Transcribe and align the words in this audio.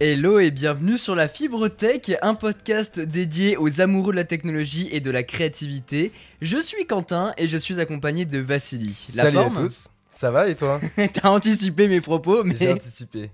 Hello 0.00 0.38
et 0.38 0.52
bienvenue 0.52 0.96
sur 0.96 1.16
la 1.16 1.26
Fibre 1.26 1.66
Tech, 1.66 2.16
un 2.22 2.36
podcast 2.36 3.00
dédié 3.00 3.56
aux 3.56 3.80
amoureux 3.80 4.12
de 4.12 4.16
la 4.16 4.24
technologie 4.24 4.88
et 4.92 5.00
de 5.00 5.10
la 5.10 5.24
créativité. 5.24 6.12
Je 6.40 6.56
suis 6.62 6.86
Quentin 6.86 7.32
et 7.36 7.48
je 7.48 7.56
suis 7.56 7.80
accompagné 7.80 8.24
de 8.24 8.38
Vassili. 8.38 9.06
La 9.16 9.24
Salut 9.24 9.38
à 9.38 9.50
tous. 9.50 9.90
Ça 10.18 10.32
va 10.32 10.48
et 10.48 10.56
toi 10.56 10.80
T'as 11.12 11.28
anticipé 11.28 11.86
mes 11.86 12.00
propos, 12.00 12.42
mais. 12.42 12.56
J'ai 12.56 12.72
anticipé. 12.72 13.30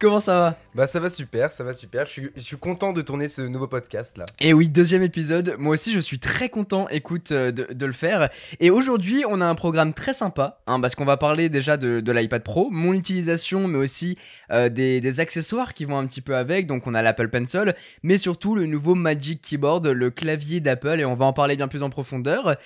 Comment 0.00 0.18
ça 0.18 0.40
va? 0.40 0.58
Bah 0.74 0.88
ça 0.88 0.98
va 0.98 1.08
super, 1.08 1.52
ça 1.52 1.62
va 1.62 1.72
super. 1.72 2.04
Je 2.06 2.10
suis, 2.10 2.30
je 2.34 2.40
suis, 2.40 2.56
content 2.56 2.92
de 2.92 3.00
tourner 3.00 3.28
ce 3.28 3.42
nouveau 3.42 3.68
podcast 3.68 4.18
là. 4.18 4.26
Et 4.40 4.52
oui, 4.52 4.68
deuxième 4.68 5.04
épisode. 5.04 5.54
Moi 5.56 5.74
aussi, 5.74 5.92
je 5.92 6.00
suis 6.00 6.18
très 6.18 6.48
content, 6.48 6.88
écoute, 6.88 7.30
euh, 7.30 7.52
de, 7.52 7.72
de 7.72 7.86
le 7.86 7.92
faire. 7.92 8.28
Et 8.58 8.70
aujourd'hui, 8.70 9.22
on 9.28 9.40
a 9.40 9.46
un 9.46 9.54
programme 9.54 9.94
très 9.94 10.14
sympa, 10.14 10.58
hein, 10.66 10.80
parce 10.80 10.96
qu'on 10.96 11.04
va 11.04 11.16
parler 11.16 11.48
déjà 11.48 11.76
de, 11.76 12.00
de 12.00 12.12
l'iPad 12.12 12.42
Pro, 12.42 12.70
mon 12.70 12.92
utilisation, 12.92 13.68
mais 13.68 13.78
aussi 13.78 14.18
euh, 14.50 14.68
des, 14.68 15.00
des, 15.00 15.20
accessoires 15.20 15.74
qui 15.74 15.84
vont 15.84 15.96
un 15.96 16.08
petit 16.08 16.22
peu 16.22 16.34
avec. 16.34 16.66
Donc 16.66 16.88
on 16.88 16.94
a 16.94 17.02
l'Apple 17.02 17.28
Pencil, 17.28 17.76
mais 18.02 18.18
surtout 18.18 18.56
le 18.56 18.66
nouveau 18.66 18.96
Magic 18.96 19.40
Keyboard, 19.42 19.86
le 19.86 20.10
clavier 20.10 20.58
d'Apple, 20.58 20.98
et 20.98 21.04
on 21.04 21.14
va 21.14 21.26
en 21.26 21.32
parler 21.32 21.54
bien 21.54 21.68
plus 21.68 21.84
en 21.84 21.90
profondeur. 21.90 22.56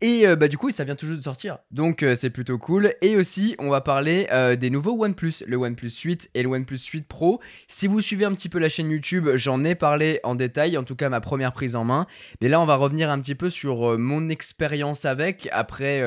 Et 0.00 0.26
euh, 0.26 0.34
bah 0.34 0.48
du 0.48 0.56
coup, 0.56 0.70
ça 0.70 0.84
vient 0.84 0.96
toujours 0.96 1.16
de 1.16 1.22
sortir. 1.22 1.58
Donc 1.70 2.02
euh, 2.02 2.14
c'est 2.14 2.30
plutôt 2.30 2.58
cool. 2.58 2.94
Et 3.02 3.16
aussi, 3.16 3.54
on 3.58 3.68
va 3.68 3.80
parler 3.80 4.26
euh, 4.32 4.56
des 4.56 4.70
nouveaux 4.70 5.02
OnePlus, 5.04 5.44
le 5.46 5.56
OnePlus 5.56 5.90
8 5.90 6.30
et 6.34 6.42
le 6.42 6.48
OnePlus 6.48 6.78
8 6.78 7.06
Pro. 7.06 7.40
Si 7.68 7.86
vous 7.86 8.00
suivez 8.00 8.24
un 8.24 8.32
petit 8.32 8.48
peu 8.48 8.58
la 8.58 8.68
chaîne 8.68 8.90
YouTube, 8.90 9.28
j'en 9.34 9.62
ai 9.64 9.74
parlé 9.74 10.20
en 10.22 10.34
détail, 10.34 10.78
en 10.78 10.84
tout 10.84 10.96
cas 10.96 11.08
ma 11.08 11.20
première 11.20 11.52
prise 11.52 11.76
en 11.76 11.84
main. 11.84 12.06
Mais 12.40 12.48
là, 12.48 12.60
on 12.60 12.66
va 12.66 12.76
revenir 12.76 13.10
un 13.10 13.20
petit 13.20 13.34
peu 13.34 13.50
sur 13.50 13.98
mon 13.98 14.28
expérience 14.30 15.04
avec 15.04 15.48
après 15.52 16.02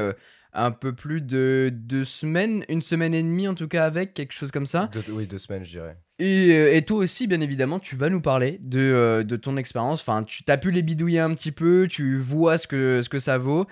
un 0.54 0.72
peu 0.72 0.94
plus 0.94 1.22
de 1.22 1.72
deux 1.74 2.06
semaines, 2.06 2.64
une 2.70 2.82
semaine 2.82 3.14
et 3.14 3.24
demie 3.24 3.48
en 3.48 3.56
tout 3.56 3.68
cas 3.68 3.86
avec, 3.86 4.14
quelque 4.14 4.34
chose 4.34 4.52
comme 4.52 4.66
ça. 4.66 4.90
oui, 5.10 5.28
deux 5.28 5.40
semaines, 5.40 5.64
je 5.64 5.72
dirais. 5.72 5.98
Et, 6.20 6.82
toi 6.86 7.00
aussi, 7.00 7.28
bien 7.28 7.42
évidemment, 7.42 7.80
tu 7.80 7.96
vas 7.96 8.10
nous 8.10 8.22
parler 8.22 8.60
de, 8.62 8.80
euh, 8.80 9.24
de 9.24 9.36
ton 9.36 9.58
expérience. 9.58 10.02
Enfin, 10.02 10.24
tu 10.24 10.44
as 10.48 10.58
pu 10.58 10.72
les 10.72 10.84
bidouiller 10.84 11.20
un 11.20 11.34
petit 11.34 11.52
peu, 11.52 11.88
tu 11.90 12.18
vois 12.18 12.58
ce 12.58 12.68
que, 12.68 13.02
ce 13.02 13.10
que 13.10 13.20
ça 13.20 13.38
vaut. 13.38 13.68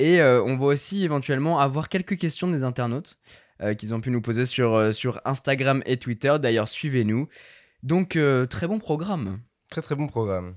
Et 0.00 0.22
euh, 0.22 0.42
on 0.42 0.56
va 0.56 0.64
aussi 0.64 1.04
éventuellement 1.04 1.60
avoir 1.60 1.90
quelques 1.90 2.16
questions 2.16 2.48
des 2.48 2.64
internautes 2.64 3.18
qu'ils 3.76 3.92
ont 3.92 4.00
pu 4.00 4.10
nous 4.10 4.22
poser 4.22 4.46
sur, 4.46 4.94
sur 4.94 5.20
Instagram 5.26 5.82
et 5.84 5.98
Twitter. 5.98 6.34
D'ailleurs, 6.40 6.66
suivez-nous. 6.66 7.28
Donc, 7.82 8.18
très 8.48 8.66
bon 8.66 8.78
programme. 8.78 9.40
Très 9.68 9.82
très 9.82 9.94
bon 9.96 10.06
programme. 10.06 10.54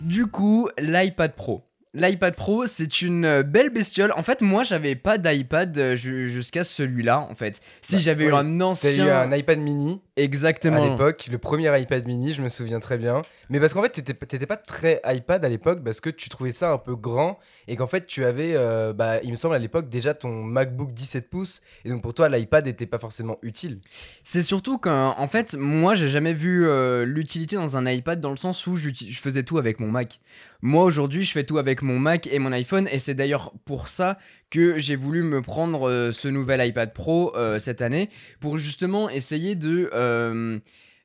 Du 0.00 0.26
coup, 0.26 0.68
l'iPad 0.80 1.36
Pro. 1.36 1.69
L'iPad 1.92 2.36
Pro, 2.36 2.66
c'est 2.66 3.02
une 3.02 3.24
euh, 3.24 3.42
belle 3.42 3.70
bestiole. 3.70 4.12
En 4.14 4.22
fait, 4.22 4.42
moi, 4.42 4.62
j'avais 4.62 4.94
pas 4.94 5.18
d'iPad 5.18 5.76
euh, 5.76 5.96
jusqu'à 5.96 6.62
celui-là, 6.62 7.18
en 7.18 7.34
fait. 7.34 7.60
Si 7.82 7.96
bah, 7.96 8.00
j'avais 8.00 8.26
eu 8.26 8.32
un 8.32 8.60
ancien. 8.60 8.90
T'as 8.96 9.04
eu 9.04 9.10
un 9.10 9.36
iPad 9.36 9.58
mini. 9.58 10.00
Exactement. 10.14 10.80
À 10.80 10.88
l'époque, 10.88 11.26
le 11.28 11.38
premier 11.38 11.76
iPad 11.80 12.06
mini, 12.06 12.32
je 12.32 12.42
me 12.42 12.48
souviens 12.48 12.78
très 12.78 12.96
bien. 12.96 13.22
Mais 13.48 13.58
parce 13.58 13.74
qu'en 13.74 13.82
fait, 13.82 13.88
t'étais 13.88 14.46
pas 14.46 14.56
très 14.56 15.00
iPad 15.04 15.44
à 15.44 15.48
l'époque 15.48 15.82
parce 15.82 16.00
que 16.00 16.10
tu 16.10 16.28
trouvais 16.28 16.52
ça 16.52 16.70
un 16.70 16.78
peu 16.78 16.94
grand 16.94 17.40
et 17.66 17.74
qu'en 17.74 17.88
fait, 17.88 18.06
tu 18.06 18.24
avais, 18.24 18.52
euh, 18.54 18.92
bah, 18.92 19.20
il 19.24 19.30
me 19.32 19.36
semble 19.36 19.56
à 19.56 19.58
l'époque, 19.58 19.88
déjà 19.88 20.14
ton 20.14 20.44
MacBook 20.44 20.94
17 20.94 21.28
pouces. 21.28 21.62
Et 21.84 21.90
donc 21.90 22.02
pour 22.02 22.14
toi, 22.14 22.28
l'iPad 22.28 22.66
n'était 22.66 22.86
pas 22.86 23.00
forcément 23.00 23.38
utile. 23.42 23.80
C'est 24.22 24.44
surtout 24.44 24.78
qu'en 24.78 25.26
fait, 25.26 25.54
moi, 25.54 25.96
j'ai 25.96 26.08
jamais 26.08 26.34
vu 26.34 26.68
l'utilité 27.04 27.56
dans 27.56 27.76
un 27.76 27.90
iPad 27.90 28.20
dans 28.20 28.30
le 28.30 28.36
sens 28.36 28.64
où 28.68 28.76
je 28.76 28.90
faisais 29.18 29.42
tout 29.42 29.58
avec 29.58 29.80
mon 29.80 29.88
Mac. 29.88 30.20
Moi 30.62 30.84
aujourd'hui, 30.84 31.24
je 31.24 31.32
fais 31.32 31.44
tout 31.44 31.56
avec 31.56 31.80
mon 31.80 31.98
Mac 31.98 32.26
et 32.26 32.38
mon 32.38 32.52
iPhone 32.52 32.86
et 32.92 32.98
c'est 32.98 33.14
d'ailleurs 33.14 33.54
pour 33.64 33.88
ça 33.88 34.18
que 34.50 34.78
j'ai 34.78 34.94
voulu 34.94 35.22
me 35.22 35.40
prendre 35.40 35.88
euh, 35.88 36.12
ce 36.12 36.28
nouvel 36.28 36.66
iPad 36.66 36.92
Pro 36.92 37.34
euh, 37.34 37.58
cette 37.58 37.80
année 37.80 38.10
pour 38.40 38.58
justement 38.58 39.08
essayer 39.08 39.54
de, 39.54 39.90
euh, 39.94 40.58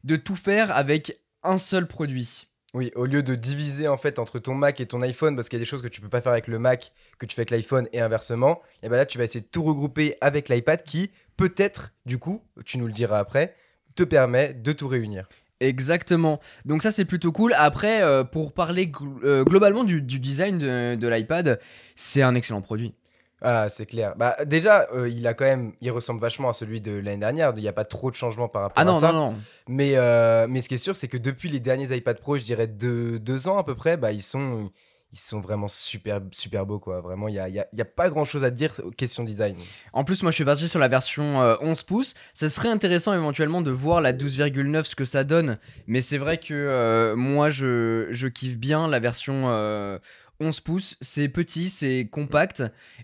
de 0.03 0.15
tout 0.17 0.35
faire 0.35 0.75
avec 0.75 1.21
un 1.43 1.57
seul 1.57 1.87
produit. 1.87 2.47
Oui, 2.73 2.91
au 2.95 3.05
lieu 3.05 3.23
de 3.23 3.33
diviser 3.33 3.87
en 3.87 3.97
fait 3.97 4.19
entre 4.19 4.39
ton 4.39 4.55
Mac 4.55 4.81
et 4.81 4.85
ton 4.87 5.01
iPhone, 5.01 5.37
parce 5.37 5.47
qu'il 5.47 5.57
y 5.57 5.61
a 5.61 5.63
des 5.63 5.69
choses 5.69 5.81
que 5.81 5.87
tu 5.87 6.01
peux 6.01 6.09
pas 6.09 6.19
faire 6.19 6.33
avec 6.33 6.47
le 6.47 6.59
Mac, 6.59 6.91
que 7.17 7.25
tu 7.25 7.33
fais 7.33 7.43
avec 7.43 7.51
l'iPhone 7.51 7.87
et 7.93 8.01
inversement, 8.01 8.61
et 8.83 8.89
ben 8.89 8.97
là 8.97 9.05
tu 9.05 9.17
vas 9.17 9.23
essayer 9.23 9.39
de 9.39 9.47
tout 9.49 9.63
regrouper 9.63 10.17
avec 10.19 10.49
l'iPad 10.49 10.83
qui, 10.83 11.11
peut-être, 11.37 11.93
du 12.05 12.17
coup, 12.17 12.43
tu 12.65 12.77
nous 12.77 12.87
le 12.87 12.91
diras 12.91 13.19
après, 13.19 13.55
te 13.95 14.03
permet 14.03 14.53
de 14.53 14.73
tout 14.73 14.89
réunir. 14.89 15.29
Exactement. 15.59 16.39
Donc 16.65 16.83
ça 16.83 16.91
c'est 16.91 17.05
plutôt 17.05 17.31
cool. 17.31 17.53
Après, 17.57 18.01
euh, 18.01 18.23
pour 18.23 18.53
parler 18.53 18.91
euh, 19.23 19.43
globalement 19.43 19.83
du, 19.83 20.01
design 20.01 20.57
de, 20.57 21.07
l'iPad, 21.07 21.59
c'est 21.95 22.21
un 22.21 22.35
excellent 22.35 22.61
produit. 22.61 22.93
Ah, 23.41 23.69
c'est 23.69 23.85
clair. 23.85 24.15
Bah 24.17 24.37
déjà, 24.45 24.87
euh, 24.93 25.07
il 25.07 25.27
a 25.27 25.33
quand 25.33 25.45
même, 25.45 25.73
il 25.81 25.91
ressemble 25.91 26.19
vachement 26.19 26.49
à 26.49 26.53
celui 26.53 26.81
de 26.81 26.91
l'année 26.93 27.19
dernière. 27.19 27.53
Il 27.55 27.61
n'y 27.61 27.67
a 27.67 27.73
pas 27.73 27.85
trop 27.85 28.09
de 28.09 28.15
changements 28.15 28.47
par 28.47 28.63
rapport 28.63 28.81
ah 28.81 28.85
non, 28.85 28.97
à 28.97 28.99
ça. 28.99 29.11
Non, 29.11 29.31
non. 29.31 29.37
Mais, 29.67 29.95
mais 30.47 30.61
ce 30.61 30.67
qui 30.67 30.75
est 30.75 30.79
sûr, 30.79 30.95
c'est 30.95 31.07
que 31.07 31.17
depuis 31.17 31.49
les 31.49 31.59
derniers 31.59 31.95
iPad 31.95 32.19
Pro, 32.19 32.37
je 32.37 32.43
dirais 32.43 32.67
deux, 32.67 33.19
deux 33.19 33.47
ans 33.47 33.57
à 33.57 33.63
peu 33.63 33.75
près, 33.75 33.97
bah 33.97 34.11
ils 34.11 34.23
sont, 34.23 34.71
ils 35.15 35.19
sont 35.19 35.39
vraiment 35.39 35.69
super, 35.69 36.19
super 36.31 36.65
beaux, 36.65 36.77
quoi. 36.77 36.99
Vraiment, 36.99 37.29
il 37.29 37.35
n'y 37.35 37.39
a, 37.39 37.47
y 37.47 37.59
a, 37.59 37.85
pas 37.85 38.09
grand 38.09 38.25
chose 38.25 38.43
à 38.43 38.51
dire 38.51 38.73
question 38.97 39.23
design. 39.23 39.55
En 39.93 40.03
plus, 40.03 40.21
moi, 40.23 40.31
je 40.31 40.35
suis 40.35 40.43
parti 40.43 40.67
sur 40.67 40.77
la 40.77 40.89
version 40.89 41.39
11 41.61 41.79
euh, 41.79 41.83
pouces. 41.87 42.15
Ça 42.33 42.49
serait 42.49 42.67
intéressant 42.67 43.13
éventuellement 43.13 43.61
de 43.61 43.71
voir 43.71 44.01
la 44.01 44.11
12,9 44.11 44.83
ce 44.83 44.93
que 44.93 45.05
ça 45.05 45.23
donne. 45.23 45.57
Mais 45.87 46.01
c'est 46.01 46.17
vrai 46.17 46.37
que 46.37 46.53
euh, 46.53 47.15
moi, 47.15 47.49
je, 47.49 48.09
je, 48.11 48.27
kiffe 48.27 48.57
bien 48.57 48.89
la 48.89 48.99
version 48.99 49.43
euh, 49.45 49.99
11 50.39 50.59
pouces, 50.59 50.97
c'est 51.01 51.29
petit, 51.29 51.69
c'est 51.69 52.07
compact 52.11 52.63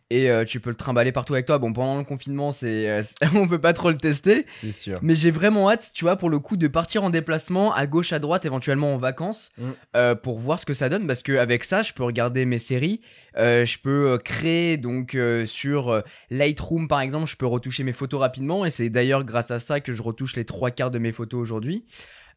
et 0.09 0.29
euh, 0.29 0.43
tu 0.43 0.59
peux 0.59 0.69
le 0.69 0.75
trimballer 0.75 1.11
partout 1.11 1.33
avec 1.33 1.45
toi. 1.45 1.57
Bon, 1.57 1.71
pendant 1.71 1.97
le 1.97 2.03
confinement, 2.03 2.51
c'est 2.51 2.89
euh, 2.89 3.01
on 3.35 3.47
peut 3.47 3.61
pas 3.61 3.73
trop 3.73 3.89
le 3.89 3.97
tester. 3.97 4.45
C'est 4.47 4.73
sûr. 4.73 4.99
Mais 5.01 5.15
j'ai 5.15 5.31
vraiment 5.31 5.69
hâte, 5.69 5.91
tu 5.93 6.03
vois, 6.03 6.17
pour 6.17 6.29
le 6.29 6.39
coup, 6.39 6.57
de 6.57 6.67
partir 6.67 7.03
en 7.03 7.09
déplacement 7.09 7.73
à 7.73 7.87
gauche, 7.87 8.11
à 8.11 8.19
droite, 8.19 8.45
éventuellement 8.45 8.93
en 8.93 8.97
vacances, 8.97 9.51
mm. 9.57 9.69
euh, 9.95 10.15
pour 10.15 10.39
voir 10.39 10.59
ce 10.59 10.65
que 10.65 10.73
ça 10.73 10.89
donne. 10.89 11.07
Parce 11.07 11.23
qu'avec 11.23 11.63
ça, 11.63 11.81
je 11.81 11.93
peux 11.93 12.03
regarder 12.03 12.45
mes 12.45 12.59
séries, 12.59 13.01
je 13.37 13.77
peux 13.77 14.19
créer 14.23 14.75
donc 14.75 15.17
sur 15.45 16.03
Lightroom 16.29 16.89
par 16.89 16.99
exemple, 16.99 17.29
je 17.29 17.37
peux 17.37 17.45
retoucher 17.45 17.83
mes 17.83 17.93
photos 17.93 18.19
rapidement 18.19 18.65
et 18.65 18.69
c'est 18.69 18.89
d'ailleurs 18.89 19.23
grâce 19.23 19.51
à 19.51 19.59
ça 19.59 19.79
que 19.79 19.93
je 19.93 20.01
retouche 20.01 20.35
les 20.35 20.43
trois 20.43 20.69
quarts 20.69 20.91
de 20.91 20.99
mes 20.99 21.13
photos 21.13 21.41
aujourd'hui. 21.41 21.85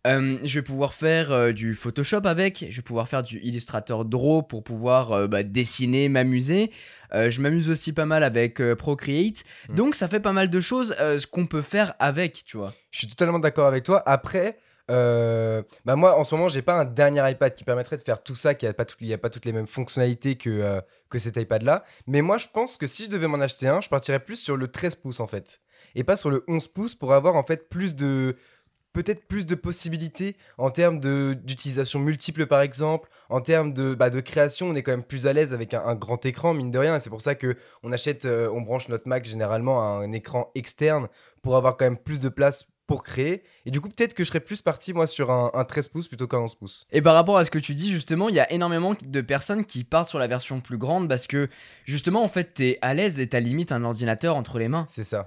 Euh, 0.06 0.38
je 0.42 0.58
vais 0.58 0.62
pouvoir 0.62 0.92
faire 0.92 1.32
euh, 1.32 1.52
du 1.52 1.74
Photoshop 1.74 2.22
avec, 2.24 2.66
je 2.68 2.76
vais 2.76 2.82
pouvoir 2.82 3.08
faire 3.08 3.22
du 3.22 3.38
Illustrator 3.40 4.04
Draw 4.04 4.42
pour 4.42 4.62
pouvoir 4.62 5.12
euh, 5.12 5.26
bah, 5.26 5.42
dessiner, 5.42 6.08
m'amuser. 6.08 6.70
je 7.12 7.40
m'amuse 7.40 7.70
aussi 7.70 7.92
pas 7.92 8.04
mal 8.04 8.22
avec 8.22 8.60
Procreate. 8.74 9.44
Mm. 9.68 9.74
Donc 9.74 9.94
ça 9.94 10.08
fait 10.08 10.20
pas 10.20 10.32
mal 10.32 10.50
de 10.50 10.60
choses 10.60 10.94
ce 10.98 11.26
qu'on 11.26 11.46
peut 11.46 11.62
faire 11.62 11.94
avec, 11.98 12.44
tu 12.44 12.56
vois. 12.56 12.74
Je 12.90 12.98
suis 12.98 13.08
totalement 13.08 13.38
d'accord 13.38 13.66
avec 13.66 13.84
toi. 13.84 14.02
Après, 14.04 14.58
bah 14.88 15.96
moi 15.96 16.18
en 16.18 16.24
ce 16.24 16.34
moment 16.34 16.48
j'ai 16.48 16.60
pas 16.60 16.74
un 16.74 16.84
dernier 16.84 17.30
iPad 17.30 17.54
qui 17.54 17.64
permettrait 17.64 17.96
de 17.96 18.02
faire 18.02 18.22
tout 18.22 18.34
ça, 18.34 18.54
qui 18.54 18.66
a 18.66 18.74
pas, 18.74 18.84
a 18.84 19.18
pas 19.18 19.30
toutes 19.30 19.44
les 19.44 19.52
mêmes 19.52 19.68
fonctionnalités 19.68 20.34
que, 20.34 20.82
que 21.08 21.18
cet 21.18 21.36
iPad 21.36 21.62
là. 21.62 21.84
Mais 22.06 22.20
moi 22.20 22.36
je 22.36 22.48
pense 22.52 22.76
que 22.76 22.86
si 22.88 23.04
je 23.04 23.10
devais 23.10 23.28
m'en 23.28 23.40
acheter 23.40 23.68
un, 23.68 23.80
je 23.80 23.88
partirais 23.88 24.20
plus 24.20 24.36
sur 24.36 24.56
le 24.56 24.68
13 24.68 24.96
pouces 24.96 25.20
en 25.20 25.28
fait. 25.28 25.60
Et 25.94 26.02
pas 26.02 26.16
sur 26.16 26.30
le 26.30 26.44
11 26.48 26.66
pouces 26.68 26.94
pour 26.96 27.14
avoir 27.14 27.36
en 27.36 27.44
fait 27.44 27.68
plus 27.68 27.94
de 27.94 28.36
peut-être 28.94 29.26
plus 29.26 29.44
de 29.44 29.54
possibilités 29.54 30.36
en 30.56 30.70
termes 30.70 31.00
d'utilisation 31.00 31.98
multiple 31.98 32.46
par 32.46 32.62
exemple, 32.62 33.10
en 33.28 33.42
termes 33.42 33.74
de, 33.74 33.94
bah, 33.94 34.08
de 34.08 34.20
création, 34.20 34.68
on 34.68 34.74
est 34.74 34.82
quand 34.82 34.92
même 34.92 35.02
plus 35.02 35.26
à 35.26 35.34
l'aise 35.34 35.52
avec 35.52 35.74
un, 35.74 35.94
grand 35.96 36.24
écran, 36.24 36.54
mine 36.54 36.70
de 36.70 36.78
rien, 36.78 36.96
et 36.96 37.00
c'est 37.00 37.10
pour 37.10 37.20
ça 37.20 37.34
que 37.34 37.56
on 37.82 37.92
achète, 37.92 38.24
euh, 38.24 38.48
on 38.52 38.62
branche 38.62 38.88
notre 38.88 39.08
Mac 39.08 39.26
généralement 39.26 39.82
à 39.82 40.04
un 40.04 40.12
écran 40.12 40.50
externe 40.54 41.08
pour 41.42 41.56
avoir 41.56 41.76
quand 41.76 41.84
même 41.84 41.98
plus 41.98 42.20
de 42.20 42.28
place 42.28 42.70
pour 42.86 43.02
créer. 43.02 43.42
Et 43.66 43.70
du 43.70 43.80
coup, 43.80 43.88
peut-être 43.88 44.14
que 44.14 44.24
je 44.24 44.28
serais 44.28 44.40
plus 44.40 44.62
parti, 44.62 44.92
moi, 44.92 45.06
sur 45.06 45.30
un, 45.30 45.64
13 45.64 45.88
pouces 45.88 46.08
plutôt 46.08 46.28
qu'un 46.28 46.38
11 46.38 46.54
pouces. 46.54 46.86
Et 46.92 47.00
par 47.00 47.14
rapport 47.14 47.38
à 47.38 47.44
ce 47.44 47.50
que 47.50 47.58
tu 47.58 47.74
dis, 47.74 47.90
justement, 47.90 48.28
il 48.28 48.34
y 48.34 48.40
a 48.40 48.52
énormément 48.52 48.94
de 49.00 49.20
personnes 49.20 49.64
qui 49.64 49.84
partent 49.84 50.08
sur 50.08 50.18
la 50.18 50.26
version 50.26 50.60
plus 50.60 50.76
grande 50.76 51.08
parce 51.08 51.26
que, 51.26 51.48
justement, 51.86 52.22
en 52.22 52.28
fait, 52.28 52.54
t'es 52.54 52.78
à 52.82 52.94
l'aise 52.94 53.20
et 53.20 53.28
t'as 53.28 53.40
limite 53.40 53.72
un 53.72 53.84
ordinateur 53.84 54.36
entre 54.36 54.58
les 54.58 54.68
mains. 54.68 54.86
C'est 54.90 55.04
ça. 55.04 55.26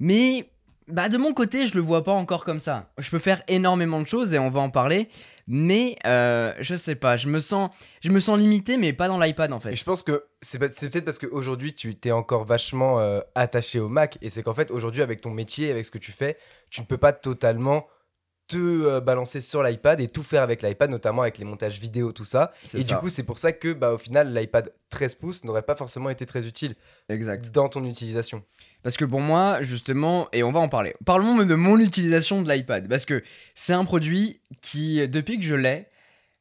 Mais 0.00 0.48
bah 0.88 1.08
de 1.08 1.16
mon 1.16 1.32
côté, 1.32 1.66
je 1.66 1.74
le 1.74 1.80
vois 1.80 2.04
pas 2.04 2.12
encore 2.12 2.44
comme 2.44 2.60
ça. 2.60 2.90
Je 2.98 3.08
peux 3.10 3.18
faire 3.18 3.42
énormément 3.48 4.00
de 4.00 4.06
choses 4.06 4.34
et 4.34 4.38
on 4.38 4.50
va 4.50 4.60
en 4.60 4.70
parler, 4.70 5.08
mais 5.46 5.96
euh, 6.06 6.52
je 6.60 6.74
sais 6.74 6.94
pas, 6.94 7.16
je 7.16 7.28
me 7.28 7.40
sens, 7.40 7.70
je 8.02 8.10
me 8.10 8.20
sens 8.20 8.38
limité, 8.38 8.76
mais 8.76 8.92
pas 8.92 9.08
dans 9.08 9.18
l'iPad 9.18 9.52
en 9.52 9.60
fait. 9.60 9.72
Et 9.72 9.76
je 9.76 9.84
pense 9.84 10.02
que 10.02 10.24
c'est 10.40 10.58
peut-être 10.58 11.04
parce 11.04 11.18
qu'aujourd'hui 11.18 11.74
tu 11.74 11.94
t'es 11.94 12.12
encore 12.12 12.44
vachement 12.44 13.00
euh, 13.00 13.20
attaché 13.34 13.80
au 13.80 13.88
Mac 13.88 14.18
et 14.20 14.30
c'est 14.30 14.42
qu'en 14.42 14.54
fait 14.54 14.70
aujourd'hui 14.70 15.02
avec 15.02 15.20
ton 15.20 15.30
métier, 15.30 15.70
avec 15.70 15.84
ce 15.86 15.90
que 15.90 15.98
tu 15.98 16.12
fais, 16.12 16.36
tu 16.70 16.80
ne 16.82 16.86
peux 16.86 16.98
pas 16.98 17.12
totalement 17.12 17.86
te 18.46 18.56
euh, 18.56 19.00
balancer 19.00 19.40
sur 19.40 19.62
l'iPad 19.62 20.00
et 20.00 20.08
tout 20.08 20.22
faire 20.22 20.42
avec 20.42 20.62
l'iPad, 20.62 20.90
notamment 20.90 21.22
avec 21.22 21.38
les 21.38 21.44
montages 21.44 21.80
vidéo, 21.80 22.12
tout 22.12 22.24
ça. 22.24 22.52
Et 22.74 22.84
du 22.84 22.94
coup, 22.96 23.08
c'est 23.08 23.22
pour 23.22 23.38
ça 23.38 23.52
que, 23.52 23.72
bah, 23.72 23.92
au 23.92 23.98
final, 23.98 24.34
l'iPad 24.34 24.72
13 24.90 25.14
pouces 25.14 25.44
n'aurait 25.44 25.62
pas 25.62 25.76
forcément 25.76 26.10
été 26.10 26.26
très 26.26 26.46
utile 26.46 26.74
exact. 27.08 27.50
dans 27.50 27.68
ton 27.68 27.84
utilisation. 27.84 28.42
Parce 28.84 28.98
que 28.98 29.06
pour 29.06 29.20
moi, 29.20 29.62
justement, 29.62 30.28
et 30.34 30.42
on 30.42 30.52
va 30.52 30.60
en 30.60 30.68
parler, 30.68 30.94
parlons 31.06 31.42
de 31.42 31.54
mon 31.54 31.78
utilisation 31.78 32.42
de 32.42 32.52
l'iPad. 32.52 32.86
Parce 32.86 33.06
que 33.06 33.24
c'est 33.54 33.72
un 33.72 33.86
produit 33.86 34.40
qui, 34.60 35.08
depuis 35.08 35.38
que 35.38 35.44
je 35.44 35.54
l'ai, 35.54 35.86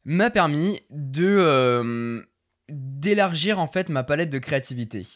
m'a 0.04 0.30
permis 0.30 0.82
de 0.90 1.26
euh, 1.26 2.22
d'élargir 2.68 3.60
en 3.60 3.68
fait 3.68 3.88
ma 3.88 4.04
palette 4.04 4.30
de 4.30 4.40
créativité. 4.40 5.08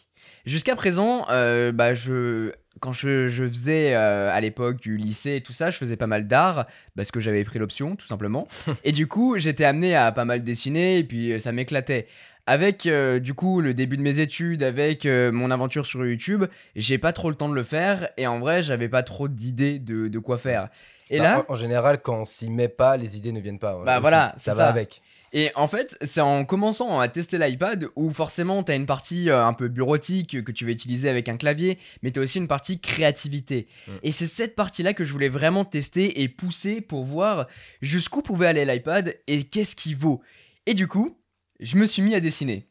Jusqu'à 0.46 0.78
présent, 0.78 1.26
euh, 1.30 1.74
bah, 1.74 1.94
je, 1.94 2.54
quand 2.80 2.94
je, 2.94 3.28
je 3.28 3.46
faisais 3.46 3.94
euh, 3.94 4.32
à 4.32 4.40
l'époque 4.40 4.80
du 4.80 4.96
lycée 4.96 5.36
et 5.36 5.42
tout 5.42 5.52
ça, 5.52 5.70
je 5.70 5.78
faisais 5.78 5.98
pas 5.98 6.08
mal 6.08 6.28
d'art 6.28 6.66
parce 6.96 7.12
que 7.12 7.20
j'avais 7.20 7.44
pris 7.44 7.60
l'option, 7.60 7.98
tout 7.98 8.08
simplement. 8.08 8.48
et 8.86 8.94
du 8.94 9.08
coup, 9.08 9.38
j'étais 9.38 9.66
amené 9.66 9.98
à 9.98 10.14
pas 10.14 10.24
mal 10.24 10.46
dessiner 10.46 11.00
et 11.00 11.04
puis 11.04 11.42
ça 11.42 11.52
m'éclatait. 11.52 12.08
Avec 12.50 12.86
euh, 12.86 13.20
du 13.20 13.34
coup 13.34 13.60
le 13.60 13.74
début 13.74 13.98
de 13.98 14.02
mes 14.02 14.20
études, 14.20 14.64
avec 14.64 15.06
euh, 15.06 15.32
mon 15.34 15.52
aventure 15.52 15.86
sur 15.86 16.06
YouTube, 16.06 16.46
j'ai 16.78 16.98
pas 16.98 17.12
trop 17.12 17.30
le 17.30 17.36
temps 17.36 17.50
de 17.50 17.54
le 17.54 17.64
faire 17.64 18.10
et 18.16 18.26
en 18.26 18.40
vrai, 18.40 18.64
j'avais 18.64 18.88
pas 18.88 19.04
trop 19.04 19.28
d'idées 19.28 19.80
de, 19.80 20.08
de 20.08 20.20
quoi 20.20 20.38
faire. 20.38 20.70
Et 21.10 21.18
Bah, 21.20 21.24
là, 21.24 21.46
en, 21.48 21.54
en 21.54 21.56
général, 21.58 22.02
quand 22.02 22.22
on 22.22 22.26
s'y 22.26 22.50
met 22.50 22.70
pas, 22.70 22.96
les 22.98 23.18
idées 23.18 23.34
ne 23.34 23.42
viennent 23.42 23.60
pas. 23.60 23.78
Bah 23.86 24.00
voilà, 24.00 24.34
ça 24.38 24.54
va 24.54 24.64
ça. 24.64 24.70
avec. 24.70 25.02
Et 25.34 25.52
en 25.56 25.68
fait, 25.68 25.98
c'est 26.02 26.22
en 26.22 26.46
commençant 26.46 27.00
à 27.00 27.10
tester 27.10 27.38
l'iPad 27.38 27.90
où 27.98 28.12
forcément 28.12 28.64
tu 28.64 28.72
as 28.72 28.76
une 28.76 28.86
partie 28.86 29.30
euh, 29.30 29.46
un 29.46 29.54
peu 29.54 29.68
bureautique 29.68 30.44
que 30.44 30.52
tu 30.52 30.66
vas 30.66 30.72
utiliser 30.72 31.10
avec 31.10 31.28
un 31.28 31.36
clavier, 31.36 31.78
mais 32.02 32.12
tu 32.12 32.20
as 32.20 32.24
aussi 32.24 32.38
une 32.38 32.48
partie 32.48 32.80
créativité. 32.80 33.68
Mm. 33.88 33.92
Et 34.04 34.12
c'est 34.14 34.28
cette 34.28 34.56
partie-là 34.56 34.94
que 34.94 35.04
je 35.04 35.12
voulais 35.12 35.28
vraiment 35.30 35.66
tester 35.66 36.22
et 36.22 36.30
pousser 36.30 36.80
pour 36.80 37.04
voir 37.04 37.48
jusqu'où 37.82 38.22
pouvait 38.22 38.48
aller 38.48 38.64
l'iPad 38.64 39.16
et 39.28 39.44
qu'est-ce 39.44 39.76
qu'il 39.76 39.98
vaut. 39.98 40.22
Et 40.66 40.74
du 40.74 40.88
coup, 40.88 41.18
je 41.60 41.78
me 41.78 41.86
suis 41.86 42.02
mis 42.02 42.16
à 42.16 42.20
dessiner. 42.20 42.68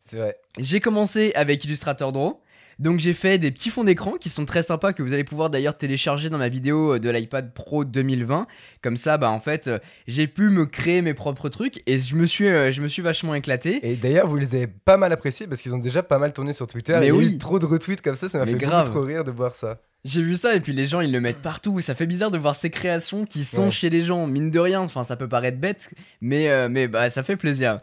C'est 0.00 0.16
vrai. 0.18 0.36
J'ai 0.58 0.80
commencé 0.80 1.32
avec 1.34 1.64
Illustrator 1.64 2.12
Draw. 2.12 2.40
Donc 2.80 2.98
j'ai 2.98 3.14
fait 3.14 3.38
des 3.38 3.52
petits 3.52 3.70
fonds 3.70 3.84
d'écran 3.84 4.14
qui 4.20 4.28
sont 4.28 4.44
très 4.44 4.64
sympas 4.64 4.92
que 4.92 5.00
vous 5.04 5.12
allez 5.12 5.22
pouvoir 5.22 5.48
d'ailleurs 5.48 5.78
télécharger 5.78 6.28
dans 6.28 6.38
ma 6.38 6.48
vidéo 6.48 6.98
de 6.98 7.08
l'iPad 7.08 7.54
Pro 7.54 7.84
2020. 7.84 8.48
Comme 8.82 8.96
ça, 8.96 9.16
bah 9.16 9.30
en 9.30 9.38
fait, 9.38 9.68
euh, 9.68 9.78
j'ai 10.08 10.26
pu 10.26 10.50
me 10.50 10.66
créer 10.66 11.00
mes 11.00 11.14
propres 11.14 11.48
trucs 11.48 11.84
et 11.86 11.98
je 11.98 12.16
me 12.16 12.26
suis, 12.26 12.48
euh, 12.48 12.72
je 12.72 12.82
me 12.82 12.88
suis 12.88 13.00
vachement 13.00 13.32
éclaté. 13.36 13.78
Et 13.88 13.94
d'ailleurs, 13.94 14.26
vous 14.26 14.36
les 14.36 14.56
avez 14.56 14.66
pas 14.66 14.96
mal 14.96 15.12
appréciés 15.12 15.46
parce 15.46 15.62
qu'ils 15.62 15.72
ont 15.72 15.78
déjà 15.78 16.02
pas 16.02 16.18
mal 16.18 16.32
tourné 16.32 16.52
sur 16.52 16.66
Twitter. 16.66 16.96
Mais 16.98 17.06
Il 17.06 17.10
y 17.10 17.12
a 17.12 17.14
oui. 17.14 17.34
eu 17.34 17.38
trop 17.38 17.60
de 17.60 17.64
retweets 17.66 18.02
comme 18.02 18.16
ça, 18.16 18.28
ça 18.28 18.38
m'a 18.40 18.46
fait 18.46 18.54
grave. 18.54 18.90
trop 18.90 19.02
rire 19.02 19.22
de 19.22 19.30
voir 19.30 19.54
ça. 19.54 19.80
J'ai 20.04 20.22
vu 20.24 20.34
ça 20.34 20.54
et 20.56 20.60
puis 20.60 20.72
les 20.72 20.86
gens 20.88 21.00
ils 21.00 21.12
le 21.12 21.20
mettent 21.20 21.42
partout. 21.42 21.80
Ça 21.80 21.94
fait 21.94 22.06
bizarre 22.06 22.32
de 22.32 22.38
voir 22.38 22.56
ces 22.56 22.70
créations 22.70 23.24
qui 23.24 23.44
sont 23.44 23.66
Ouais. 23.66 23.70
chez 23.70 23.88
les 23.88 24.02
gens, 24.02 24.26
mine 24.26 24.50
de 24.50 24.58
rien. 24.58 24.80
Enfin, 24.80 25.04
ça 25.04 25.14
peut 25.14 25.28
paraître 25.28 25.58
bête, 25.58 25.90
mais, 26.20 26.48
euh, 26.50 26.68
mais 26.68 26.88
bah, 26.88 27.08
ça 27.08 27.22
fait 27.22 27.36
plaisir. 27.36 27.78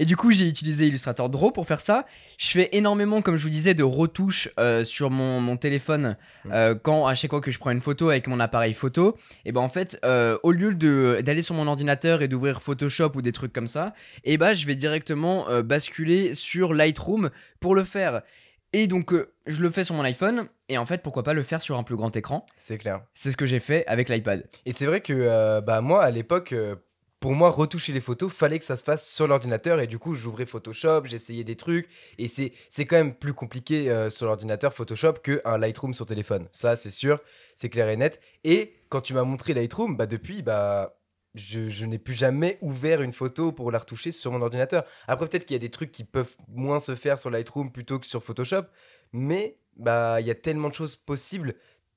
Et 0.00 0.06
du 0.06 0.16
coup, 0.16 0.32
j'ai 0.32 0.48
utilisé 0.48 0.86
Illustrator 0.86 1.28
Draw 1.28 1.52
pour 1.52 1.66
faire 1.66 1.80
ça. 1.80 2.06
Je 2.38 2.48
fais 2.48 2.70
énormément, 2.72 3.20
comme 3.22 3.36
je 3.36 3.44
vous 3.44 3.50
disais, 3.50 3.74
de 3.74 3.82
retouches 3.84 4.48
euh, 4.58 4.82
sur 4.82 5.10
mon, 5.10 5.40
mon 5.40 5.56
téléphone 5.56 6.16
Mm. 6.44 6.52
euh, 6.52 6.74
quand 6.74 7.06
à 7.06 7.14
chaque 7.14 7.30
fois 7.30 7.42
que 7.42 7.50
je 7.50 7.58
prends 7.58 7.70
une 7.70 7.82
photo 7.82 8.08
avec 8.08 8.26
mon 8.26 8.40
appareil 8.40 8.72
photo. 8.72 9.18
Et 9.44 9.52
ben 9.52 9.60
en 9.60 9.68
fait, 9.68 9.98
euh, 10.06 10.38
au 10.42 10.52
lieu 10.52 10.72
d'aller 11.22 11.42
sur 11.42 11.54
mon 11.54 11.66
ordinateur 11.66 12.22
et 12.22 12.28
d'ouvrir 12.28 12.62
Photoshop 12.62 13.12
ou 13.14 13.20
des 13.22 13.32
trucs 13.32 13.52
comme 13.52 13.66
ça, 13.66 13.92
et 14.24 14.38
bah 14.38 14.54
je 14.54 14.66
vais 14.66 14.74
directement 14.74 15.46
basculer 15.62 16.34
sur 16.34 16.72
Lightroom 16.72 17.30
pour 17.60 17.74
le 17.74 17.84
faire. 17.84 18.22
Et 18.72 18.86
donc, 18.86 19.12
euh, 19.12 19.32
je 19.46 19.60
le 19.62 19.70
fais 19.70 19.84
sur 19.84 19.94
mon 19.94 20.04
iPhone. 20.04 20.46
Et 20.68 20.78
en 20.78 20.86
fait, 20.86 21.02
pourquoi 21.02 21.24
pas 21.24 21.34
le 21.34 21.42
faire 21.42 21.60
sur 21.60 21.76
un 21.76 21.82
plus 21.82 21.96
grand 21.96 22.14
écran? 22.16 22.46
C'est 22.56 22.78
clair. 22.78 23.00
C'est 23.14 23.32
ce 23.32 23.36
que 23.36 23.46
j'ai 23.46 23.58
fait 23.60 23.84
avec 23.86 24.08
l'iPad. 24.08 24.44
Et 24.64 24.72
c'est 24.72 24.86
vrai 24.86 25.00
que 25.00 25.12
euh, 25.12 25.60
bah, 25.60 25.80
moi, 25.80 26.04
à 26.04 26.10
l'époque, 26.10 26.52
euh, 26.52 26.76
pour 27.20 27.34
moi, 27.34 27.50
retoucher 27.50 27.92
les 27.92 28.00
photos, 28.00 28.32
fallait 28.32 28.58
que 28.58 28.64
ça 28.64 28.78
se 28.78 28.84
fasse 28.84 29.06
sur 29.06 29.28
l'ordinateur. 29.28 29.78
Et 29.80 29.86
du 29.86 29.98
coup, 29.98 30.14
j'ouvrais 30.14 30.46
Photoshop, 30.46 31.02
j'essayais 31.04 31.44
des 31.44 31.54
trucs. 31.54 31.88
Et 32.16 32.28
c'est 32.28 32.86
quand 32.86 32.96
même 32.96 33.14
plus 33.14 33.34
compliqué 33.34 33.90
euh, 33.90 34.08
sur 34.08 34.26
l'ordinateur 34.26 34.72
Photoshop 34.72 35.14
qu'un 35.22 35.58
Lightroom 35.58 35.92
sur 35.92 36.06
téléphone. 36.06 36.48
Ça, 36.52 36.76
c'est 36.76 36.90
sûr, 36.90 37.18
c'est 37.54 37.68
clair 37.68 37.90
et 37.90 37.96
net. 37.98 38.20
Et 38.44 38.74
quand 38.88 39.02
tu 39.02 39.12
m'as 39.12 39.22
montré 39.22 39.52
Lightroom, 39.52 39.98
bah, 39.98 40.06
depuis, 40.06 40.40
bah, 40.40 40.96
je, 41.34 41.68
je 41.68 41.84
n'ai 41.84 41.98
plus 41.98 42.14
jamais 42.14 42.56
ouvert 42.62 43.02
une 43.02 43.12
photo 43.12 43.52
pour 43.52 43.70
la 43.70 43.80
retoucher 43.80 44.12
sur 44.12 44.32
mon 44.32 44.40
ordinateur. 44.40 44.84
Après, 45.06 45.28
peut-être 45.28 45.44
qu'il 45.44 45.54
y 45.54 45.60
a 45.60 45.60
des 45.60 45.70
trucs 45.70 45.92
qui 45.92 46.04
peuvent 46.04 46.34
moins 46.48 46.80
se 46.80 46.94
faire 46.94 47.18
sur 47.18 47.28
Lightroom 47.28 47.70
plutôt 47.70 47.98
que 47.98 48.06
sur 48.06 48.24
Photoshop. 48.24 48.64
Mais 49.12 49.58
bah, 49.76 50.22
il 50.22 50.26
y 50.26 50.30
a 50.30 50.34
tellement 50.34 50.70
de 50.70 50.74
choses 50.74 50.96
possibles 50.96 51.54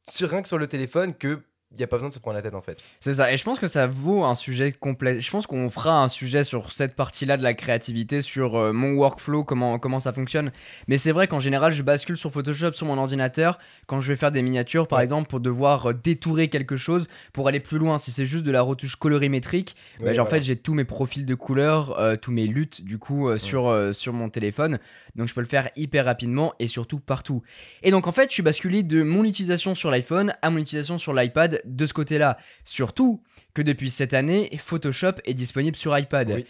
sur, 0.09 0.29
rien 0.29 0.41
que 0.41 0.49
sur 0.49 0.57
le 0.57 0.67
téléphone 0.67 1.13
que 1.13 1.43
il 1.73 1.77
n'y 1.79 1.83
a 1.83 1.87
pas 1.87 1.95
besoin 1.95 2.09
de 2.09 2.13
se 2.13 2.19
prendre 2.19 2.35
la 2.37 2.41
tête 2.43 2.53
en 2.53 2.61
fait. 2.61 2.77
C'est 2.99 3.15
ça, 3.15 3.33
et 3.33 3.37
je 3.37 3.43
pense 3.43 3.57
que 3.59 3.67
ça 3.67 3.87
vaut 3.87 4.23
un 4.23 4.35
sujet 4.35 4.71
complet. 4.71 5.19
Je 5.21 5.31
pense 5.31 5.47
qu'on 5.47 5.69
fera 5.69 6.01
un 6.03 6.07
sujet 6.07 6.43
sur 6.43 6.71
cette 6.71 6.95
partie-là 6.95 7.35
de 7.37 7.43
la 7.43 7.53
créativité, 7.55 8.21
sur 8.21 8.55
euh, 8.55 8.71
mon 8.73 8.93
workflow, 8.93 9.43
comment, 9.43 9.79
comment 9.79 9.99
ça 9.99 10.13
fonctionne. 10.13 10.51
Mais 10.87 10.97
c'est 10.97 11.11
vrai 11.11 11.27
qu'en 11.27 11.39
général, 11.39 11.73
je 11.73 11.81
bascule 11.81 12.15
sur 12.15 12.31
Photoshop 12.31 12.73
sur 12.73 12.85
mon 12.85 12.97
ordinateur 12.97 13.57
quand 13.87 14.01
je 14.01 14.07
vais 14.09 14.15
faire 14.15 14.31
des 14.31 14.41
miniatures, 14.41 14.87
par 14.87 14.99
Ouais. 14.99 15.03
exemple, 15.03 15.29
pour 15.29 15.39
devoir 15.39 15.87
euh, 15.89 15.93
détourer 15.93 16.47
quelque 16.49 16.77
chose 16.77 17.07
pour 17.33 17.47
aller 17.47 17.59
plus 17.59 17.79
loin. 17.79 17.97
Si 17.97 18.11
c'est 18.11 18.25
juste 18.27 18.43
de 18.43 18.51
la 18.51 18.61
retouche 18.61 18.95
colorimétrique, 18.95 19.75
bah, 19.99 20.11
Ouais, 20.11 20.19
en 20.19 20.25
fait, 20.25 20.41
j'ai 20.43 20.55
tous 20.55 20.73
mes 20.75 20.85
profils 20.85 21.25
de 21.25 21.35
couleurs, 21.35 21.99
euh, 21.99 22.15
tous 22.15 22.31
mes 22.31 22.45
luttes, 22.47 22.83
du 22.83 22.97
coup, 22.99 23.29
euh, 23.29 23.37
sur, 23.37 23.75
sur 23.93 24.13
mon 24.13 24.29
téléphone. 24.29 24.77
Donc, 25.15 25.27
je 25.27 25.33
peux 25.33 25.41
le 25.41 25.47
faire 25.47 25.69
hyper 25.75 26.05
rapidement 26.05 26.53
et 26.59 26.67
surtout 26.67 26.99
partout. 26.99 27.41
Et 27.81 27.89
donc, 27.91 28.07
en 28.07 28.11
fait, 28.11 28.29
je 28.29 28.33
suis 28.33 28.43
basculé 28.43 28.83
de 28.83 29.01
mon 29.03 29.23
utilisation 29.23 29.73
sur 29.75 29.89
l'iPhone 29.89 30.33
à 30.41 30.49
mon 30.49 30.59
utilisation 30.59 30.97
sur 30.97 31.13
l'iPad 31.13 31.61
de 31.65 31.85
ce 31.85 31.93
côté-là. 31.93 32.37
Surtout 32.65 33.23
que 33.53 33.61
depuis 33.61 33.89
cette 33.89 34.13
année, 34.13 34.49
Photoshop 34.57 35.13
est 35.25 35.33
disponible 35.33 35.75
sur 35.75 35.97
iPad. 35.97 36.31
Oui. 36.35 36.45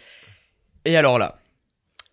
Et 0.84 0.96
alors 0.96 1.18
là, 1.18 1.38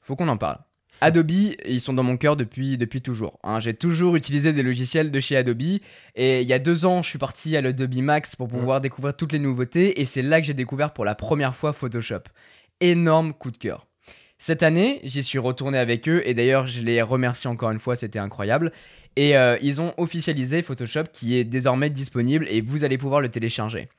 faut 0.01 0.15
qu'on 0.15 0.27
en 0.27 0.37
parle. 0.37 0.59
Adobe, 1.03 1.31
ils 1.31 1.81
sont 1.81 1.93
dans 1.93 2.03
mon 2.03 2.15
cœur 2.15 2.37
depuis, 2.37 2.77
depuis 2.77 3.01
toujours. 3.01 3.39
hein. 3.43 3.59
J'ai 3.59 3.73
toujours 3.73 4.15
utilisé 4.15 4.53
des 4.53 4.61
logiciels 4.61 5.09
de 5.09 5.19
chez 5.19 5.35
Adobe. 5.35 5.79
Et 6.13 6.41
il 6.41 6.47
y 6.47 6.53
a 6.53 6.59
deux 6.59 6.85
ans, 6.85 7.01
je 7.01 7.09
suis 7.09 7.17
parti 7.17 7.57
à 7.57 7.61
l'Adobe 7.61 7.95
Max 7.95 8.35
pour 8.35 8.47
pouvoir 8.47 8.81
découvrir 8.81 9.15
toutes 9.17 9.33
les 9.33 9.39
nouveautés. 9.39 9.99
Et 9.99 10.05
c'est 10.05 10.21
là 10.21 10.39
que 10.39 10.45
j'ai 10.45 10.53
découvert 10.53 10.93
pour 10.93 11.03
la 11.03 11.15
première 11.15 11.55
fois 11.55 11.73
Photoshop. 11.73 12.21
Énorme 12.81 13.33
coup 13.33 13.49
de 13.49 13.57
cœur. 13.57 13.87
Cette 14.37 14.61
année, 14.63 14.99
j'y 15.03 15.23
suis 15.23 15.39
retourné 15.39 15.79
avec 15.79 16.07
eux. 16.07 16.21
Et 16.25 16.35
d'ailleurs, 16.35 16.67
je 16.67 16.83
les 16.83 17.01
remercie 17.01 17.47
encore 17.47 17.71
une 17.71 17.79
fois, 17.79 17.95
c'était 17.95 18.19
incroyable. 18.19 18.71
Et 19.15 19.37
euh, 19.37 19.57
ils 19.61 19.81
ont 19.81 19.93
officialisé 19.97 20.61
Photoshop 20.61 21.05
qui 21.11 21.35
est 21.35 21.43
désormais 21.43 21.89
disponible 21.89 22.47
et 22.49 22.61
vous 22.61 22.83
allez 22.83 22.97
pouvoir 22.97 23.21
le 23.21 23.29
télécharger. 23.29 23.89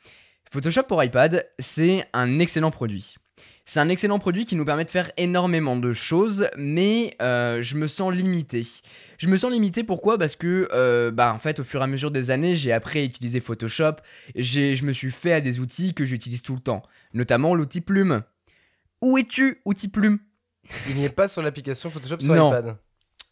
Photoshop 0.51 0.85
pour 0.85 1.03
iPad, 1.03 1.47
c'est 1.59 2.05
un 2.13 2.39
excellent 2.39 2.71
produit. 2.71 3.17
C'est 3.65 3.81
un 3.81 3.89
excellent 3.89 4.19
produit 4.19 4.45
qui 4.45 4.57
nous 4.57 4.65
permet 4.65 4.85
de 4.85 4.91
faire 4.91 5.13
énormément 5.17 5.77
de 5.77 5.93
choses, 5.93 6.49
mais 6.57 7.17
euh, 7.23 7.63
je 7.63 7.77
me 7.77 7.87
sens 7.87 8.13
limité. 8.13 8.67
Je 9.19 9.29
me 9.29 9.37
sens 9.37 9.53
limité 9.53 9.85
pourquoi? 9.85 10.19
Parce 10.19 10.35
que, 10.35 10.69
euh, 10.73 11.13
bah, 11.13 11.33
en 11.33 11.39
fait, 11.39 11.61
au 11.61 11.65
fur 11.65 11.81
et 11.81 11.85
à 11.85 11.87
mesure 11.87 12.11
des 12.11 12.31
années, 12.33 12.57
j'ai 12.57 12.73
appris 12.73 12.99
à 12.99 13.05
utiliser 13.05 13.39
Photoshop. 13.39 13.97
J'ai, 14.35 14.75
je 14.75 14.85
me 14.85 14.93
suis 14.93 15.13
fait 15.13 15.33
à 15.33 15.41
des 15.41 15.61
outils 15.61 15.95
que 15.95 16.05
j'utilise 16.05 16.43
tout 16.43 16.55
le 16.55 16.61
temps, 16.61 16.83
notamment 17.15 17.55
l'outil 17.55 17.81
Plume. 17.81 18.23
Où 19.01 19.17
es-tu, 19.17 19.61
outil 19.65 19.89
Plume? 19.89 20.19
Il 20.89 20.97
n'y 20.97 21.05
est 21.05 21.15
pas 21.15 21.29
sur 21.29 21.41
l'application 21.43 21.89
Photoshop 21.91 22.19
sur 22.21 22.35
Non. 22.35 22.49
iPad. 22.49 22.77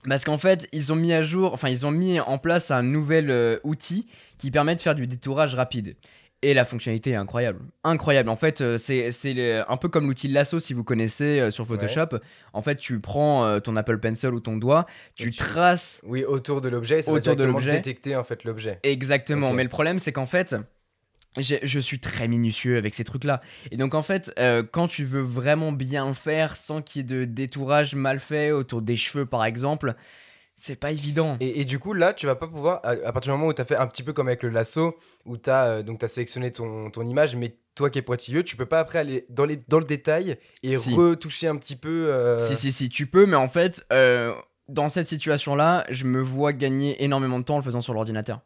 Parce 0.08 0.24
qu'en 0.24 0.38
fait, 0.38 0.68
ils 0.72 0.92
ont 0.92 0.96
mis 0.96 1.12
à 1.12 1.22
jour, 1.22 1.52
enfin, 1.52 1.68
ils 1.68 1.84
ont 1.86 1.90
mis 1.90 2.20
en 2.20 2.38
place 2.38 2.70
un 2.70 2.82
nouvel 2.82 3.30
euh, 3.30 3.58
outil 3.64 4.06
qui 4.38 4.50
permet 4.50 4.74
de 4.74 4.80
faire 4.80 4.94
du 4.94 5.06
détourage 5.06 5.54
rapide. 5.54 5.94
Et 6.42 6.54
la 6.54 6.64
fonctionnalité 6.64 7.10
est 7.10 7.16
incroyable. 7.16 7.60
Incroyable. 7.84 8.30
En 8.30 8.36
fait, 8.36 8.62
euh, 8.62 8.78
c'est 8.78 9.62
un 9.68 9.76
peu 9.76 9.90
comme 9.90 10.06
l'outil 10.06 10.26
Lasso 10.28 10.58
si 10.58 10.72
vous 10.72 10.84
connaissez 10.84 11.38
euh, 11.38 11.50
sur 11.50 11.66
Photoshop. 11.66 12.16
En 12.54 12.62
fait, 12.62 12.76
tu 12.76 12.98
prends 12.98 13.44
euh, 13.44 13.60
ton 13.60 13.76
Apple 13.76 13.98
Pencil 13.98 14.30
ou 14.30 14.40
ton 14.40 14.56
doigt, 14.56 14.86
tu 15.16 15.32
traces 15.32 16.00
Oui, 16.06 16.24
autour 16.24 16.62
de 16.62 16.70
l'objet, 16.70 17.00
et 17.00 17.02
ça 17.02 17.10
va 17.10 17.18
Autour 17.18 17.32
de 17.36 17.42
directement 17.42 17.58
l'objet. 17.58 17.72
détecter 17.76 18.16
en 18.16 18.24
fait 18.24 18.44
l'objet. 18.44 18.78
Exactement, 18.84 19.52
mais 19.52 19.64
le 19.64 19.68
problème 19.68 19.98
c'est 19.98 20.12
qu'en 20.12 20.24
fait, 20.24 20.56
je 21.36 21.78
suis 21.78 22.00
très 22.00 22.28
minutieux 22.28 22.76
avec 22.76 22.94
ces 22.94 23.04
trucs-là. 23.04 23.40
Et 23.70 23.76
donc 23.76 23.94
en 23.94 24.02
fait, 24.02 24.32
euh, 24.38 24.62
quand 24.70 24.88
tu 24.88 25.04
veux 25.04 25.20
vraiment 25.20 25.72
bien 25.72 26.08
le 26.08 26.14
faire 26.14 26.56
sans 26.56 26.82
qu'il 26.82 27.00
y 27.00 27.04
ait 27.04 27.18
de 27.18 27.24
détourage 27.24 27.94
mal 27.94 28.20
fait 28.20 28.50
autour 28.50 28.82
des 28.82 28.96
cheveux 28.96 29.26
par 29.26 29.44
exemple, 29.44 29.94
c'est 30.56 30.76
pas 30.76 30.90
évident. 30.90 31.38
Et, 31.40 31.62
et 31.62 31.64
du 31.64 31.78
coup, 31.78 31.94
là, 31.94 32.12
tu 32.12 32.26
vas 32.26 32.34
pas 32.34 32.46
pouvoir, 32.46 32.80
à, 32.84 32.90
à 32.90 33.12
partir 33.12 33.32
du 33.32 33.38
moment 33.38 33.46
où 33.50 33.54
tu 33.54 33.62
as 33.62 33.64
fait 33.64 33.76
un 33.76 33.86
petit 33.86 34.02
peu 34.02 34.12
comme 34.12 34.28
avec 34.28 34.42
le 34.42 34.50
lasso, 34.50 34.94
où 35.24 35.38
tu 35.38 35.48
as, 35.48 35.82
donc 35.82 36.02
as 36.02 36.08
sélectionné 36.08 36.52
ton, 36.52 36.90
ton 36.90 37.06
image, 37.06 37.34
mais 37.34 37.56
toi 37.74 37.88
qui 37.88 37.98
es 37.98 38.02
pointilleux, 38.02 38.42
tu 38.42 38.56
peux 38.56 38.66
pas 38.66 38.78
après 38.80 38.98
aller 38.98 39.24
dans, 39.30 39.46
les, 39.46 39.58
dans 39.68 39.78
le 39.78 39.86
détail 39.86 40.36
et 40.62 40.76
Si. 40.76 40.92
retoucher 40.92 41.46
un 41.46 41.56
petit 41.56 41.76
peu. 41.76 42.10
euh, 42.12 42.38
Si, 42.40 42.56
si, 42.56 42.72
si, 42.72 42.90
tu 42.90 43.06
peux, 43.06 43.24
mais 43.24 43.36
en 43.36 43.48
fait, 43.48 43.86
euh, 43.90 44.34
dans 44.68 44.90
cette 44.90 45.06
situation-là, 45.06 45.86
je 45.88 46.04
me 46.04 46.20
vois 46.20 46.52
gagner 46.52 47.02
énormément 47.02 47.38
de 47.38 47.44
temps 47.44 47.54
en 47.54 47.58
le 47.58 47.64
faisant 47.64 47.80
sur 47.80 47.94
l'ordinateur. 47.94 48.40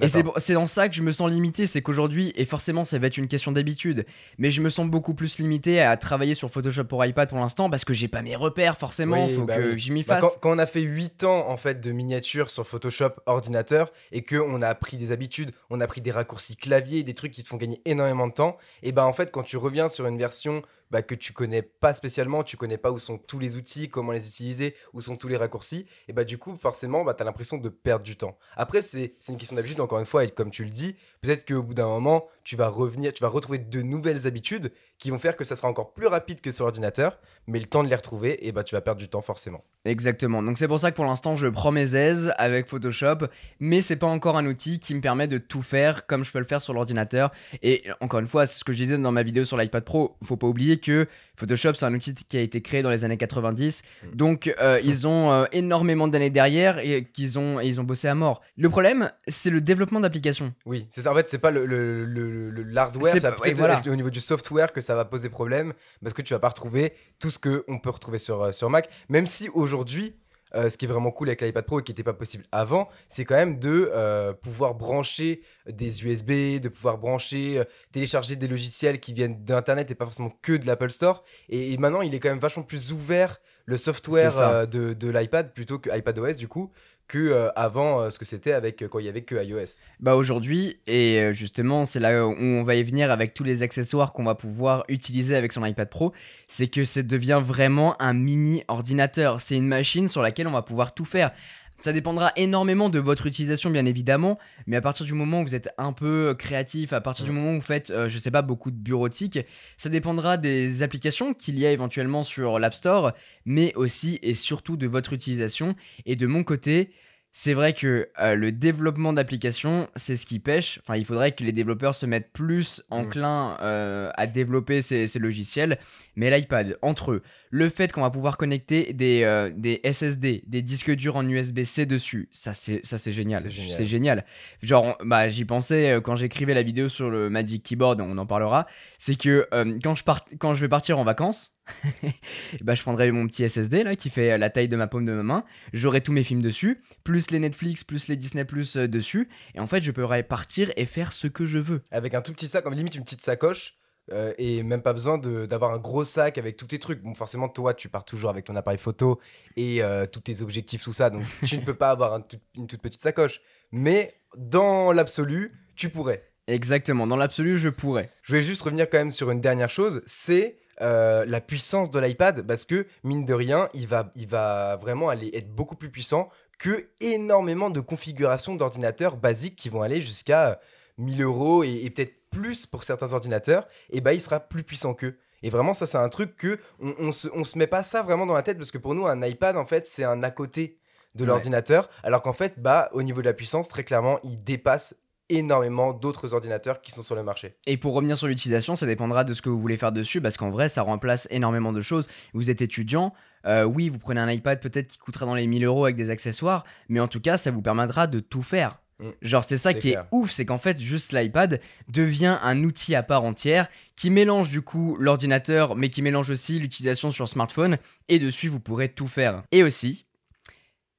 Et 0.00 0.08
c'est 0.08 0.54
dans 0.54 0.66
ça 0.66 0.88
que 0.88 0.94
je 0.94 1.02
me 1.02 1.12
sens 1.12 1.30
limité, 1.30 1.66
c'est 1.66 1.80
qu'aujourd'hui, 1.82 2.32
et 2.36 2.44
forcément 2.44 2.84
ça 2.84 2.98
va 2.98 3.06
être 3.06 3.16
une 3.16 3.28
question 3.28 3.52
d'habitude, 3.52 4.04
mais 4.38 4.50
je 4.50 4.60
me 4.60 4.68
sens 4.70 4.88
beaucoup 4.88 5.14
plus 5.14 5.38
limité 5.38 5.80
à 5.80 5.96
travailler 5.96 6.34
sur 6.34 6.50
Photoshop 6.50 6.84
pour 6.84 7.04
iPad 7.04 7.28
pour 7.28 7.38
l'instant 7.38 7.70
parce 7.70 7.84
que 7.84 7.94
j'ai 7.94 8.08
pas 8.08 8.22
mes 8.22 8.34
repères 8.36 8.76
forcément, 8.76 9.26
Oui, 9.26 9.34
faut 9.36 9.44
bah 9.44 9.56
que 9.56 9.72
oui. 9.72 9.78
j'y 9.78 9.92
m'y 9.92 10.02
Bah, 10.02 10.20
fasse. 10.20 10.32
quand, 10.34 10.40
quand 10.40 10.56
on 10.56 10.58
a 10.58 10.66
fait 10.66 10.80
8 10.80 11.24
ans 11.24 11.48
en 11.48 11.56
fait 11.56 11.80
de 11.80 11.92
miniatures 11.92 12.50
sur 12.50 12.66
Photoshop 12.66 13.10
ordinateur 13.26 13.92
et 14.12 14.22
que 14.22 14.36
on 14.36 14.60
a 14.62 14.68
appris 14.68 14.96
des 14.96 15.12
habitudes, 15.12 15.52
on 15.70 15.80
a 15.80 15.86
pris 15.86 16.00
des 16.00 16.10
raccourcis 16.10 16.56
clavier, 16.56 17.02
des 17.04 17.14
trucs 17.14 17.32
qui 17.32 17.42
te 17.42 17.48
font 17.48 17.56
gagner 17.56 17.80
énormément 17.84 18.26
de 18.26 18.32
temps, 18.32 18.56
et 18.82 18.90
bah 18.92 19.06
en 19.06 19.12
fait 19.12 19.30
quand 19.30 19.42
tu 19.44 19.56
reviens 19.56 19.88
sur 19.88 20.06
une 20.06 20.18
version 20.18 20.62
bah, 20.90 21.02
que 21.02 21.14
tu 21.14 21.32
connais 21.32 21.62
pas 21.62 21.94
spécialement, 21.94 22.42
tu 22.42 22.56
connais 22.56 22.78
pas 22.78 22.90
où 22.90 22.98
sont 22.98 23.18
tous 23.18 23.38
les 23.38 23.56
outils, 23.56 23.88
comment 23.88 24.12
les 24.12 24.28
utiliser, 24.28 24.74
où 24.92 25.00
sont 25.00 25.16
tous 25.16 25.28
les 25.28 25.36
raccourcis, 25.36 25.86
et 26.08 26.12
bah 26.12 26.24
du 26.24 26.38
coup 26.38 26.56
forcément 26.56 27.04
bah, 27.04 27.14
tu 27.14 27.22
as 27.22 27.26
l'impression 27.26 27.58
de 27.58 27.68
perdre 27.68 28.04
du 28.04 28.16
temps. 28.16 28.38
Après 28.56 28.80
c'est 28.80 29.16
une 29.28 29.36
question 29.36 29.56
d'habitude 29.56 29.80
encore 29.80 30.00
une 30.00 30.06
fois 30.06 30.24
et 30.24 30.30
comme 30.30 30.50
tu 30.50 30.64
le 30.64 30.70
dis, 30.70 30.96
peut-être 31.20 31.46
qu'au 31.46 31.62
bout 31.62 31.74
d'un 31.74 31.88
moment 31.88 32.26
tu 32.44 32.56
vas 32.56 32.68
revenir, 32.68 33.12
tu 33.12 33.22
vas 33.22 33.28
retrouver 33.28 33.58
de 33.58 33.82
nouvelles 33.82 34.26
habitudes 34.26 34.72
qui 34.98 35.10
vont 35.10 35.18
faire 35.18 35.36
que 35.36 35.44
ça 35.44 35.56
sera 35.56 35.68
encore 35.68 35.94
plus 35.94 36.06
rapide 36.06 36.40
que 36.40 36.50
sur 36.50 36.66
ordinateur, 36.66 37.18
mais 37.46 37.58
le 37.58 37.66
temps 37.66 37.82
de 37.82 37.88
les 37.88 37.96
retrouver, 37.96 38.46
et 38.46 38.52
bah 38.52 38.64
tu 38.64 38.74
vas 38.74 38.80
perdre 38.80 39.00
du 39.00 39.08
temps 39.08 39.22
forcément. 39.22 39.64
Exactement. 39.84 40.42
Donc 40.42 40.58
c'est 40.58 40.68
pour 40.68 40.80
ça 40.80 40.90
que 40.90 40.96
pour 40.96 41.04
l'instant 41.04 41.36
je 41.36 41.46
prends 41.46 41.72
mes 41.72 41.96
aises 41.96 42.32
avec 42.36 42.68
Photoshop, 42.68 43.26
mais 43.60 43.80
c'est 43.80 43.96
pas 43.96 44.06
encore 44.06 44.36
un 44.36 44.46
outil 44.46 44.78
qui 44.78 44.94
me 44.94 45.00
permet 45.00 45.28
de 45.28 45.38
tout 45.38 45.62
faire 45.62 46.06
comme 46.06 46.24
je 46.24 46.32
peux 46.32 46.38
le 46.38 46.44
faire 46.44 46.62
sur 46.62 46.74
l'ordinateur. 46.74 47.32
Et 47.62 47.84
encore 48.00 48.20
une 48.20 48.28
fois, 48.28 48.46
c'est 48.46 48.58
ce 48.58 48.64
que 48.64 48.72
je 48.72 48.82
disais 48.82 48.98
dans 48.98 49.12
ma 49.12 49.22
vidéo 49.22 49.44
sur 49.44 49.56
l'iPad 49.56 49.84
Pro. 49.84 50.16
Faut 50.22 50.36
pas 50.36 50.46
oublier 50.46 50.78
que 50.84 51.06
Photoshop 51.36 51.74
c'est 51.74 51.84
un 51.86 51.94
outil 51.94 52.14
qui 52.14 52.36
a 52.36 52.40
été 52.40 52.60
créé 52.60 52.82
dans 52.82 52.90
les 52.90 53.02
années 53.04 53.16
90, 53.16 53.82
Mm. 54.04 54.16
donc 54.16 54.54
euh, 54.60 54.80
ils 54.84 55.06
ont 55.06 55.32
euh, 55.32 55.44
énormément 55.52 56.06
d'années 56.08 56.30
derrière 56.30 56.78
et 56.78 57.04
qu'ils 57.12 57.38
ont 57.38 57.60
et 57.60 57.66
ils 57.66 57.80
ont 57.80 57.84
bossé 57.84 58.06
à 58.08 58.14
mort. 58.14 58.42
Le 58.56 58.68
problème, 58.70 59.10
c'est 59.26 59.50
le 59.50 59.60
développement 59.60 60.00
d'applications. 60.00 60.52
Oui, 60.66 60.86
c'est 60.90 61.00
ça. 61.02 61.12
En 61.12 61.14
fait, 61.14 61.28
c'est 61.28 61.38
pas 61.38 61.50
le, 61.50 61.66
le, 61.66 62.04
le- 62.04 62.50
le- 62.50 62.62
l'hardware, 62.62 63.12
C'est 63.12 63.20
ça 63.20 63.30
va 63.30 63.38
ouais, 63.40 63.54
voilà. 63.54 63.82
au 63.86 63.96
niveau 63.96 64.10
du 64.10 64.20
software 64.20 64.72
que 64.72 64.80
ça 64.80 64.94
va 64.94 65.04
poser 65.04 65.28
problème 65.28 65.72
parce 66.02 66.14
que 66.14 66.22
tu 66.22 66.34
vas 66.34 66.40
pas 66.40 66.48
retrouver 66.50 66.92
tout 67.18 67.30
ce 67.30 67.38
qu'on 67.38 67.78
peut 67.78 67.90
retrouver 67.90 68.18
sur, 68.18 68.42
euh, 68.42 68.52
sur 68.52 68.70
Mac. 68.70 68.88
Même 69.08 69.26
si 69.26 69.48
aujourd'hui, 69.48 70.14
euh, 70.54 70.68
ce 70.70 70.76
qui 70.76 70.84
est 70.84 70.88
vraiment 70.88 71.10
cool 71.10 71.28
avec 71.28 71.42
l'iPad 71.42 71.64
Pro 71.64 71.80
et 71.80 71.82
qui 71.82 71.92
n'était 71.92 72.02
pas 72.02 72.12
possible 72.12 72.44
avant, 72.52 72.88
c'est 73.08 73.24
quand 73.24 73.34
même 73.34 73.58
de 73.58 73.90
euh, 73.92 74.32
pouvoir 74.32 74.74
brancher 74.74 75.42
des 75.66 76.04
USB, 76.04 76.60
de 76.60 76.68
pouvoir 76.68 76.98
brancher, 76.98 77.58
euh, 77.58 77.64
télécharger 77.92 78.36
des 78.36 78.48
logiciels 78.48 79.00
qui 79.00 79.12
viennent 79.12 79.44
d'Internet 79.44 79.90
et 79.90 79.94
pas 79.94 80.04
forcément 80.04 80.32
que 80.42 80.52
de 80.52 80.66
l'Apple 80.66 80.90
Store. 80.90 81.24
Et, 81.48 81.72
et 81.72 81.76
maintenant, 81.78 82.02
il 82.02 82.14
est 82.14 82.20
quand 82.20 82.28
même 82.30 82.38
vachement 82.38 82.62
plus 82.62 82.92
ouvert 82.92 83.40
le 83.66 83.78
software 83.78 84.68
de 84.68 85.08
l'iPad 85.08 85.54
plutôt 85.54 85.78
que 85.78 85.88
iPadOS 85.96 86.34
du 86.34 86.48
coup 86.48 86.70
que 87.08 87.18
euh, 87.18 87.50
avant 87.54 88.00
euh, 88.00 88.10
ce 88.10 88.18
que 88.18 88.24
c'était 88.24 88.52
avec 88.52 88.82
euh, 88.82 88.88
quand 88.88 88.98
il 88.98 89.06
y 89.06 89.08
avait 89.08 89.22
que 89.22 89.34
iOS. 89.34 89.82
Bah 90.00 90.16
aujourd'hui, 90.16 90.78
et 90.86 91.32
justement, 91.32 91.84
c'est 91.84 92.00
là 92.00 92.26
où 92.26 92.34
on 92.38 92.64
va 92.64 92.74
y 92.74 92.82
venir 92.82 93.10
avec 93.10 93.34
tous 93.34 93.44
les 93.44 93.62
accessoires 93.62 94.12
qu'on 94.12 94.24
va 94.24 94.34
pouvoir 94.34 94.84
utiliser 94.88 95.36
avec 95.36 95.52
son 95.52 95.64
iPad 95.64 95.88
Pro, 95.88 96.12
c'est 96.48 96.68
que 96.68 96.84
ça 96.84 97.02
devient 97.02 97.40
vraiment 97.42 98.00
un 98.00 98.14
mini 98.14 98.64
ordinateur. 98.68 99.40
C'est 99.40 99.56
une 99.56 99.68
machine 99.68 100.08
sur 100.08 100.22
laquelle 100.22 100.46
on 100.46 100.52
va 100.52 100.62
pouvoir 100.62 100.94
tout 100.94 101.04
faire. 101.04 101.32
Ça 101.80 101.92
dépendra 101.92 102.32
énormément 102.36 102.88
de 102.88 102.98
votre 102.98 103.26
utilisation, 103.26 103.68
bien 103.70 103.84
évidemment, 103.84 104.38
mais 104.66 104.76
à 104.76 104.80
partir 104.80 105.04
du 105.04 105.12
moment 105.12 105.42
où 105.42 105.44
vous 105.44 105.54
êtes 105.54 105.68
un 105.76 105.92
peu 105.92 106.34
créatif, 106.38 106.92
à 106.94 107.00
partir 107.02 107.26
du 107.26 107.30
Mm. 107.30 107.34
moment 107.34 107.50
où 107.52 107.56
vous 107.56 107.60
faites, 107.60 107.90
euh, 107.90 108.08
je 108.08 108.16
sais 108.18 108.30
pas, 108.30 108.40
beaucoup 108.42 108.70
de 108.70 108.76
bureautique, 108.76 109.38
ça 109.76 109.90
dépendra 109.90 110.36
des 110.38 110.82
applications 110.82 111.34
qu'il 111.34 111.58
y 111.58 111.66
a 111.66 111.72
éventuellement 111.72 112.22
sur 112.24 112.58
l'App 112.58 112.74
Store, 112.74 113.12
mais 113.44 113.74
aussi 113.74 114.18
et 114.22 114.34
surtout 114.34 114.76
de 114.78 114.86
votre 114.86 115.12
utilisation. 115.12 115.74
Et 116.06 116.16
de 116.16 116.26
mon 116.26 116.42
côté, 116.44 116.90
c'est 117.36 117.52
vrai 117.52 117.72
que 117.72 118.08
euh, 118.20 118.36
le 118.36 118.52
développement 118.52 119.12
d'applications, 119.12 119.88
c'est 119.96 120.14
ce 120.14 120.24
qui 120.24 120.38
pêche. 120.38 120.78
Enfin, 120.84 120.96
il 120.96 121.04
faudrait 121.04 121.32
que 121.32 121.42
les 121.42 121.50
développeurs 121.50 121.96
se 121.96 122.06
mettent 122.06 122.32
plus 122.32 122.80
enclins 122.90 123.56
euh, 123.60 124.08
à 124.14 124.28
développer 124.28 124.82
ces, 124.82 125.08
ces 125.08 125.18
logiciels. 125.18 125.80
Mais 126.14 126.30
l'iPad, 126.30 126.78
entre 126.80 127.10
eux, 127.10 127.22
le 127.56 127.68
fait 127.68 127.92
qu'on 127.92 128.00
va 128.00 128.10
pouvoir 128.10 128.36
connecter 128.36 128.92
des, 128.94 129.22
euh, 129.22 129.52
des 129.56 129.80
SSD, 129.84 130.42
des 130.44 130.60
disques 130.60 130.90
durs 130.90 131.14
en 131.14 131.24
USB-C 131.24 131.86
dessus, 131.86 132.28
ça 132.32 132.52
c'est 132.52 132.82
génial. 133.12 133.42
C'est 133.44 133.50
génial. 133.50 133.86
Génial. 133.86 134.24
Genre, 134.60 134.96
on- 135.00 135.06
bah, 135.06 135.28
j'y 135.28 135.44
pensais 135.44 135.92
euh, 135.92 136.00
quand 136.00 136.16
j'écrivais 136.16 136.52
la 136.52 136.64
vidéo 136.64 136.88
sur 136.88 137.10
le 137.10 137.30
Magic 137.30 137.62
Keyboard, 137.62 138.00
on 138.00 138.18
en 138.18 138.26
parlera. 138.26 138.66
C'est 138.98 139.14
que 139.14 139.46
euh, 139.54 139.78
quand, 139.84 139.94
je 139.94 140.02
part... 140.02 140.24
quand 140.40 140.56
je 140.56 140.62
vais 140.62 140.68
partir 140.68 140.98
en 140.98 141.04
vacances, 141.04 141.56
bah, 142.60 142.74
je 142.74 142.82
prendrai 142.82 143.12
mon 143.12 143.28
petit 143.28 143.48
SSD 143.48 143.84
là 143.84 143.94
qui 143.94 144.10
fait 144.10 144.36
la 144.36 144.50
taille 144.50 144.68
de 144.68 144.76
ma 144.76 144.88
paume 144.88 145.04
de 145.04 145.12
ma 145.12 145.22
main. 145.22 145.44
J'aurai 145.72 146.00
tous 146.00 146.12
mes 146.12 146.24
films 146.24 146.42
dessus, 146.42 146.82
plus 147.04 147.30
les 147.30 147.38
Netflix, 147.38 147.84
plus 147.84 148.08
les 148.08 148.16
Disney 148.16 148.44
Plus 148.44 148.76
dessus. 148.76 149.28
Et 149.54 149.60
en 149.60 149.68
fait, 149.68 149.80
je 149.82 149.92
pourrai 149.92 150.24
partir 150.24 150.72
et 150.76 150.86
faire 150.86 151.12
ce 151.12 151.28
que 151.28 151.46
je 151.46 151.58
veux. 151.58 151.82
avec 151.92 152.14
un 152.14 152.20
tout 152.20 152.32
petit 152.32 152.48
sac, 152.48 152.64
comme 152.64 152.74
limite 152.74 152.96
une 152.96 153.04
petite 153.04 153.20
sacoche, 153.20 153.76
euh, 154.12 154.32
et 154.38 154.62
même 154.62 154.82
pas 154.82 154.92
besoin 154.92 155.18
d'avoir 155.18 155.72
un 155.72 155.78
gros 155.78 156.04
sac 156.04 156.36
avec 156.38 156.56
tous 156.56 156.66
tes 156.66 156.78
trucs. 156.78 157.02
Bon, 157.02 157.14
forcément, 157.14 157.48
toi, 157.48 157.74
tu 157.74 157.88
pars 157.88 158.04
toujours 158.04 158.30
avec 158.30 158.44
ton 158.44 158.54
appareil 158.56 158.78
photo 158.78 159.18
et 159.56 159.82
euh, 159.82 160.06
tous 160.06 160.20
tes 160.20 160.42
objectifs, 160.42 160.82
tout 160.84 160.92
ça, 160.92 161.10
donc 161.10 161.24
tu 161.46 161.56
ne 161.58 161.64
peux 161.64 161.74
pas 161.74 161.90
avoir 161.90 162.14
un 162.14 162.20
tout- 162.20 162.38
une 162.56 162.66
toute 162.66 162.80
petite 162.82 163.00
sacoche. 163.02 163.40
Mais 163.72 164.14
dans 164.36 164.92
l'absolu, 164.92 165.52
tu 165.76 165.88
pourrais. 165.88 166.22
Exactement, 166.46 167.06
dans 167.06 167.16
l'absolu, 167.16 167.58
je 167.58 167.70
pourrais. 167.70 168.10
Je 168.22 168.32
voulais 168.32 168.42
juste 168.42 168.62
revenir 168.62 168.90
quand 168.90 168.98
même 168.98 169.10
sur 169.10 169.30
une 169.30 169.40
dernière 169.40 169.70
chose, 169.70 170.02
c'est 170.06 170.58
euh, 170.82 171.24
la 171.26 171.40
puissance 171.40 171.88
de 171.90 171.98
l'iPad, 171.98 172.46
parce 172.46 172.64
que 172.64 172.86
mine 173.04 173.24
de 173.24 173.32
rien, 173.32 173.68
il 173.74 173.86
va, 173.86 174.12
il 174.16 174.28
va 174.28 174.76
vraiment 174.76 175.08
aller 175.08 175.30
être 175.32 175.54
beaucoup 175.54 175.76
plus 175.76 175.88
puissant 175.90 176.28
que 176.58 176.88
énormément 177.00 177.70
de 177.70 177.80
configurations 177.80 178.54
d'ordinateurs 178.56 179.16
basiques 179.16 179.56
qui 179.56 179.68
vont 179.70 179.82
aller 179.82 180.00
jusqu'à 180.00 180.48
euh, 180.50 180.54
1000 180.98 181.22
euros 181.22 181.64
et, 181.64 181.72
et 181.84 181.90
peut-être 181.90 182.14
plus 182.34 182.66
pour 182.66 182.84
certains 182.84 183.12
ordinateurs, 183.12 183.66
et 183.90 184.00
bah 184.00 184.12
il 184.12 184.20
sera 184.20 184.40
plus 184.40 184.62
puissant 184.64 184.94
qu'eux. 184.94 185.18
Et 185.42 185.50
vraiment, 185.50 185.74
ça, 185.74 185.84
c'est 185.86 185.98
un 185.98 186.08
truc 186.08 186.36
que 186.36 186.58
on, 186.80 186.94
on 186.98 187.12
se, 187.12 187.28
on 187.34 187.44
se 187.44 187.58
met 187.58 187.66
pas 187.66 187.82
ça 187.82 188.02
vraiment 188.02 188.24
dans 188.26 188.32
la 188.34 188.42
tête 188.42 188.56
parce 188.56 188.70
que 188.70 188.78
pour 188.78 188.94
nous, 188.94 189.06
un 189.06 189.22
iPad, 189.22 189.56
en 189.56 189.66
fait, 189.66 189.86
c'est 189.86 190.04
un 190.04 190.22
à 190.22 190.30
côté 190.30 190.78
de 191.14 191.22
Ouais. 191.22 191.28
l'ordinateur, 191.28 191.90
alors 192.02 192.22
qu'en 192.22 192.32
fait, 192.32 192.54
bah, 192.58 192.88
au 192.92 193.02
niveau 193.02 193.20
de 193.20 193.26
la 193.26 193.34
puissance, 193.34 193.68
très 193.68 193.84
clairement, 193.84 194.18
il 194.24 194.42
dépasse 194.42 194.96
énormément 195.30 195.92
d'autres 195.92 196.34
ordinateurs 196.34 196.80
qui 196.82 196.92
sont 196.92 197.02
sur 197.02 197.14
le 197.14 197.22
marché. 197.22 197.56
Et 197.66 197.76
pour 197.76 197.94
revenir 197.94 198.16
sur 198.18 198.26
l'utilisation, 198.26 198.74
ça 198.76 198.84
dépendra 198.86 199.24
de 199.24 199.32
ce 199.32 199.40
que 199.42 199.48
vous 199.48 199.60
voulez 199.60 199.76
faire 199.76 199.92
dessus, 199.92 200.20
parce 200.20 200.36
qu'en 200.36 200.50
vrai, 200.50 200.68
ça 200.68 200.82
remplace 200.82 201.26
énormément 201.30 201.72
de 201.72 201.80
choses. 201.80 202.08
Vous 202.34 202.50
êtes 202.50 202.60
étudiant, 202.62 203.14
euh, 203.46 203.64
oui, 203.64 203.88
vous 203.90 203.98
prenez 203.98 204.20
un 204.20 204.30
iPad 204.30 204.60
peut-être 204.60 204.88
qui 204.88 204.98
coûtera 204.98 205.24
dans 205.26 205.34
les 205.34 205.46
1000 205.46 205.64
euros 205.64 205.84
avec 205.84 205.96
des 205.96 206.10
accessoires, 206.10 206.64
mais 206.88 207.00
en 207.00 207.08
tout 207.08 207.20
cas, 207.20 207.36
ça 207.36 207.50
vous 207.50 207.62
permettra 207.62 208.06
de 208.06 208.20
tout 208.20 208.42
faire. 208.42 208.80
Mm. 209.00 209.10
Genre, 209.22 209.44
c'est 209.44 209.58
ça 209.58 209.74
qui 209.74 209.90
clair. 209.90 210.02
est 210.02 210.14
ouf, 210.14 210.30
c'est 210.30 210.44
qu'en 210.44 210.58
fait, 210.58 210.78
juste 210.78 211.12
l'iPad 211.12 211.60
devient 211.88 212.38
un 212.42 212.62
outil 212.64 212.94
à 212.94 213.02
part 213.02 213.24
entière 213.24 213.68
qui 213.96 214.10
mélange 214.10 214.50
du 214.50 214.62
coup 214.62 214.96
l'ordinateur, 214.98 215.76
mais 215.76 215.90
qui 215.90 216.02
mélange 216.02 216.30
aussi 216.30 216.58
l'utilisation 216.58 217.12
sur 217.12 217.28
smartphone, 217.28 217.78
et 218.08 218.18
dessus, 218.18 218.48
vous 218.48 218.60
pourrez 218.60 218.88
tout 218.88 219.08
faire. 219.08 219.42
Et 219.52 219.62
aussi, 219.62 220.06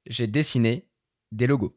j'ai 0.06 0.26
dessiné 0.26 0.86
des 1.32 1.46
logos. 1.46 1.76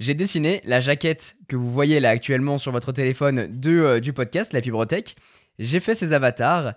J'ai 0.00 0.14
dessiné 0.14 0.60
la 0.64 0.80
jaquette 0.80 1.36
que 1.48 1.54
vous 1.54 1.70
voyez 1.70 2.00
là 2.00 2.10
actuellement 2.10 2.58
sur 2.58 2.72
votre 2.72 2.92
téléphone 2.92 3.46
de, 3.60 3.70
euh, 3.70 4.00
du 4.00 4.12
podcast, 4.12 4.52
la 4.52 4.60
Fibrotech. 4.60 5.14
J'ai 5.58 5.78
fait 5.78 5.94
ces 5.94 6.12
avatars 6.12 6.74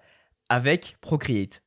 avec 0.50 0.98
Procreate. 1.02 1.64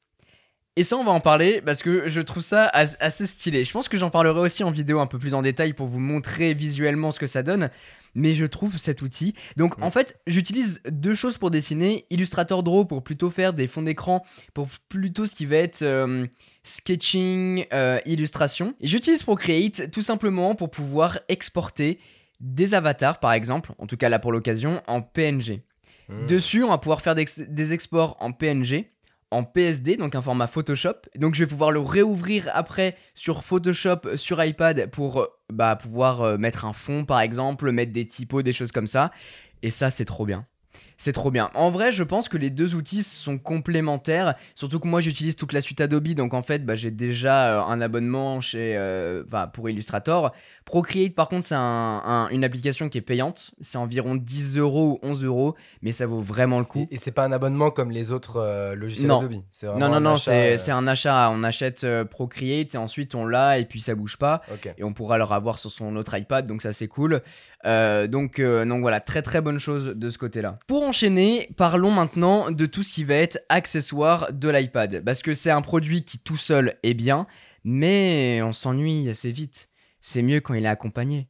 Et 0.79 0.85
ça, 0.85 0.97
on 0.97 1.03
va 1.03 1.11
en 1.11 1.19
parler 1.19 1.61
parce 1.61 1.83
que 1.83 2.09
je 2.09 2.21
trouve 2.21 2.41
ça 2.45 2.67
as- 2.67 2.97
assez 3.01 3.27
stylé. 3.27 3.65
Je 3.65 3.73
pense 3.73 3.89
que 3.89 3.99
j'en 3.99 4.11
parlerai 4.11 4.39
aussi 4.39 4.63
en 4.63 4.71
vidéo 4.71 5.01
un 5.01 5.09
peu 5.09 5.19
plus 5.19 5.35
en 5.35 5.43
détail 5.43 5.73
pour 5.73 5.89
vous 5.89 5.99
montrer 5.99 6.55
visuellement 6.55 7.11
ce 7.11 7.19
que 7.19 7.27
ça 7.27 7.43
donne. 7.43 7.71
Mais 8.15 8.33
je 8.33 8.45
trouve 8.45 8.79
cet 8.79 9.03
outil. 9.03 9.35
Donc 9.57 9.83
en 9.83 9.91
fait, 9.91 10.21
j'utilise 10.29 10.81
deux 10.89 11.17
choses 11.17 11.37
pour 11.37 11.51
dessiner. 11.51 12.07
Illustrator 12.11 12.63
Draw 12.63 12.85
pour 12.85 13.03
plutôt 13.03 13.29
faire 13.29 13.55
des 13.55 13.67
fonds 13.67 13.83
d'écran, 13.83 14.25
pour 14.55 14.69
plutôt 14.89 15.27
ce 15.27 15.35
qui 15.35 15.47
va 15.47 15.57
être 15.57 15.83
euh, 15.83 16.27
sketching, 16.63 17.67
euh, 17.73 17.99
illustration. 18.07 18.75
Et 18.81 18.87
j'utilise 18.87 19.25
Procreate 19.25 19.91
tout 19.91 20.03
simplement 20.03 20.55
pour 20.55 20.71
pouvoir 20.71 21.19
exporter 21.29 21.99
des 22.39 22.75
avatars, 22.75 23.19
par 23.19 23.33
exemple, 23.33 23.73
en 23.79 23.89
tout 23.89 23.97
cas 23.97 24.09
là 24.09 24.21
pour 24.21 24.31
l'occasion, 24.31 24.81
en 24.87 25.03
PNG. 25.03 25.65
Hmm. 26.09 26.27
Dessus, 26.27 26.63
on 26.63 26.69
va 26.69 26.79
pouvoir 26.79 27.03
faire 27.03 27.17
des, 27.17 27.27
des 27.49 27.73
exports 27.73 28.17
en 28.21 28.31
PNG, 28.31 28.87
en 29.31 29.45
PSD, 29.45 29.97
donc 29.97 30.15
un 30.15 30.23
format 30.23 30.47
Photoshop. 30.47 30.95
Donc 31.17 31.35
je 31.35 31.45
vais 31.45 31.49
pouvoir 31.49 31.71
le 31.71 31.81
réouvrir 31.81 32.49
après 32.53 32.97
sur 33.15 33.45
Photoshop, 33.45 34.17
sur 34.17 34.43
iPad, 34.43 34.91
pour 34.91 35.21
euh, 35.21 35.27
bah, 35.53 35.77
pouvoir 35.77 36.23
euh, 36.23 36.37
mettre 36.39 36.65
un 36.65 36.73
fond 36.73 37.05
par 37.05 37.21
exemple, 37.21 37.71
mettre 37.71 37.93
des 37.93 38.07
typos, 38.07 38.43
des 38.43 38.53
choses 38.53 38.73
comme 38.73 38.87
ça. 38.87 39.13
Et 39.63 39.71
ça, 39.71 39.91
c'est 39.91 40.05
trop 40.05 40.25
bien. 40.25 40.47
C'est 41.00 41.12
trop 41.12 41.31
bien. 41.31 41.49
En 41.55 41.71
vrai, 41.71 41.93
je 41.93 42.02
pense 42.02 42.28
que 42.28 42.37
les 42.37 42.50
deux 42.50 42.75
outils 42.75 43.05
sont 43.05 43.38
complémentaires. 43.38 44.35
Surtout 44.57 44.81
que 44.81 44.88
moi, 44.88 45.00
j'utilise 45.00 45.37
toute 45.37 45.52
la 45.52 45.61
suite 45.61 45.81
Adobe. 45.81 46.09
Donc, 46.09 46.35
en 46.35 46.43
fait, 46.43 46.67
bah, 46.67 46.75
j'ai 46.75 46.90
déjà 46.90 47.61
euh, 47.61 47.62
un 47.62 47.81
abonnement 47.81 48.40
chez, 48.40 48.75
euh, 48.76 49.23
pour 49.52 49.71
Illustrator. 49.71 50.33
Procreate, 50.64 51.14
par 51.14 51.28
contre, 51.28 51.47
c'est 51.47 51.55
un- 51.55 52.02
un- 52.05 52.28
une 52.31 52.43
application 52.43 52.88
qui 52.88 52.99
est 52.99 53.02
payante. 53.02 53.52
C'est 53.61 53.78
environ 53.78 54.17
10 54.17 54.59
euros 54.59 54.99
ou 55.02 55.07
11 55.07 55.25
euros. 55.25 55.55
Mais 55.83 55.93
ça 55.93 56.07
vaut 56.07 56.21
vraiment 56.21 56.59
le 56.59 56.64
coup. 56.64 56.87
Et, 56.90 56.97
et 56.97 56.99
c'est 56.99 57.12
pas 57.12 57.25
un 57.25 57.33
abonnement 57.33 57.71
comme 57.71 57.93
les 57.93 58.11
autres 58.11 58.37
euh, 58.38 58.75
logiciels 58.75 59.07
Non. 59.09 59.21
Adobe. 59.21 59.43
Non, 59.78 59.88
non, 59.88 60.00
non, 60.00 60.17
c'est 60.17 60.59
euh, 60.71 60.75
un 60.75 60.87
achat. 60.88 61.31
On 61.33 61.45
achète 61.45 61.87
Procreate 62.11 62.75
et 62.75 62.78
ensuite 62.78 63.14
on 63.14 63.25
l'a 63.25 63.59
et 63.61 63.64
puis 63.67 63.81
ça 63.81 63.95
bouge 63.95 64.17
pas. 64.17 64.43
Et 64.76 64.83
on 64.85 64.93
pourra 64.93 65.17
le 65.17 65.25
revoir 65.25 65.61
sur 65.61 65.71
son 65.71 65.95
autre 65.97 66.17
iPad, 66.19 66.47
donc 66.47 66.61
ça 66.61 66.73
c'est 66.73 66.88
cool. 66.88 67.23
Euh, 67.67 68.07
donc, 68.07 68.38
euh, 68.38 68.65
donc 68.65 68.83
voilà, 68.83 69.00
très 69.00 69.21
très 69.23 69.41
bonne 69.41 69.59
chose 69.59 69.87
de 69.88 70.11
ce 70.11 70.19
côté-là. 70.19 70.55
Pour 70.69 70.85
enchaîner, 70.85 71.50
parlons 71.57 71.91
maintenant 71.91 72.50
de 72.50 72.67
tout 72.67 72.83
ce 72.85 72.93
qui 72.93 73.05
va 73.05 73.15
être 73.17 73.41
accessoire 73.49 74.33
de 74.33 74.49
l'iPad. 74.49 75.03
Parce 75.05 75.23
que 75.23 75.35
c'est 75.35 75.50
un 75.50 75.62
produit 75.62 76.05
qui 76.05 76.19
tout 76.19 76.37
seul 76.37 76.77
est 76.85 76.95
bien, 76.95 77.27
mais 77.65 78.41
on 78.43 78.53
s'ennuie 78.53 79.09
assez 79.09 79.33
vite. 79.33 79.69
C'est 80.00 80.23
mieux 80.23 80.41
quand 80.41 80.55
il 80.55 80.65
est 80.65 80.69
accompagné. 80.69 81.29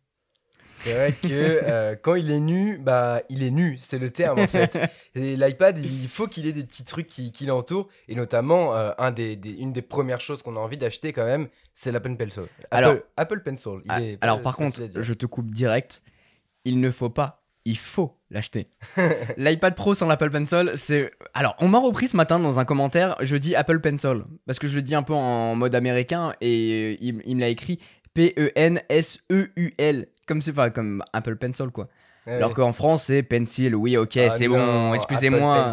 C'est 0.74 0.92
vrai 0.92 1.12
que 1.12 1.28
euh, 1.32 1.96
quand 2.02 2.14
il 2.14 2.30
est 2.30 2.38
nu, 2.38 2.78
bah 2.78 3.22
il 3.30 3.42
est 3.42 3.50
nu, 3.50 3.76
c'est 3.80 3.98
le 3.98 4.10
terme 4.10 4.38
en 4.38 4.46
fait. 4.46 4.78
Et 5.16 5.34
l'iPad, 5.36 5.76
il 5.78 6.08
faut 6.08 6.28
qu'il 6.28 6.46
ait 6.46 6.52
des 6.52 6.62
petits 6.62 6.84
trucs 6.84 7.08
qui, 7.08 7.32
qui 7.32 7.46
l'entourent, 7.46 7.88
et 8.06 8.14
notamment 8.14 8.76
euh, 8.76 8.92
un 8.98 9.10
des, 9.10 9.34
des- 9.34 9.54
une 9.60 9.72
des 9.72 9.82
premières 9.82 10.20
choses 10.20 10.42
qu'on 10.44 10.54
a 10.56 10.60
envie 10.60 10.76
d'acheter 10.76 11.12
quand 11.12 11.24
même, 11.26 11.48
c'est 11.74 11.90
l'Apple 11.90 12.14
Pencil. 12.16 12.42
Apple, 12.42 12.66
Alors- 12.70 12.96
Apple 13.16 13.40
Pencil. 13.42 13.72
il 13.86 13.90
Ah, 13.90 14.02
est- 14.02 14.18
Alors 14.20 14.40
par 14.40 14.56
contre, 14.56 14.78
je 14.94 15.12
te 15.14 15.26
coupe 15.26 15.50
direct. 15.50 16.02
Il 16.68 16.80
ne 16.80 16.90
faut 16.90 17.08
pas, 17.08 17.46
il 17.64 17.78
faut 17.78 18.20
l'acheter. 18.30 18.68
L'iPad 19.38 19.74
Pro 19.74 19.94
sans 19.94 20.06
l'Apple 20.06 20.28
Pencil, 20.28 20.72
c'est... 20.74 21.10
Alors, 21.32 21.56
on 21.60 21.68
m'a 21.68 21.78
repris 21.78 22.08
ce 22.08 22.16
matin 22.16 22.38
dans 22.38 22.60
un 22.60 22.66
commentaire, 22.66 23.16
je 23.22 23.36
dis 23.36 23.56
Apple 23.56 23.80
Pencil, 23.80 24.24
parce 24.46 24.58
que 24.58 24.68
je 24.68 24.74
le 24.74 24.82
dis 24.82 24.94
un 24.94 25.02
peu 25.02 25.14
en 25.14 25.54
mode 25.54 25.74
américain, 25.74 26.34
et 26.42 27.02
il, 27.02 27.22
il 27.24 27.36
me 27.36 27.40
l'a 27.40 27.48
écrit 27.48 27.78
P-E-N-S-E-U-L, 28.12 30.08
comme, 30.26 30.42
c'est, 30.42 30.50
enfin, 30.50 30.68
comme 30.68 31.02
Apple 31.14 31.36
Pencil, 31.36 31.68
quoi. 31.70 31.88
Ouais, 32.28 32.34
Alors 32.34 32.52
qu'en 32.52 32.74
France, 32.74 33.04
c'est 33.04 33.22
Pencil, 33.22 33.74
oui, 33.74 33.96
ok, 33.96 34.16
Ah 34.18 34.28
c'est 34.30 34.48
bon, 34.48 34.92
excusez-moi. 34.92 35.72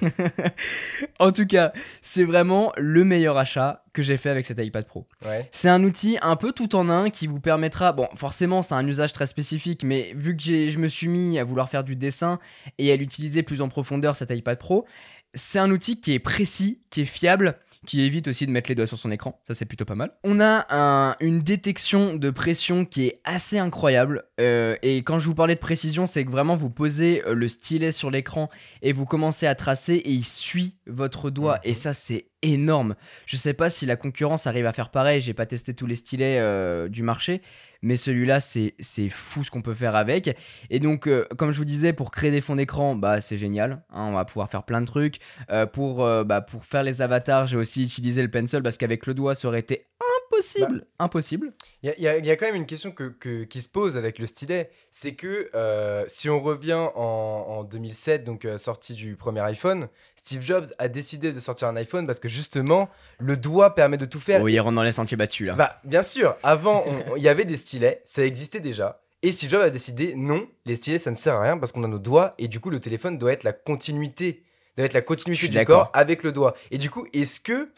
En 1.18 1.32
tout 1.32 1.46
cas, 1.46 1.72
c'est 2.00 2.24
vraiment 2.24 2.72
le 2.76 3.04
meilleur 3.04 3.36
achat 3.36 3.82
que 3.92 4.02
j'ai 4.02 4.16
fait 4.16 4.30
avec 4.30 4.46
cet 4.46 4.58
iPad 4.60 4.86
Pro. 4.86 5.06
ouais. 5.26 5.48
C'est 5.52 5.68
un 5.68 5.82
outil 5.82 6.16
un 6.22 6.36
peu 6.36 6.52
tout 6.52 6.76
en 6.76 6.88
un 6.88 7.10
qui 7.10 7.26
vous 7.26 7.40
permettra, 7.40 7.92
bon 7.92 8.08
forcément 8.14 8.62
c'est 8.62 8.74
un 8.74 8.86
usage 8.86 9.12
très 9.12 9.26
spécifique, 9.26 9.82
mais 9.82 10.12
vu 10.14 10.36
que 10.36 10.42
je 10.42 10.78
me 10.78 10.86
suis 10.88 11.08
mis 11.08 11.38
à 11.38 11.44
vouloir 11.44 11.68
faire 11.68 11.82
du 11.84 11.96
dessin 11.96 12.38
et 12.78 12.92
à 12.92 12.96
l'utiliser 12.96 13.42
plus 13.42 13.60
en 13.60 13.68
profondeur 13.68 14.14
cet 14.16 14.30
iPad 14.30 14.58
Pro, 14.58 14.86
c'est 15.34 15.58
un 15.58 15.70
outil 15.70 16.00
qui 16.00 16.12
est 16.12 16.18
précis, 16.20 16.80
qui 16.90 17.02
est 17.02 17.04
fiable, 17.06 17.58
qui 17.86 18.02
évite 18.02 18.28
aussi 18.28 18.46
de 18.46 18.50
mettre 18.50 18.68
les 18.68 18.74
doigts 18.74 18.86
sur 18.86 18.98
son 18.98 19.10
écran, 19.10 19.40
ça 19.46 19.54
c'est 19.54 19.64
plutôt 19.64 19.84
pas 19.84 19.94
mal. 19.94 20.12
On 20.22 20.38
a 20.40 20.66
un- 20.70 21.16
une 21.20 21.40
détection 21.40 22.14
de 22.14 22.30
pression 22.30 22.84
qui 22.84 23.06
est 23.06 23.20
assez 23.24 23.58
incroyable, 23.58 24.24
euh, 24.40 24.76
et 24.82 24.98
quand 25.02 25.18
je 25.18 25.26
vous 25.26 25.34
parlais 25.34 25.54
de 25.54 25.60
précision, 25.60 26.06
c'est 26.06 26.24
que 26.24 26.30
vraiment 26.30 26.56
vous 26.56 26.70
posez 26.70 27.22
euh, 27.26 27.34
le 27.34 27.48
stylet 27.48 27.92
sur 27.92 28.10
l'écran 28.10 28.50
et 28.82 28.92
vous 28.92 29.06
commencez 29.06 29.46
à 29.46 29.54
tracer 29.54 29.94
et 29.94 30.10
il 30.10 30.24
suit 30.24 30.74
votre 30.86 31.30
doigt, 31.30 31.56
Mhm. 31.64 31.70
et 31.70 31.74
ça 31.74 31.92
c'est 31.94 32.26
énorme. 32.42 32.94
Je 33.26 33.36
sais 33.36 33.54
pas 33.54 33.68
si 33.70 33.84
la 33.86 33.96
concurrence 33.96 34.46
arrive 34.46 34.66
à 34.66 34.72
faire 34.72 34.90
pareil, 34.90 35.20
j'ai 35.20 35.34
pas 35.34 35.46
testé 35.46 35.74
tous 35.74 35.86
les 35.86 35.96
stylets 35.96 36.38
euh, 36.38 36.88
du 36.88 37.02
marché, 37.02 37.42
mais 37.82 37.96
celui-là 37.96 38.40
c'est 38.40 38.74
fou 39.10 39.44
ce 39.44 39.50
qu'on 39.50 39.62
peut 39.62 39.74
faire 39.74 39.96
avec. 39.96 40.36
Et 40.70 40.80
donc, 40.80 41.06
euh, 41.06 41.26
comme 41.36 41.52
je 41.52 41.58
vous 41.58 41.64
disais, 41.64 41.92
pour 41.92 42.10
créer 42.10 42.30
des 42.30 42.40
fonds 42.40 42.56
d'écran, 42.56 42.94
bah 42.94 43.20
c'est 43.20 43.36
génial, 43.36 43.82
hein, 43.90 44.06
on 44.10 44.12
va 44.12 44.24
pouvoir 44.24 44.50
faire 44.50 44.62
plein 44.64 44.80
de 44.80 44.86
trucs. 44.86 45.18
Euh, 45.50 45.66
pour, 45.66 46.04
euh, 46.04 46.24
bah, 46.24 46.40
pour 46.40 46.64
faire 46.64 46.82
les 46.82 47.02
avatars, 47.02 47.46
j'ai 47.48 47.56
aussi 47.56 47.84
utilisé 47.84 48.22
le 48.22 48.30
pencil 48.30 48.62
parce 48.62 48.76
qu'avec 48.76 49.06
le 49.06 49.14
doigt 49.14 49.34
ça 49.34 49.48
aurait 49.48 49.60
été 49.60 49.86
impossible. 50.32 50.86
Impossible. 50.98 51.52
Il 51.82 51.94
y, 51.98 52.06
a- 52.06 52.18
y 52.18 52.28
y 52.28 52.36
quand 52.36 52.46
même 52.46 52.54
une 52.54 52.66
question 52.66 52.92
que, 52.92 53.04
que- 53.08 53.44
qui 53.44 53.60
se 53.62 53.68
pose 53.68 53.96
avec 53.96 54.18
le 54.18 54.26
stylet, 54.26 54.70
c'est 54.90 55.14
que 55.14 55.50
euh, 55.54 56.04
si 56.08 56.28
on 56.30 56.40
revient 56.40 56.74
en, 56.94 57.00
en 57.48 57.64
2007, 57.64 58.24
donc 58.24 58.44
euh, 58.44 58.58
sortie 58.58 58.94
du 58.94 59.16
premier 59.16 59.40
iPhone, 59.40 59.88
Steve 60.16 60.42
Jobs 60.42 60.66
a 60.78 60.88
décidé 60.88 61.32
de 61.32 61.40
sortir 61.40 61.68
un 61.68 61.76
iPhone 61.76 62.06
parce 62.06 62.20
que 62.20 62.28
justement, 62.28 62.88
le 63.18 63.36
doigt 63.36 63.74
permet 63.74 63.96
de 63.96 64.04
tout 64.06 64.20
faire. 64.20 64.40
Oh, 64.42 64.48
il 64.48 64.58
rentre 64.60 64.76
dans 64.76 64.82
les 64.82 64.92
sentiers 64.92 65.16
battus 65.16 65.46
là. 65.48 65.54
Bah, 65.54 65.80
bien 65.84 66.02
sûr, 66.02 66.36
avant, 66.42 66.84
il 67.16 67.22
y 67.22 67.28
avait 67.28 67.44
des 67.44 67.56
stylets, 67.56 68.02
ça 68.04 68.24
existait 68.24 68.60
déjà. 68.60 69.00
Et 69.22 69.32
Steve 69.32 69.50
Jobs 69.50 69.60
a 69.62 69.68
décidé, 69.70 70.14
non, 70.14 70.48
les 70.64 70.76
stylets, 70.76 70.98
ça 70.98 71.10
ne 71.10 71.16
sert 71.16 71.34
à 71.34 71.42
rien 71.42 71.58
parce 71.58 71.72
qu'on 71.72 71.84
a 71.84 71.88
nos 71.88 71.98
doigts, 71.98 72.34
et 72.38 72.48
du 72.48 72.58
coup, 72.60 72.70
le 72.70 72.80
téléphone 72.80 73.18
doit 73.18 73.32
être 73.32 73.44
la 73.44 73.52
continuité, 73.52 74.44
doit 74.78 74.86
être 74.86 74.94
la 74.94 75.02
continuité 75.02 75.48
du 75.48 75.54
d'accord. 75.54 75.84
corps 75.84 75.90
avec 75.92 76.22
le 76.22 76.32
doigt. 76.32 76.54
Et 76.70 76.78
du 76.78 76.88
coup, 76.88 77.06
est-ce 77.12 77.38
que 77.40 77.68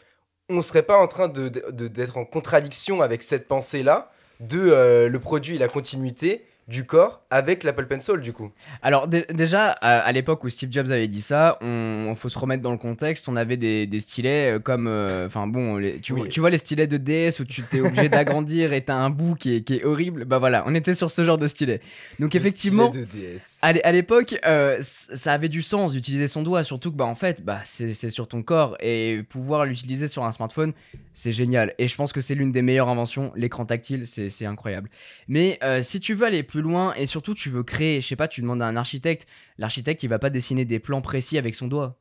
on 0.57 0.61
serait 0.61 0.83
pas 0.83 0.97
en 0.97 1.07
train 1.07 1.27
de, 1.27 1.49
de- 1.49 1.65
de- 1.71 1.87
d'être 1.87 2.17
en 2.17 2.25
contradiction 2.25 3.01
avec 3.01 3.23
cette 3.23 3.47
pensée-là 3.47 4.11
de 4.39 4.59
euh, 4.59 5.09
le 5.09 5.19
produit 5.19 5.55
et 5.55 5.59
la 5.59 5.67
continuité 5.67 6.45
du 6.69 6.85
corps 6.85 7.21
avec 7.29 7.63
l'Apple 7.65 7.85
Pencil, 7.87 8.17
du 8.21 8.31
coup 8.31 8.51
Alors 8.81 9.07
dé- 9.09 9.25
déjà, 9.33 9.71
à, 9.71 9.99
à 9.99 10.11
l'époque 10.13 10.43
où 10.45 10.49
Steve 10.49 10.71
Jobs 10.71 10.89
avait 10.91 11.09
dit 11.09 11.21
ça, 11.21 11.57
on, 11.61 12.07
on 12.09 12.15
faut 12.15 12.29
se 12.29 12.39
remettre 12.39 12.63
dans 12.63 12.71
le 12.71 12.77
contexte, 12.77 13.27
on 13.27 13.35
avait 13.35 13.57
des, 13.57 13.85
des 13.85 13.99
stylets 13.99 14.53
euh, 14.55 14.59
comme... 14.59 14.87
euh, 14.87 15.27
Enfin 15.27 15.45
bon, 15.47 15.77
les- 15.77 15.99
tu, 15.99 16.13
Oui. 16.13 16.19
vois, 16.21 16.27
tu 16.29 16.39
vois 16.39 16.49
les 16.49 16.57
stylets 16.57 16.87
de 16.87 16.97
DS 16.97 17.39
où 17.41 17.45
tu 17.45 17.63
t'es 17.63 17.81
obligé 17.81 18.07
d'agrandir 18.09 18.71
et 18.71 18.81
t'as 18.83 18.95
un 18.95 19.09
bout 19.09 19.35
qui 19.35 19.55
est, 19.55 19.61
qui 19.63 19.75
est 19.75 19.83
horrible 19.83 20.23
Bah 20.25 20.39
voilà, 20.39 20.63
on 20.65 20.73
était 20.73 20.93
sur 20.95 21.11
ce 21.11 21.25
genre 21.25 21.37
de 21.37 21.47
stylet. 21.47 21.81
Donc 22.19 22.33
effectivement... 22.35 22.91
Le 22.93 23.05
stylet 23.05 23.23
de 23.27 23.33
DS. 23.37 23.59
À 23.61 23.73
l'é- 23.73 23.83
à 23.83 23.91
l'époque, 23.91 24.39
euh, 24.45 24.77
ça 24.81 25.33
avait 25.33 25.49
du 25.49 25.61
sens 25.61 25.91
d'utiliser 25.91 26.27
son 26.29 26.43
doigt, 26.43 26.63
surtout 26.63 26.91
que 26.91 26.95
bah 26.97 27.05
en 27.05 27.15
fait, 27.15 27.43
bah 27.43 27.59
c'est 27.65 27.93
sur 28.09 28.27
ton 28.27 28.41
corps 28.43 28.77
et 28.79 29.21
pouvoir 29.27 29.65
l'utiliser 29.65 30.07
sur 30.07 30.23
un 30.23 30.31
smartphone, 30.31 30.73
c'est 31.13 31.31
génial. 31.33 31.73
Et 31.77 31.87
je 31.87 31.95
pense 31.95 32.13
que 32.13 32.21
c'est 32.21 32.35
l'une 32.35 32.51
des 32.51 32.61
meilleures 32.61 32.89
inventions. 32.89 33.31
L'écran 33.35 33.65
tactile, 33.65 34.07
c'est 34.07 34.29
c'est 34.29 34.45
incroyable. 34.45 34.89
Mais 35.27 35.59
euh, 35.63 35.81
si 35.81 35.99
tu 35.99 36.13
veux 36.13 36.25
aller 36.25 36.43
plus 36.43 36.52
loin 36.61 36.93
et 36.95 37.05
surtout 37.05 37.33
tu 37.33 37.49
veux 37.49 37.63
créer, 37.63 38.01
je 38.01 38.07
sais 38.07 38.15
pas, 38.15 38.27
tu 38.27 38.41
demandes 38.41 38.61
à 38.61 38.67
un 38.67 38.75
architecte, 38.75 39.27
l'architecte 39.57 40.03
il 40.03 40.07
va 40.07 40.19
pas 40.19 40.29
dessiner 40.29 40.65
des 40.65 40.79
plans 40.79 41.01
précis 41.01 41.37
avec 41.37 41.55
son 41.55 41.67
doigt. 41.67 41.99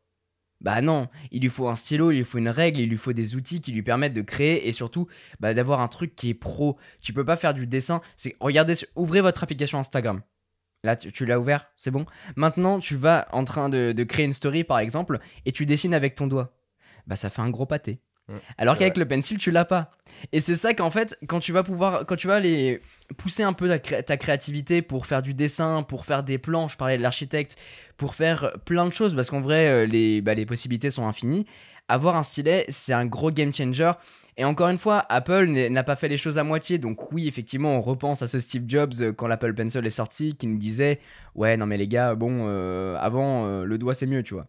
Bah 0.60 0.80
non, 0.80 1.08
il 1.32 1.42
lui 1.42 1.48
faut 1.48 1.68
un 1.68 1.74
stylo, 1.74 2.12
il 2.12 2.18
lui 2.18 2.24
faut 2.24 2.38
une 2.38 2.48
règle, 2.48 2.80
il 2.80 2.88
lui 2.88 2.96
faut 2.96 3.12
des 3.12 3.34
outils 3.34 3.60
qui 3.60 3.72
lui 3.72 3.82
permettent 3.82 4.14
de 4.14 4.22
créer 4.22 4.68
et 4.68 4.72
surtout 4.72 5.08
bah, 5.40 5.54
d'avoir 5.54 5.80
un 5.80 5.88
truc 5.88 6.14
qui 6.14 6.30
est 6.30 6.34
pro. 6.34 6.78
Tu 7.00 7.12
peux 7.12 7.24
pas 7.24 7.36
faire 7.36 7.52
du 7.52 7.66
dessin. 7.66 8.00
C'est 8.16 8.36
regardez, 8.38 8.74
ouvrez 8.94 9.20
votre 9.20 9.42
application 9.42 9.80
Instagram. 9.80 10.22
Là, 10.84 10.94
tu, 10.94 11.10
tu 11.10 11.26
l'as 11.26 11.40
ouvert, 11.40 11.66
c'est 11.76 11.90
bon. 11.90 12.06
Maintenant, 12.36 12.78
tu 12.78 12.94
vas 12.94 13.26
en 13.32 13.42
train 13.44 13.68
de, 13.68 13.92
de 13.92 14.04
créer 14.04 14.24
une 14.24 14.32
story, 14.32 14.62
par 14.62 14.78
exemple, 14.78 15.18
et 15.46 15.52
tu 15.52 15.66
dessines 15.66 15.94
avec 15.94 16.14
ton 16.14 16.28
doigt. 16.28 16.56
Bah, 17.08 17.16
ça 17.16 17.28
fait 17.28 17.42
un 17.42 17.50
gros 17.50 17.66
pâté. 17.66 18.00
Mm, 18.32 18.36
Alors 18.58 18.76
qu'avec 18.76 18.96
le 18.96 19.06
pencil, 19.06 19.38
tu 19.38 19.50
l'as 19.50 19.64
pas. 19.64 19.90
Et 20.32 20.40
c'est 20.40 20.56
ça 20.56 20.74
qu'en 20.74 20.90
fait, 20.90 21.18
quand 21.26 21.40
tu 21.40 21.52
vas 21.52 21.62
pouvoir, 21.62 22.04
quand 22.06 22.16
tu 22.16 22.26
vas 22.28 22.36
aller 22.36 22.80
pousser 23.18 23.42
un 23.42 23.52
peu 23.52 23.68
ta, 23.68 23.78
cré- 23.78 24.02
ta 24.02 24.16
créativité 24.16 24.82
pour 24.82 25.06
faire 25.06 25.22
du 25.22 25.34
dessin, 25.34 25.82
pour 25.82 26.06
faire 26.06 26.22
des 26.22 26.38
plans, 26.38 26.68
je 26.68 26.76
parlais 26.76 26.96
de 26.96 27.02
l'architecte, 27.02 27.56
pour 27.96 28.14
faire 28.14 28.52
plein 28.64 28.86
de 28.86 28.92
choses, 28.92 29.14
parce 29.14 29.30
qu'en 29.30 29.40
vrai, 29.40 29.68
euh, 29.68 29.86
les, 29.86 30.20
bah, 30.20 30.34
les 30.34 30.46
possibilités 30.46 30.90
sont 30.90 31.06
infinies. 31.06 31.46
Avoir 31.88 32.16
un 32.16 32.22
stylet, 32.22 32.64
c'est 32.68 32.92
un 32.92 33.06
gros 33.06 33.30
game 33.30 33.52
changer. 33.52 33.92
Et 34.38 34.44
encore 34.44 34.68
une 34.68 34.78
fois, 34.78 35.04
Apple 35.10 35.46
n'a 35.46 35.84
pas 35.84 35.96
fait 35.96 36.08
les 36.08 36.16
choses 36.16 36.38
à 36.38 36.44
moitié. 36.44 36.78
Donc 36.78 37.12
oui, 37.12 37.28
effectivement, 37.28 37.76
on 37.76 37.80
repense 37.82 38.22
à 38.22 38.28
ce 38.28 38.40
Steve 38.40 38.64
Jobs 38.66 38.94
euh, 39.00 39.12
quand 39.12 39.26
l'Apple 39.26 39.52
Pencil 39.54 39.84
est 39.84 39.90
sorti, 39.90 40.36
qui 40.36 40.46
nous 40.46 40.56
disait, 40.56 41.00
ouais, 41.34 41.56
non 41.56 41.66
mais 41.66 41.76
les 41.76 41.88
gars, 41.88 42.14
bon, 42.14 42.46
euh, 42.48 42.96
avant, 42.98 43.46
euh, 43.46 43.64
le 43.64 43.76
doigt 43.76 43.94
c'est 43.94 44.06
mieux, 44.06 44.22
tu 44.22 44.34
vois. 44.34 44.46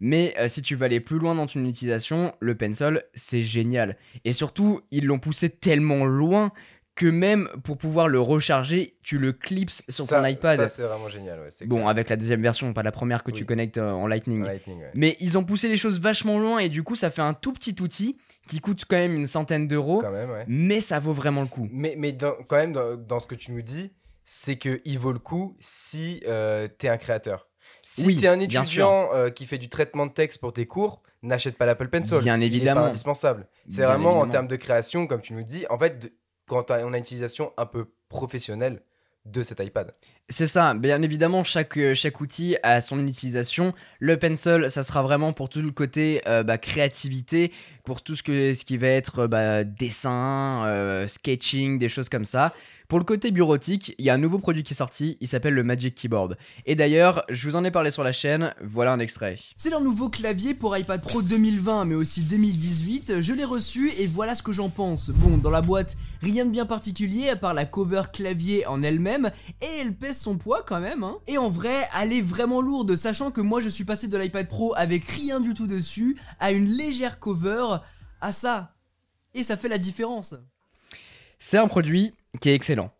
Mais 0.00 0.34
si 0.48 0.60
tu 0.60 0.74
veux 0.74 0.84
aller 0.84 1.00
plus 1.00 1.18
loin 1.18 1.34
dans 1.34 1.46
ton 1.46 1.64
utilisation, 1.64 2.34
le 2.40 2.54
pencil, 2.54 3.02
c'est 3.14 3.40
génial. 3.40 3.96
Et 4.26 4.34
surtout, 4.34 4.82
ils 4.90 5.06
l'ont 5.06 5.18
poussé 5.18 5.48
tellement 5.48 6.04
loin 6.04 6.52
que 6.96 7.06
même 7.06 7.48
pour 7.62 7.76
pouvoir 7.78 8.08
le 8.08 8.18
recharger, 8.20 8.96
tu 9.02 9.18
le 9.18 9.32
clips 9.32 9.70
sur 9.88 10.04
ça, 10.06 10.20
ton 10.20 10.26
iPad. 10.26 10.56
Ça, 10.56 10.68
c'est 10.68 10.82
vraiment 10.82 11.08
génial. 11.08 11.38
Ouais, 11.40 11.50
bon, 11.66 11.76
clair. 11.76 11.88
avec 11.88 12.08
la 12.08 12.16
deuxième 12.16 12.42
version, 12.42 12.72
pas 12.72 12.82
la 12.82 12.90
première 12.90 13.22
que 13.22 13.30
tu 13.30 13.44
connectes 13.44 13.76
euh, 13.78 13.90
en 13.92 14.06
Lightning. 14.06 14.42
Lightning, 14.44 14.78
ouais. 14.80 14.90
Mais 14.94 15.16
ils 15.20 15.36
ont 15.38 15.44
poussé 15.44 15.68
les 15.68 15.76
choses 15.76 16.00
vachement 16.00 16.38
loin 16.38 16.58
et 16.58 16.68
du 16.68 16.82
coup, 16.82 16.94
ça 16.96 17.10
fait 17.10 17.22
un 17.22 17.34
tout 17.34 17.52
petit 17.52 17.76
outil 17.80 18.16
qui 18.48 18.60
coûte 18.60 18.84
quand 18.88 18.96
même 18.96 19.14
une 19.14 19.26
centaine 19.26 19.68
d'euros, 19.68 20.02
ouais. 20.02 20.44
mais 20.48 20.80
ça 20.80 20.98
vaut 20.98 21.12
vraiment 21.12 21.42
le 21.42 21.48
coup. 21.48 21.68
Mais, 21.70 21.94
mais 21.98 22.12
dans- 22.12 22.34
quand 22.48 22.56
même, 22.56 22.72
dans, 22.72 22.96
dans 22.96 23.20
ce 23.20 23.26
que 23.26 23.34
tu 23.34 23.52
nous 23.52 23.62
dis, 23.62 23.92
c'est 24.24 24.56
qu'il 24.56 24.98
vaut 24.98 25.12
le 25.12 25.18
coup 25.18 25.56
si 25.60 26.22
euh, 26.26 26.66
t'es 26.78 26.88
un 26.88 26.96
créateur. 26.96 27.48
Si 27.84 28.06
Oui, 28.06 28.16
t'es 28.16 28.26
un 28.28 28.36
bien 28.38 28.60
étudiant 28.60 29.10
euh, 29.14 29.28
qui 29.30 29.46
fait 29.46 29.58
du 29.58 29.68
traitement 29.68 30.06
de 30.06 30.12
texte 30.12 30.40
pour 30.40 30.52
tes 30.52 30.66
cours, 30.66 31.02
n'achète 31.22 31.56
pas 31.58 31.66
l'Apple 31.66 31.88
Pencil. 31.88 32.18
Bien 32.20 32.36
Il 32.36 32.44
est 32.44 32.48
pas 32.48 32.54
évidemment. 32.56 32.84
indispensable. 32.86 33.46
C'est 33.68 33.82
vraiment 33.84 34.18
en 34.18 34.26
termes 34.28 34.48
de 34.48 34.56
création, 34.56 35.06
comme 35.06 35.20
tu 35.20 35.34
nous 35.34 35.42
dis, 35.44 35.66
en 35.70 35.78
fait, 35.78 35.98
de- 35.98 36.12
quand 36.46 36.70
on 36.70 36.74
a 36.74 36.82
une 36.82 36.94
utilisation 36.94 37.52
un 37.56 37.66
peu 37.66 37.90
professionnelle 38.08 38.82
de 39.24 39.42
cet 39.42 39.60
iPad. 39.60 39.94
C'est 40.28 40.48
ça, 40.48 40.74
bien 40.74 41.02
évidemment, 41.02 41.44
chaque, 41.44 41.76
euh, 41.76 41.94
chaque 41.94 42.20
outil 42.20 42.56
a 42.64 42.80
son 42.80 43.06
utilisation. 43.06 43.74
Le 44.00 44.18
pencil, 44.18 44.66
ça 44.70 44.82
sera 44.82 45.00
vraiment 45.02 45.32
pour 45.32 45.48
tout 45.48 45.62
le 45.62 45.70
côté 45.70 46.20
euh, 46.26 46.42
bah, 46.42 46.58
créativité, 46.58 47.52
pour 47.84 48.02
tout 48.02 48.16
ce, 48.16 48.24
ce 48.24 48.64
qui 48.64 48.76
va 48.76 48.88
être 48.88 49.20
euh, 49.20 49.28
bah, 49.28 49.62
dessin, 49.62 51.06
sketching, 51.06 51.78
des 51.78 51.88
choses 51.88 52.08
comme 52.08 52.24
ça. 52.24 52.52
Pour 52.88 53.00
le 53.00 53.04
côté 53.04 53.32
bureautique, 53.32 53.96
il 53.98 54.04
y 54.04 54.10
a 54.10 54.14
un 54.14 54.18
nouveau 54.18 54.38
produit 54.38 54.62
qui 54.62 54.72
est 54.72 54.76
sorti, 54.76 55.18
il 55.20 55.26
s'appelle 55.26 55.54
le 55.54 55.64
Magic 55.64 55.96
Keyboard. 55.96 56.36
Et 56.66 56.76
d'ailleurs, 56.76 57.24
je 57.28 57.48
vous 57.48 57.56
en 57.56 57.64
ai 57.64 57.72
parlé 57.72 57.90
sur 57.90 58.04
la 58.04 58.12
chaîne, 58.12 58.54
voilà 58.62 58.92
un 58.92 59.00
extrait. 59.00 59.36
C'est 59.56 59.70
leur 59.70 59.80
nouveau 59.80 60.08
clavier 60.08 60.54
pour 60.54 60.76
iPad 60.76 61.02
Pro 61.02 61.20
2020 61.20 61.84
mais 61.84 61.96
aussi 61.96 62.20
2018, 62.20 63.20
je 63.20 63.32
l'ai 63.32 63.44
reçu 63.44 63.90
et 63.98 64.06
voilà 64.06 64.36
ce 64.36 64.42
que 64.44 64.52
j'en 64.52 64.68
pense. 64.68 65.10
Bon, 65.10 65.36
dans 65.36 65.50
la 65.50 65.62
boîte, 65.62 65.96
rien 66.22 66.44
de 66.46 66.50
bien 66.50 66.64
particulier 66.64 67.28
à 67.28 67.34
part 67.34 67.54
la 67.54 67.64
cover 67.64 68.02
clavier 68.12 68.64
en 68.68 68.80
elle-même 68.84 69.32
et 69.60 69.80
elle 69.80 69.94
pèse 69.94 70.15
son 70.16 70.36
poids 70.36 70.62
quand 70.66 70.80
même. 70.80 71.04
Hein. 71.04 71.18
Et 71.26 71.38
en 71.38 71.48
vrai, 71.48 71.74
elle 72.00 72.12
est 72.12 72.22
vraiment 72.22 72.60
lourde, 72.60 72.96
sachant 72.96 73.30
que 73.30 73.40
moi 73.40 73.60
je 73.60 73.68
suis 73.68 73.84
passé 73.84 74.08
de 74.08 74.16
l'iPad 74.18 74.48
Pro 74.48 74.74
avec 74.76 75.04
rien 75.04 75.40
du 75.40 75.54
tout 75.54 75.66
dessus 75.66 76.18
à 76.40 76.52
une 76.52 76.66
légère 76.66 77.18
cover 77.18 77.76
à 78.20 78.32
ça. 78.32 78.74
Et 79.34 79.42
ça 79.42 79.56
fait 79.56 79.68
la 79.68 79.78
différence. 79.78 80.34
C'est 81.38 81.58
un 81.58 81.68
produit 81.68 82.14
qui 82.40 82.48
est 82.48 82.54
excellent. 82.54 82.90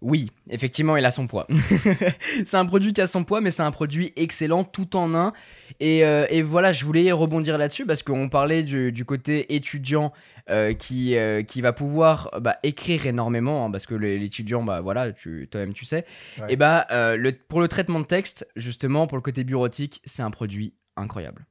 Oui, 0.00 0.30
effectivement, 0.48 0.96
il 0.96 1.04
a 1.04 1.10
son 1.10 1.26
poids. 1.26 1.48
c'est 2.44 2.56
un 2.56 2.66
produit 2.66 2.92
qui 2.92 3.00
a 3.00 3.08
son 3.08 3.24
poids, 3.24 3.40
mais 3.40 3.50
c'est 3.50 3.62
un 3.62 3.72
produit 3.72 4.12
excellent 4.14 4.62
tout 4.62 4.94
en 4.94 5.12
un. 5.14 5.32
Et, 5.80 6.04
euh, 6.04 6.26
et 6.30 6.42
voilà, 6.42 6.72
je 6.72 6.84
voulais 6.84 7.10
rebondir 7.12 7.58
là-dessus 7.58 7.86
parce 7.86 8.02
qu'on 8.02 8.28
parlait 8.28 8.62
du, 8.62 8.90
du 8.92 9.04
côté 9.04 9.54
étudiant 9.54 10.12
euh, 10.50 10.74
qui, 10.74 11.16
euh, 11.16 11.42
qui 11.42 11.60
va 11.60 11.72
pouvoir 11.72 12.30
bah, 12.40 12.58
écrire 12.62 13.06
énormément, 13.06 13.66
hein, 13.66 13.70
parce 13.70 13.86
que 13.86 13.94
l'étudiant, 13.94 14.62
bah, 14.62 14.80
voilà, 14.80 15.12
toi-même 15.12 15.72
tu 15.72 15.84
sais. 15.84 16.04
Ouais. 16.40 16.52
Et 16.52 16.56
bah, 16.56 16.86
le, 16.90 17.32
pour 17.32 17.60
le 17.60 17.68
traitement 17.68 18.00
de 18.00 18.06
texte, 18.06 18.46
justement, 18.56 19.06
pour 19.06 19.16
le 19.16 19.22
côté 19.22 19.44
bureautique, 19.44 20.00
c'est 20.04 20.22
un 20.22 20.30
produit 20.30 20.74
incroyable. 20.96 21.46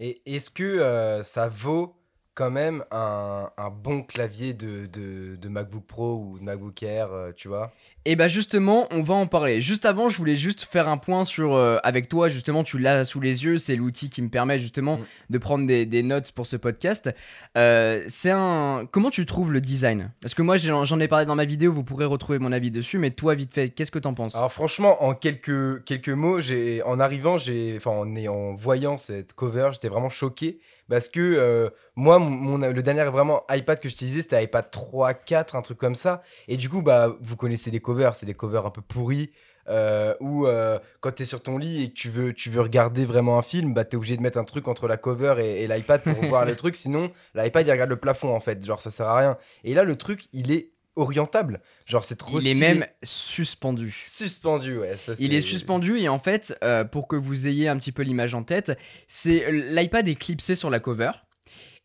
Et 0.00 0.22
est-ce 0.26 0.50
que 0.50 1.20
ça 1.22 1.48
vaut 1.48 1.97
quand 2.38 2.50
même 2.52 2.84
un, 2.92 3.50
un 3.58 3.68
bon 3.68 4.02
clavier 4.02 4.52
de, 4.54 4.86
de, 4.86 5.34
de 5.34 5.48
MacBook 5.48 5.84
Pro 5.84 6.14
ou 6.24 6.38
de 6.38 6.44
MacBook 6.44 6.80
Air, 6.84 7.08
euh, 7.12 7.32
tu 7.34 7.48
vois 7.48 7.72
Et 8.04 8.14
bah 8.14 8.28
justement, 8.28 8.86
on 8.92 9.02
va 9.02 9.14
en 9.14 9.26
parler. 9.26 9.60
Juste 9.60 9.84
avant, 9.84 10.08
je 10.08 10.16
voulais 10.18 10.36
juste 10.36 10.62
faire 10.62 10.88
un 10.88 10.98
point 10.98 11.24
sur 11.24 11.54
euh, 11.54 11.78
avec 11.82 12.08
toi. 12.08 12.28
Justement, 12.28 12.62
tu 12.62 12.78
l'as 12.78 13.04
sous 13.04 13.18
les 13.20 13.42
yeux. 13.44 13.58
C'est 13.58 13.74
l'outil 13.74 14.08
qui 14.08 14.22
me 14.22 14.28
permet 14.28 14.60
justement 14.60 14.98
Mm. 14.98 15.04
de 15.30 15.38
prendre 15.38 15.66
des, 15.66 15.84
des 15.84 16.04
notes 16.04 16.30
pour 16.30 16.46
ce 16.46 16.54
podcast. 16.56 17.10
Euh, 17.56 18.04
c'est 18.06 18.30
un. 18.30 18.86
Comment 18.88 19.10
tu 19.10 19.26
trouves 19.26 19.50
le 19.52 19.60
design? 19.60 20.12
Parce 20.20 20.34
que 20.34 20.42
moi, 20.42 20.58
j'en 20.58 21.00
ai 21.00 21.08
parlé 21.08 21.26
dans 21.26 21.34
ma 21.34 21.44
vidéo. 21.44 21.72
Vous 21.72 21.82
pourrez 21.82 22.04
retrouver 22.04 22.38
mon 22.38 22.52
avis 22.52 22.70
dessus. 22.70 22.98
Mais 22.98 23.10
toi, 23.10 23.34
vite 23.34 23.52
fait, 23.52 23.70
qu'est-ce 23.70 23.90
que 23.90 23.98
t'en 23.98 24.14
penses? 24.14 24.36
Alors 24.36 24.52
franchement, 24.52 25.02
en 25.02 25.14
quelques, 25.14 25.82
quelques 25.84 26.08
mots, 26.08 26.38
j'ai, 26.40 26.84
en 26.84 27.00
arrivant, 27.00 27.36
j'ai, 27.36 27.74
enfin 27.76 27.90
en, 27.90 28.16
en 28.28 28.54
voyant 28.54 28.96
cette 28.96 29.32
cover, 29.32 29.70
j'étais 29.72 29.88
vraiment 29.88 30.08
choqué 30.10 30.60
parce 30.88 31.08
que 31.08 31.20
euh, 31.20 31.70
moi, 31.96 32.18
mon, 32.18 32.58
mon- 32.58 32.70
le 32.72 32.82
dernier 32.82 33.04
vraiment 33.04 33.44
iPad 33.50 33.78
que 33.80 33.88
j'utilisais, 33.88 34.22
c'était 34.22 34.42
iPad 34.44 34.70
3, 34.70 35.14
4, 35.14 35.56
un 35.56 35.62
truc 35.62 35.78
comme 35.78 35.94
ça. 35.94 36.22
Et 36.48 36.56
du 36.56 36.68
coup, 36.68 36.82
bah, 36.82 37.14
vous 37.20 37.36
connaissez 37.36 37.70
les 37.70 37.80
covers, 37.80 38.14
c'est 38.14 38.26
des 38.26 38.34
covers 38.34 38.66
un 38.66 38.70
peu 38.70 38.82
pourris. 38.82 39.30
Euh, 39.70 40.14
où 40.20 40.46
euh, 40.46 40.78
quand 41.00 41.10
tu 41.14 41.24
es 41.24 41.26
sur 41.26 41.42
ton 41.42 41.58
lit 41.58 41.82
et 41.84 41.88
que 41.90 41.94
tu 41.94 42.08
veux, 42.08 42.32
tu 42.32 42.48
veux 42.48 42.62
regarder 42.62 43.04
vraiment 43.04 43.36
un 43.38 43.42
film, 43.42 43.74
bah, 43.74 43.84
tu 43.84 43.92
es 43.92 43.96
obligé 43.96 44.16
de 44.16 44.22
mettre 44.22 44.38
un 44.38 44.44
truc 44.44 44.66
entre 44.66 44.88
la 44.88 44.96
cover 44.96 45.34
et, 45.40 45.62
et 45.64 45.68
l'iPad 45.68 46.02
pour 46.02 46.24
voir 46.24 46.46
le 46.46 46.56
truc. 46.56 46.74
Sinon, 46.74 47.10
l'iPad 47.34 47.66
il 47.66 47.70
regarde 47.72 47.90
le 47.90 47.96
plafond 47.96 48.34
en 48.34 48.40
fait. 48.40 48.64
Genre, 48.64 48.80
ça 48.80 48.88
sert 48.88 49.06
à 49.06 49.18
rien. 49.18 49.36
Et 49.64 49.74
là, 49.74 49.84
le 49.84 49.96
truc, 49.96 50.28
il 50.32 50.50
est 50.52 50.70
orientable. 50.96 51.60
Genre, 51.88 52.04
c'est 52.04 52.16
trop 52.16 52.38
Il 52.38 52.46
est 52.46 52.54
même 52.54 52.86
suspendu. 53.02 53.98
Suspendu, 54.02 54.76
ouais. 54.76 54.96
Ça, 54.98 55.14
Il 55.18 55.32
est 55.32 55.40
suspendu 55.40 55.98
et 55.98 56.08
en 56.08 56.18
fait, 56.18 56.56
euh, 56.62 56.84
pour 56.84 57.08
que 57.08 57.16
vous 57.16 57.46
ayez 57.46 57.66
un 57.66 57.78
petit 57.78 57.92
peu 57.92 58.02
l'image 58.02 58.34
en 58.34 58.42
tête, 58.42 58.78
c'est 59.08 59.50
l'iPad 59.50 60.06
est 60.06 60.14
clipsé 60.14 60.54
sur 60.54 60.68
la 60.68 60.80
cover. 60.80 61.12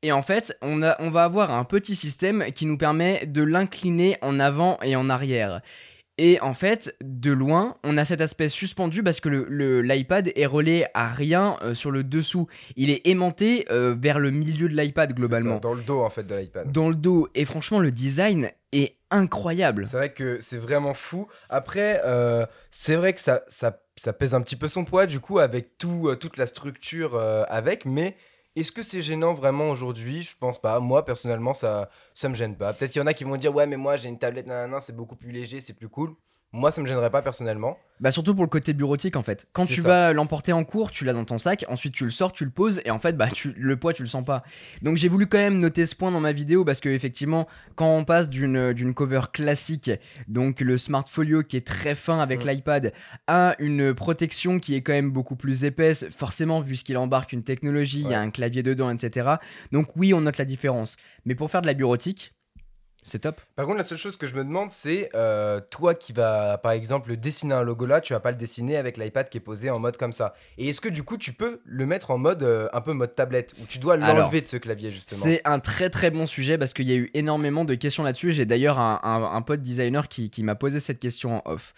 Et 0.02 0.12
en 0.12 0.22
fait, 0.22 0.58
on, 0.62 0.84
a, 0.84 0.98
on 1.00 1.10
va 1.10 1.24
avoir 1.24 1.52
un 1.52 1.64
petit 1.64 1.96
système 1.96 2.44
qui 2.54 2.66
nous 2.66 2.78
permet 2.78 3.26
de 3.26 3.42
l'incliner 3.42 4.18
en 4.22 4.42
avant 4.42 4.78
et 4.84 4.98
en 4.98 5.10
arrière. 5.10 5.62
Et 6.18 6.40
en 6.42 6.54
fait, 6.54 6.96
de 7.02 7.32
loin, 7.32 7.78
on 7.84 7.98
a 7.98 8.06
cet 8.06 8.22
aspect 8.22 8.50
suspendu 8.50 9.02
parce 9.02 9.20
que 9.20 9.30
l'iPad 9.30 9.50
le, 9.50 9.82
l'iPad 9.82 10.32
est 10.36 10.46
relié 10.46 10.86
à 10.94 11.08
rien 11.12 11.58
euh, 11.64 11.74
sur 11.74 11.90
le 11.90 12.04
dessous. 12.04 12.48
Il 12.76 12.92
est 12.92 13.08
aimanté 13.08 13.66
euh, 13.72 13.96
vers 14.00 14.20
le 14.20 14.30
milieu 14.30 14.70
de 14.70 14.76
l'iPad 14.76 15.14
globalement. 15.14 15.56
ça, 15.56 15.60
dans 15.60 15.74
le 15.74 15.82
dos 15.82 16.02
en 16.02 16.10
fait 16.10 16.28
de 16.28 16.36
l'iPad. 16.36 16.72
Dans 16.72 16.90
le 16.90 16.96
dos. 16.96 17.30
Et 17.34 17.46
franchement, 17.46 17.80
le 17.80 17.92
design 17.92 18.52
est 18.74 18.98
incroyable. 19.14 19.86
C'est 19.86 19.98
vrai 19.98 20.12
que 20.12 20.40
c'est 20.42 20.58
vraiment 20.58 20.94
fou. 20.94 21.28
Après, 21.50 22.02
euh, 22.04 22.46
c'est 22.72 22.96
vrai 22.96 23.14
que 23.14 23.22
ça, 23.22 23.44
pèse 24.20 24.34
un 24.34 24.42
petit 24.42 24.56
peu 24.56 24.68
son 24.68 24.84
poids 24.84 25.06
du 25.06 25.20
coup 25.20 25.40
avec 25.40 25.78
tout, 25.78 26.10
euh, 26.10 26.16
toute 26.16 26.38
la 26.38 26.48
structure 26.48 27.16
euh, 27.16 27.44
avec, 27.48 27.86
mais 27.86 28.18
est-ce 28.56 28.72
que 28.72 28.82
c'est 28.82 29.02
gênant 29.02 29.34
vraiment 29.34 29.70
aujourd'hui? 29.70 30.24
Je 30.24 30.34
pense 30.40 30.60
pas. 30.60 30.80
Moi 30.80 31.06
personnellement, 31.06 31.54
ça, 31.54 31.90
ça 32.14 32.28
me 32.30 32.34
gêne 32.36 32.58
pas. 32.58 32.74
Peut-être 32.74 32.92
qu'il 32.92 33.02
y 33.02 33.04
en 33.04 33.08
a 33.08 33.14
qui 33.14 33.24
vont 33.24 33.38
dire 33.38 33.54
ouais, 33.54 33.68
mais 33.68 33.78
moi 33.78 33.96
j'ai 33.96 34.10
une 34.10 34.20
tablette, 34.20 34.48
c'est 34.80 34.96
beaucoup 34.96 35.16
plus 35.16 35.32
léger, 35.32 35.60
c'est 35.60 35.74
plus 35.74 35.90
cool. 35.90 36.16
Moi, 36.56 36.70
ça 36.70 36.82
me 36.82 36.88
gênerait 36.88 37.10
pas 37.10 37.24
personnellement. 37.24 37.78
Bah 38.00 38.12
surtout 38.12 38.36
pour 38.36 38.44
le 38.44 38.50
côté 38.50 38.74
bureautique 38.74 39.16
en 39.16 39.24
fait. 39.24 39.48
Quand 39.54 39.66
tu 39.66 39.82
ça. 39.82 39.88
vas 39.88 40.14
l'emporter 40.14 40.52
en 40.52 40.64
cours, 40.64 40.92
tu 40.92 41.06
l'as 41.06 41.14
dans 41.14 41.24
ton 41.26 41.38
sac, 41.38 41.64
ensuite 41.70 41.94
tu 41.94 42.04
le 42.04 42.10
sors, 42.10 42.32
tu 42.32 42.44
le 42.44 42.52
poses 42.52 42.82
et 42.86 42.92
en 42.92 43.00
fait 43.00 43.16
bah 43.16 43.30
tu, 43.32 43.54
le 43.56 43.78
poids 43.78 43.94
tu 43.94 44.02
le 44.04 44.10
sens 44.10 44.26
pas. 44.26 44.44
Donc 44.82 44.98
j'ai 44.98 45.08
voulu 45.08 45.26
quand 45.28 45.38
même 45.38 45.58
noter 45.58 45.86
ce 45.86 45.96
point 45.96 46.12
dans 46.12 46.20
ma 46.20 46.32
vidéo 46.32 46.66
parce 46.66 46.80
que 46.82 46.90
effectivement 46.90 47.48
quand 47.76 47.88
on 47.96 48.04
passe 48.04 48.30
d'une 48.30 48.74
d'une 48.74 48.94
cover 48.94 49.22
classique, 49.32 49.92
donc 50.28 50.60
le 50.60 50.78
Smart 50.78 51.06
Folio 51.08 51.44
qui 51.44 51.56
est 51.56 51.66
très 51.66 51.96
fin 51.96 52.20
avec 52.20 52.44
Mm. 52.44 52.50
l'iPad, 52.50 52.94
à 53.28 53.56
une 53.60 53.94
protection 53.94 54.60
qui 54.60 54.76
est 54.76 54.82
quand 54.82 54.94
même 54.94 55.12
beaucoup 55.12 55.36
plus 55.38 55.64
épaisse, 55.64 56.06
forcément 56.16 56.62
puisqu'il 56.62 56.98
embarque 56.98 57.32
une 57.32 57.44
technologie, 57.44 58.02
il 58.02 58.10
y 58.10 58.14
a 58.14 58.20
un 58.20 58.32
clavier 58.32 58.64
dedans, 58.64 58.90
etc. 58.92 59.36
Donc 59.72 59.96
oui 59.96 60.14
on 60.14 60.22
note 60.22 60.38
la 60.40 60.46
différence. 60.46 60.98
Mais 61.26 61.36
pour 61.36 61.50
faire 61.50 61.62
de 61.62 61.68
la 61.68 61.74
bureautique, 61.74 62.34
c'est 63.04 63.20
top. 63.20 63.40
Par 63.56 63.66
contre, 63.66 63.78
la 63.78 63.84
seule 63.84 63.98
chose 63.98 64.18
que 64.18 64.28
je 64.28 64.36
me 64.36 64.44
demande, 64.44 64.70
c'est 64.72 65.10
euh, 65.14 65.60
toi 65.70 65.94
qui 65.94 66.14
vas, 66.14 66.58
par 66.58 66.72
exemple, 66.72 67.16
dessiner 67.18 67.54
un 67.54 67.62
logo 67.64 67.86
là, 67.86 68.02
tu 68.02 68.14
vas 68.14 68.20
pas 68.20 68.32
le 68.32 68.38
dessiner 68.38 68.78
avec 68.78 68.98
l'iPad 68.98 69.30
qui 69.30 69.38
est 69.38 69.42
posé 69.42 69.70
en 69.70 69.80
mode 69.80 69.98
comme 69.98 70.12
ça. 70.14 70.34
Et 70.58 70.70
est-ce 70.70 70.82
que 70.82 70.90
du 70.90 71.04
coup, 71.04 71.18
tu 71.18 71.34
peux 71.34 71.60
le 71.66 71.86
mettre 71.86 72.12
en 72.12 72.18
mode 72.18 72.44
euh, 72.44 72.68
un 72.74 72.82
peu 72.82 72.94
mode 72.94 73.14
tablette, 73.16 73.54
où 73.62 73.66
tu 73.68 73.78
dois 73.80 73.98
l'enlever 73.98 74.42
de 74.42 74.48
ce 74.48 74.58
clavier 74.58 74.92
justement? 74.92 75.22
C'est 75.24 75.42
un 75.46 75.60
très 75.60 75.90
très 75.90 76.12
bon 76.12 76.26
sujet 76.28 76.58
parce 76.58 76.74
qu'il 76.74 76.88
y 76.88 76.94
a 76.94 76.96
eu 76.96 77.12
énormément 77.14 77.66
de 77.66 77.76
questions 77.76 78.04
là-dessus. 78.04 78.32
J'ai 78.32 78.46
d'ailleurs 78.46 78.80
un, 78.80 79.00
un- 79.04 79.36
un 79.36 79.42
pote 79.42 79.62
designer 79.62 80.08
qui, 80.08 80.30
qui 80.30 80.44
m'a 80.44 80.56
posé 80.56 80.80
cette 80.80 81.00
question 81.00 81.38
en 81.46 81.52
off. 81.52 81.74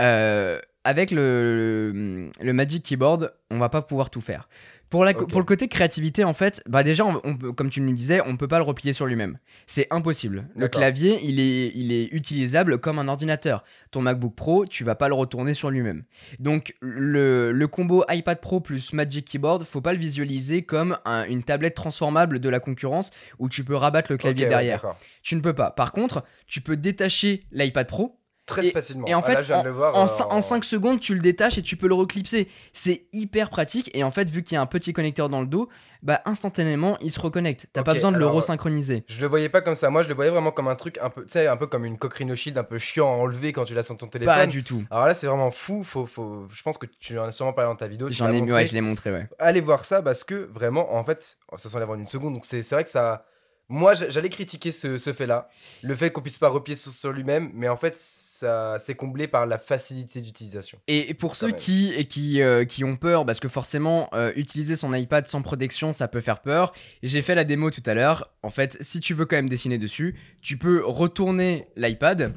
Euh, 0.00 0.58
avec 0.86 1.10
le, 1.12 2.30
le 2.40 2.52
Magic 2.52 2.84
Keyboard, 2.84 3.32
on 3.50 3.58
va 3.58 3.68
pas 3.68 3.80
pouvoir 3.82 4.10
tout 4.10 4.20
faire. 4.20 4.48
Pour, 4.90 5.04
la, 5.04 5.12
pour 5.26 5.40
le 5.40 5.44
côté 5.44 5.66
créativité, 5.66 6.22
en 6.22 6.34
fait, 6.34 6.62
bah 6.68 6.84
déjà, 6.84 7.04
on, 7.04 7.20
on 7.24 7.36
peut- 7.36 7.52
comme 7.52 7.68
tu 7.68 7.80
nous 7.80 7.92
disais, 7.92 8.20
on 8.24 8.36
peut 8.36 8.46
pas 8.46 8.58
le 8.58 8.64
replier 8.64 8.92
sur 8.92 9.06
lui-même. 9.06 9.38
C'est 9.66 9.88
impossible. 9.90 10.46
Le 10.54 10.66
clavier, 10.68 11.18
il 11.24 11.40
est, 11.40 11.72
il 11.74 11.90
est 11.90 12.04
utilisable 12.12 12.78
comme 12.78 12.98
un 13.00 13.08
ordinateur. 13.08 13.64
Ton 13.90 14.02
MacBook 14.02 14.34
Pro, 14.36 14.66
tu 14.66 14.84
vas 14.84 14.94
pas 14.94 15.08
le 15.08 15.14
retourner 15.14 15.54
sur 15.54 15.70
lui-même. 15.70 16.04
Donc 16.38 16.74
le, 16.80 17.50
le 17.50 17.66
combo 17.68 18.04
iPad 18.08 18.40
Pro 18.40 18.60
plus 18.60 18.92
Magic 18.92 19.24
Keyboard, 19.26 19.64
faut 19.64 19.80
pas 19.80 19.92
le 19.92 19.98
visualiser 19.98 20.62
comme 20.62 20.96
un- 21.04 21.24
une 21.24 21.42
tablette 21.42 21.74
transformable 21.74 22.38
de 22.38 22.48
la 22.48 22.60
concurrence 22.60 23.10
où 23.38 23.48
tu 23.48 23.64
peux 23.64 23.74
rabattre 23.76 24.12
le 24.12 24.18
clavier 24.18 24.44
derrière. 24.50 24.80
tu 25.22 25.34
ne 25.34 25.40
peux 25.40 25.54
pas. 25.54 25.70
Par 25.72 25.90
contre, 25.92 26.24
tu 26.46 26.60
peux 26.60 26.76
détacher 26.76 27.44
l'iPad 27.50 27.86
Pro. 27.88 28.16
Très 28.46 28.66
Et- 28.66 28.70
facilement. 28.72 29.06
Et 29.06 29.14
en 29.14 29.22
Ah, 29.24 29.32
là, 29.32 29.42
fait, 29.42 29.70
voir, 29.70 29.96
en, 29.96 30.04
euh, 30.04 30.40
5 30.40 30.64
secondes, 30.64 31.00
tu 31.00 31.14
le 31.14 31.20
détaches 31.20 31.56
et 31.56 31.62
tu 31.62 31.76
peux 31.76 31.88
le 31.88 31.94
reclipser. 31.94 32.48
C'est 32.74 33.06
hyper 33.12 33.48
pratique. 33.48 33.90
Et 33.94 34.04
en 34.04 34.10
fait, 34.10 34.28
vu 34.28 34.42
qu'il 34.42 34.54
y 34.54 34.58
a 34.58 34.60
un 34.60 34.66
petit 34.66 34.92
connecteur 34.92 35.30
dans 35.30 35.40
le 35.40 35.46
dos, 35.46 35.70
bah 36.02 36.20
instantanément, 36.26 36.98
il 37.00 37.10
se 37.10 37.18
reconnecte. 37.18 37.66
T'as 37.72 37.82
pas 37.82 37.94
besoin 37.94 38.12
de 38.12 38.18
le 38.18 38.24
alors, 38.24 38.36
resynchroniser. 38.36 39.04
Je 39.08 39.18
le 39.22 39.26
voyais 39.26 39.48
pas 39.48 39.62
comme 39.62 39.74
ça. 39.74 39.88
Moi, 39.88 40.02
je 40.02 40.08
le 40.08 40.14
voyais 40.14 40.30
vraiment 40.30 40.50
comme 40.50 40.68
un 40.68 40.74
truc 40.74 40.98
un 41.00 41.08
peu, 41.08 41.22
tu 41.22 41.30
sais, 41.30 41.46
un 41.46 41.56
peu 41.56 41.66
comme 41.66 41.86
une 41.86 41.96
coquerine 41.96 42.32
au 42.32 42.36
shield, 42.36 42.58
un 42.58 42.64
peu 42.64 42.76
chiant 42.76 43.06
à 43.10 43.16
enlever 43.16 43.54
quand 43.54 43.64
tu 43.64 43.72
l'as 43.72 43.82
sur 43.82 43.96
ton 43.96 44.08
téléphone. 44.08 44.34
Pas 44.34 44.46
du 44.46 44.62
tout. 44.62 44.84
Alors 44.90 45.06
là, 45.06 45.14
c'est 45.14 45.26
vraiment 45.26 45.50
fou. 45.50 45.82
Faut, 45.82 46.04
faut... 46.04 46.46
Je 46.52 46.62
pense 46.62 46.76
que 46.76 46.84
tu 47.00 47.18
en 47.18 47.24
as 47.24 47.32
sûrement 47.32 47.54
parlé 47.54 47.70
dans 47.70 47.76
ta 47.76 47.88
vidéo. 47.88 48.08
J'en 48.10 48.30
ai 48.30 48.42
ouais, 48.42 48.66
je 48.66 48.74
l'ai 48.74 48.82
montré, 48.82 49.10
ouais. 49.10 49.26
allez 49.38 49.62
voir 49.62 49.86
ça 49.86 50.02
parce 50.02 50.22
que 50.22 50.50
vraiment, 50.52 50.94
en 50.94 51.04
fait, 51.04 51.38
oh, 51.50 51.56
ça 51.56 51.70
s'enlève 51.70 51.88
en 51.88 51.94
une 51.94 52.06
seconde. 52.06 52.34
Donc 52.34 52.44
c'est 52.44 52.60
vrai 52.70 52.84
que 52.84 52.90
ça. 52.90 53.24
Moi, 53.70 53.94
j'a- 53.94 54.10
j'allais 54.10 54.28
critiquer 54.28 54.70
ce, 54.72 54.98
ce 54.98 55.12
fait-là, 55.14 55.48
le 55.82 55.96
fait 55.96 56.10
qu'on 56.10 56.20
puisse 56.20 56.36
pas 56.38 56.48
replier 56.50 56.76
sur, 56.76 56.92
sur 56.92 57.12
lui-même, 57.12 57.50
mais 57.54 57.68
en 57.68 57.76
fait, 57.78 57.96
ça 57.96 58.76
c'est 58.78 58.94
comblé 58.94 59.26
par 59.26 59.46
la 59.46 59.58
facilité 59.58 60.20
d'utilisation. 60.20 60.78
Et 60.86 61.14
pour 61.14 61.34
ceux 61.34 61.46
même. 61.48 61.56
qui, 61.56 61.92
et 61.94 62.04
qui, 62.04 62.42
euh, 62.42 62.64
qui 62.66 62.84
ont 62.84 62.96
peur, 62.96 63.24
parce 63.24 63.40
que 63.40 63.48
forcément, 63.48 64.10
euh, 64.12 64.32
utiliser 64.36 64.76
son 64.76 64.92
iPad 64.92 65.26
sans 65.26 65.40
protection, 65.40 65.92
ça 65.94 66.08
peut 66.08 66.20
faire 66.20 66.40
peur. 66.42 66.72
J'ai 67.02 67.22
fait 67.22 67.34
la 67.34 67.44
démo 67.44 67.70
tout 67.70 67.82
à 67.86 67.94
l'heure. 67.94 68.30
En 68.42 68.50
fait, 68.50 68.76
si 68.82 69.00
tu 69.00 69.14
veux 69.14 69.24
quand 69.24 69.36
même 69.36 69.48
dessiner 69.48 69.78
dessus, 69.78 70.14
tu 70.42 70.58
peux 70.58 70.84
retourner 70.84 71.66
l'iPad. 71.76 72.34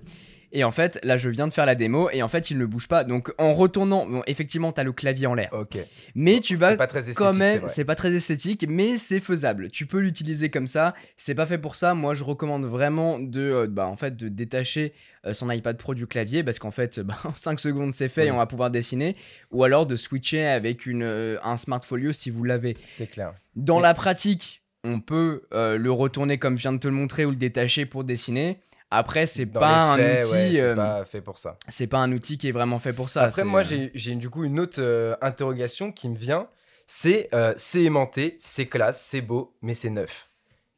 Et 0.51 0.63
en 0.63 0.71
fait, 0.71 0.99
là, 1.03 1.17
je 1.17 1.29
viens 1.29 1.47
de 1.47 1.53
faire 1.53 1.65
la 1.65 1.75
démo 1.75 2.09
et 2.11 2.21
en 2.23 2.27
fait, 2.27 2.49
il 2.51 2.57
ne 2.57 2.65
bouge 2.65 2.87
pas. 2.87 3.03
Donc, 3.03 3.33
en 3.37 3.53
retournant, 3.53 4.05
bon, 4.05 4.23
effectivement, 4.27 4.71
tu 4.71 4.79
as 4.79 4.83
le 4.83 4.93
clavier 4.93 5.27
en 5.27 5.33
l'air. 5.33 5.49
Ok. 5.51 5.77
Mais 6.15 6.39
tu 6.39 6.55
vas 6.55 6.71
C'est 6.71 6.77
pas 6.77 6.87
très 6.87 6.99
esthétique. 6.99 7.17
quand 7.19 7.33
c'est 7.33 7.39
même, 7.39 7.61
c'est 7.67 7.85
pas 7.85 7.95
très 7.95 8.13
esthétique, 8.13 8.65
mais 8.67 8.97
c'est 8.97 9.19
faisable. 9.19 9.69
Tu 9.69 9.85
peux 9.85 9.99
l'utiliser 9.99 10.49
comme 10.49 10.67
ça. 10.67 10.95
C'est 11.17 11.35
pas 11.35 11.45
fait 11.45 11.57
pour 11.57 11.75
ça. 11.75 11.93
Moi, 11.93 12.13
je 12.13 12.23
recommande 12.23 12.65
vraiment 12.65 13.19
de, 13.19 13.41
euh, 13.41 13.67
bah, 13.67 13.87
en 13.87 13.97
fait, 13.97 14.15
de 14.15 14.29
détacher 14.29 14.93
euh, 15.25 15.33
son 15.33 15.51
iPad 15.51 15.77
Pro 15.77 15.93
du 15.93 16.07
clavier 16.07 16.43
parce 16.43 16.59
qu'en 16.59 16.71
fait, 16.71 16.99
bah, 17.01 17.17
en 17.23 17.33
5 17.35 17.59
secondes, 17.59 17.93
c'est 17.93 18.09
fait 18.09 18.27
et 18.27 18.31
on 18.31 18.37
va 18.37 18.45
pouvoir 18.45 18.71
dessiner. 18.71 19.15
Ou 19.51 19.63
alors 19.63 19.85
de 19.85 19.95
switcher 19.95 20.45
avec 20.45 20.85
une, 20.85 21.03
euh, 21.03 21.37
un 21.43 21.57
Smart 21.57 21.83
Folio 21.83 22.13
si 22.13 22.29
vous 22.29 22.43
l'avez. 22.43 22.77
C'est 22.85 23.07
clair. 23.07 23.33
Dans 23.55 23.79
la 23.79 23.93
pratique, 23.93 24.61
on 24.83 24.99
peut 24.99 25.43
euh, 25.53 25.77
le 25.77 25.91
retourner 25.91 26.37
comme 26.37 26.57
je 26.57 26.61
viens 26.61 26.73
de 26.73 26.77
te 26.77 26.87
le 26.87 26.93
montrer 26.93 27.25
ou 27.25 27.31
le 27.31 27.35
détacher 27.35 27.85
pour 27.85 28.03
dessiner. 28.03 28.59
Après, 28.89 29.25
c'est 29.25 29.45
pas 29.45 29.93
un 29.93 29.95
outil. 29.95 30.03
ouais, 30.03 30.23
c'est 30.23 30.61
euh, 30.61 30.75
pas 30.75 31.05
fait 31.05 31.21
pour 31.21 31.37
ça. 31.37 31.57
C'est 31.67 31.87
pas 31.87 31.99
un 31.99 32.11
outil 32.11 32.37
qui 32.37 32.47
est 32.47 32.51
vraiment 32.51 32.79
fait 32.79 32.93
pour 32.93 33.09
ça. 33.09 33.23
Après, 33.23 33.43
moi, 33.43 33.63
j'ai 33.63 33.91
j'ai 33.93 34.15
du 34.15 34.29
coup 34.29 34.43
une 34.43 34.59
autre 34.59 34.79
euh, 34.79 35.15
interrogation 35.21 35.91
qui 35.91 36.09
me 36.09 36.15
vient. 36.15 36.47
C'est 36.85 37.27
euh, 37.33 37.53
c'est 37.57 37.83
aimanté, 37.83 38.35
c'est 38.39 38.67
classe, 38.67 39.01
c'est 39.01 39.21
beau, 39.21 39.55
mais 39.61 39.73
c'est 39.73 39.89
neuf. 39.89 40.29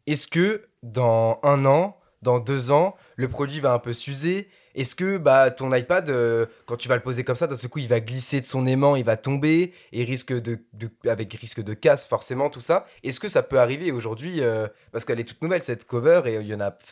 Est-ce 0.07 0.27
que 0.27 0.67
dans 0.81 1.39
un 1.43 1.65
an, 1.65 1.99
dans 2.23 2.39
deux 2.39 2.71
ans, 2.71 2.95
le 3.15 3.27
produit 3.27 3.59
va 3.59 3.73
un 3.73 3.79
peu 3.79 3.93
s'user? 3.93 4.49
Est-ce 4.75 4.95
que 4.95 5.17
bah, 5.17 5.51
ton 5.51 5.73
iPad, 5.73 6.09
euh, 6.09 6.45
quand 6.65 6.77
tu 6.77 6.87
vas 6.87 6.95
le 6.95 7.01
poser 7.01 7.23
comme 7.23 7.35
ça, 7.35 7.47
d'un 7.47 7.55
seul 7.55 7.69
coup, 7.69 7.79
il 7.79 7.87
va 7.87 7.99
glisser 7.99 8.39
de 8.41 8.45
son 8.45 8.65
aimant, 8.67 8.95
il 8.95 9.03
va 9.03 9.17
tomber, 9.17 9.73
et 9.91 10.03
risque 10.03 10.31
de, 10.33 10.59
avec 11.07 11.33
risque 11.33 11.61
de 11.63 11.73
casse, 11.73 12.07
forcément, 12.07 12.49
tout 12.49 12.59
ça 12.59 12.85
Est-ce 13.03 13.19
que 13.19 13.27
ça 13.27 13.43
peut 13.43 13.59
arriver 13.59 13.91
aujourd'hui 13.91 14.41
euh, 14.41 14.67
Parce 14.91 15.05
qu'elle 15.05 15.19
est 15.19 15.23
toute 15.23 15.41
nouvelle, 15.41 15.63
cette 15.63 15.85
cover, 15.85 16.21
et 16.25 16.39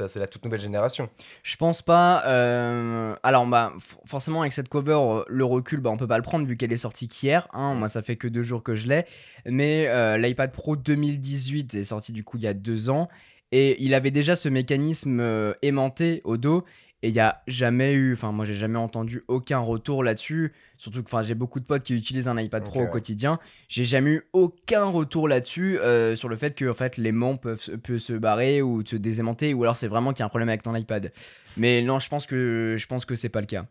c'est 0.07 0.19
la 0.19 0.27
toute 0.27 0.43
nouvelle 0.43 0.59
génération. 0.59 1.09
Je 1.43 1.55
pense 1.55 1.81
pas. 1.81 2.23
euh, 2.25 3.15
Alors, 3.23 3.45
bah, 3.45 3.73
forcément, 4.05 4.41
avec 4.41 4.53
cette 4.53 4.69
cover, 4.69 5.23
le 5.27 5.45
recul, 5.45 5.79
bah, 5.79 5.89
on 5.91 5.97
peut 5.97 6.07
pas 6.07 6.17
le 6.17 6.23
prendre 6.23 6.45
vu 6.47 6.57
qu'elle 6.57 6.73
est 6.73 6.77
sortie 6.77 7.07
qu'hier. 7.07 7.47
hein. 7.53 7.75
Moi, 7.75 7.89
ça 7.89 8.01
fait 8.01 8.15
que 8.15 8.27
deux 8.27 8.43
jours 8.43 8.63
que 8.63 8.75
je 8.75 8.87
l'ai. 8.87 9.05
Mais 9.45 10.17
l'iPad 10.17 10.51
Pro 10.51 10.75
2018 10.75 11.75
est 11.75 11.83
sorti 11.85 12.11
du 12.11 12.23
coup 12.23 12.37
il 12.37 12.43
y 12.43 12.47
a 12.47 12.53
deux 12.53 12.89
ans. 12.89 13.07
Et 13.53 13.81
il 13.81 13.93
avait 13.93 14.11
déjà 14.11 14.35
ce 14.35 14.49
mécanisme 14.49 15.53
aimanté 15.61 16.21
au 16.25 16.35
dos. 16.37 16.65
Et 17.03 17.09
il 17.09 17.15
y 17.15 17.19
a 17.19 17.43
jamais 17.47 17.93
eu. 17.93 18.13
Enfin, 18.13 18.31
moi, 18.31 18.45
j'ai 18.45 18.55
jamais 18.55 18.79
entendu 18.79 19.23
aucun 19.27 19.59
retour 19.59 20.03
là-dessus. 20.03 20.53
Surtout 20.77 21.03
que 21.03 21.11
j'ai 21.23 21.35
beaucoup 21.35 21.59
de 21.59 21.65
potes 21.65 21.83
qui 21.83 21.93
utilisent 21.95 22.27
un 22.27 22.39
iPad 22.41 22.63
Pro 22.63 22.79
au 22.79 22.83
ouais. 22.83 22.89
quotidien. 22.89 23.39
J'ai 23.67 23.83
jamais 23.83 24.11
eu 24.13 24.23
aucun 24.33 24.85
retour 24.85 25.27
là-dessus 25.27 25.77
euh, 25.79 26.15
sur 26.15 26.27
le 26.27 26.35
fait 26.37 26.55
que 26.55 26.69
en 26.69 26.73
fait, 26.73 26.97
l'aimant 26.97 27.37
peuvent, 27.37 27.61
se- 27.61 27.71
peut 27.71 27.99
se 27.99 28.13
barrer 28.13 28.61
ou 28.63 28.83
se 28.85 28.95
désaimanter. 28.95 29.53
Ou 29.53 29.63
alors, 29.63 29.75
c'est 29.75 29.87
vraiment 29.87 30.11
qu'il 30.11 30.19
y 30.19 30.23
a 30.23 30.25
un 30.25 30.29
problème 30.29 30.49
avec 30.49 30.63
ton 30.63 30.75
iPad. 30.75 31.11
Mais 31.55 31.81
non, 31.83 31.99
je 31.99 32.09
pense 32.09 32.25
que 32.25 32.75
je 32.77 32.87
pense 32.87 33.05
que 33.05 33.13
c'est 33.15 33.29
pas 33.29 33.41
le 33.41 33.47
cas. 33.47 33.67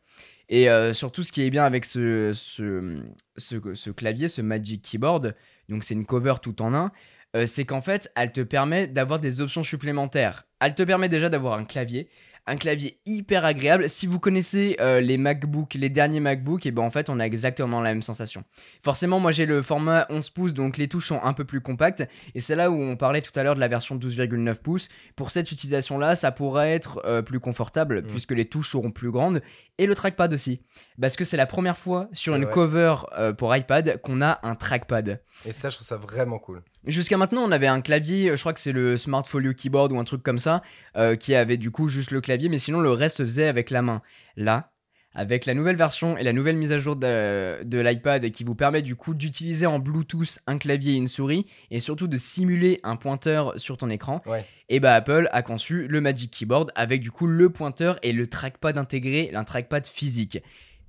Et 0.48 0.70
euh, 0.70 0.92
surtout, 0.92 1.24
ce 1.24 1.32
qui 1.32 1.42
est 1.42 1.50
bien 1.50 1.64
avec 1.64 1.84
ce, 1.84 2.30
ce, 2.32 3.02
ce, 3.36 3.56
ce 3.74 3.90
clavier, 3.90 4.28
ce 4.28 4.40
Magic 4.40 4.82
Keyboard, 4.82 5.34
donc 5.68 5.82
c'est 5.82 5.94
une 5.94 6.06
cover 6.06 6.34
tout 6.40 6.62
en 6.62 6.72
un, 6.74 6.92
euh, 7.34 7.46
c'est 7.46 7.64
qu'en 7.64 7.80
fait, 7.80 8.10
elle 8.14 8.30
te 8.30 8.40
permet 8.40 8.86
d'avoir 8.86 9.18
des 9.18 9.40
options 9.40 9.64
supplémentaires. 9.64 10.46
Elle 10.60 10.76
te 10.76 10.84
permet 10.84 11.08
déjà 11.08 11.28
d'avoir 11.28 11.58
un 11.58 11.64
clavier, 11.64 12.08
un 12.46 12.56
clavier 12.56 12.98
hyper 13.06 13.44
agréable. 13.44 13.88
Si 13.88 14.06
vous 14.06 14.20
connaissez 14.20 14.76
euh, 14.80 15.00
les 15.00 15.18
MacBook, 15.18 15.74
les 15.74 15.88
derniers 15.90 16.20
MacBook, 16.20 16.64
et 16.66 16.70
ben 16.70 16.82
en 16.82 16.90
fait, 16.90 17.10
on 17.10 17.18
a 17.18 17.24
exactement 17.24 17.80
la 17.80 17.92
même 17.92 18.02
sensation. 18.02 18.44
Forcément, 18.84 19.18
moi 19.18 19.32
j'ai 19.32 19.46
le 19.46 19.62
format 19.62 20.06
11 20.10 20.30
pouces, 20.30 20.54
donc 20.54 20.76
les 20.76 20.88
touches 20.88 21.08
sont 21.08 21.20
un 21.22 21.32
peu 21.32 21.44
plus 21.44 21.60
compactes. 21.60 22.08
Et 22.34 22.40
c'est 22.40 22.54
là 22.54 22.70
où 22.70 22.80
on 22.80 22.96
parlait 22.96 23.22
tout 23.22 23.32
à 23.38 23.42
l'heure 23.42 23.56
de 23.56 23.60
la 23.60 23.68
version 23.68 23.96
12,9 23.96 24.54
pouces. 24.56 24.88
Pour 25.16 25.30
cette 25.30 25.50
utilisation-là, 25.50 26.14
ça 26.14 26.30
pourrait 26.30 26.72
être 26.72 27.02
euh, 27.04 27.22
plus 27.22 27.40
confortable, 27.40 28.02
Mm. 28.02 28.06
puisque 28.08 28.32
les 28.32 28.44
touches 28.44 28.70
seront 28.70 28.90
plus 28.90 29.10
grandes. 29.10 29.42
Et 29.78 29.86
le 29.86 29.94
trackpad 29.94 30.32
aussi. 30.32 30.62
Parce 31.00 31.16
que 31.16 31.24
c'est 31.24 31.36
la 31.36 31.46
première 31.46 31.76
fois 31.76 32.08
sur 32.12 32.34
une 32.34 32.44
vrai. 32.44 32.52
cover 32.52 32.94
euh, 33.18 33.32
pour 33.34 33.54
iPad 33.54 34.00
qu'on 34.00 34.22
a 34.22 34.40
un 34.42 34.54
trackpad. 34.54 35.20
Et 35.44 35.52
ça, 35.52 35.68
je 35.68 35.76
trouve 35.76 35.86
ça 35.86 35.96
vraiment 35.96 36.38
cool. 36.38 36.62
Jusqu'à 36.86 37.18
maintenant, 37.18 37.42
on 37.42 37.52
avait 37.52 37.66
un 37.66 37.82
clavier, 37.82 38.34
je 38.36 38.40
crois 38.40 38.54
que 38.54 38.60
c'est 38.60 38.72
le 38.72 38.96
Smart 38.96 39.26
Folio 39.26 39.52
Keyboard 39.52 39.92
ou 39.92 39.98
un 39.98 40.04
truc 40.04 40.22
comme 40.22 40.38
ça, 40.38 40.62
euh, 40.96 41.16
qui 41.16 41.34
avait 41.34 41.58
du 41.58 41.70
coup 41.70 41.88
juste 41.88 42.10
le 42.10 42.20
clavier, 42.20 42.48
mais 42.48 42.58
sinon 42.58 42.80
le 42.80 42.90
reste 42.90 43.22
faisait 43.22 43.48
avec 43.48 43.70
la 43.70 43.82
main. 43.82 44.02
Là, 44.36 44.70
avec 45.16 45.46
la 45.46 45.54
nouvelle 45.54 45.74
version 45.76 46.16
et 46.16 46.22
la 46.22 46.32
nouvelle 46.32 46.56
mise 46.56 46.70
à 46.70 46.78
jour 46.78 46.94
de, 46.94 47.64
de 47.64 47.78
l'iPad 47.80 48.30
qui 48.30 48.44
vous 48.44 48.54
permet 48.54 48.82
du 48.82 48.94
coup 48.94 49.14
d'utiliser 49.14 49.66
en 49.66 49.80
Bluetooth 49.80 50.38
un 50.46 50.58
clavier 50.58 50.92
et 50.92 50.96
une 50.96 51.08
souris, 51.08 51.46
et 51.72 51.80
surtout 51.80 52.06
de 52.06 52.16
simuler 52.16 52.78
un 52.84 52.94
pointeur 52.96 53.58
sur 53.58 53.76
ton 53.76 53.90
écran, 53.90 54.22
Ouais. 54.26 54.44
et 54.68 54.78
bah 54.78 54.92
Apple 54.94 55.28
a 55.32 55.42
conçu 55.42 55.88
le 55.88 56.00
Magic 56.00 56.30
Keyboard 56.30 56.70
avec 56.76 57.00
du 57.00 57.10
coup 57.10 57.26
le 57.26 57.50
pointeur 57.50 57.98
et 58.02 58.12
le 58.12 58.28
trackpad 58.28 58.78
intégré, 58.78 59.30
un 59.34 59.42
trackpad 59.44 59.86
physique. 59.86 60.40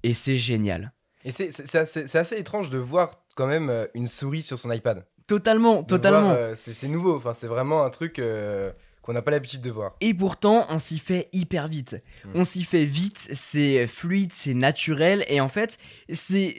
Et 0.03 0.13
c'est 0.13 0.37
génial. 0.37 0.91
Et 1.25 1.31
c'est 1.31 1.49
assez, 1.75 2.15
assez 2.17 2.35
étrange 2.37 2.69
de 2.69 2.77
voir 2.77 3.23
quand 3.35 3.47
même 3.47 3.69
euh, 3.69 3.85
une 3.95 4.07
souris 4.07 4.43
sur 4.43 4.59
son 4.59 4.71
iPad. 4.71 5.05
Totalement, 5.25 5.83
totalement. 5.83 6.31
euh, 6.31 6.53
c'est 6.53 6.73
c'est 6.73 6.87
nouveau, 6.87 7.15
enfin, 7.17 7.33
c'est 7.33 7.47
vraiment 7.47 7.83
un 7.83 7.89
truc 7.89 8.19
euh, 8.19 8.71
qu'on 9.07 9.13
n'a 9.13 9.21
pas 9.21 9.31
l'habitude 9.31 9.61
de 9.61 9.71
voir. 9.71 9.95
Et 10.01 10.13
pourtant, 10.13 10.65
on 10.69 10.79
s'y 10.79 10.99
fait 10.99 11.29
hyper 11.31 11.69
vite. 11.69 11.95
Mm. 12.25 12.29
On 12.35 12.43
s'y 12.43 12.65
fait 12.65 12.83
vite, 12.83 13.29
c'est 13.31 13.87
fluide, 13.87 14.33
c'est 14.33 14.53
naturel. 14.53 15.23
Et 15.29 15.39
en 15.39 15.47
fait, 15.47 15.77
c'est 16.11 16.53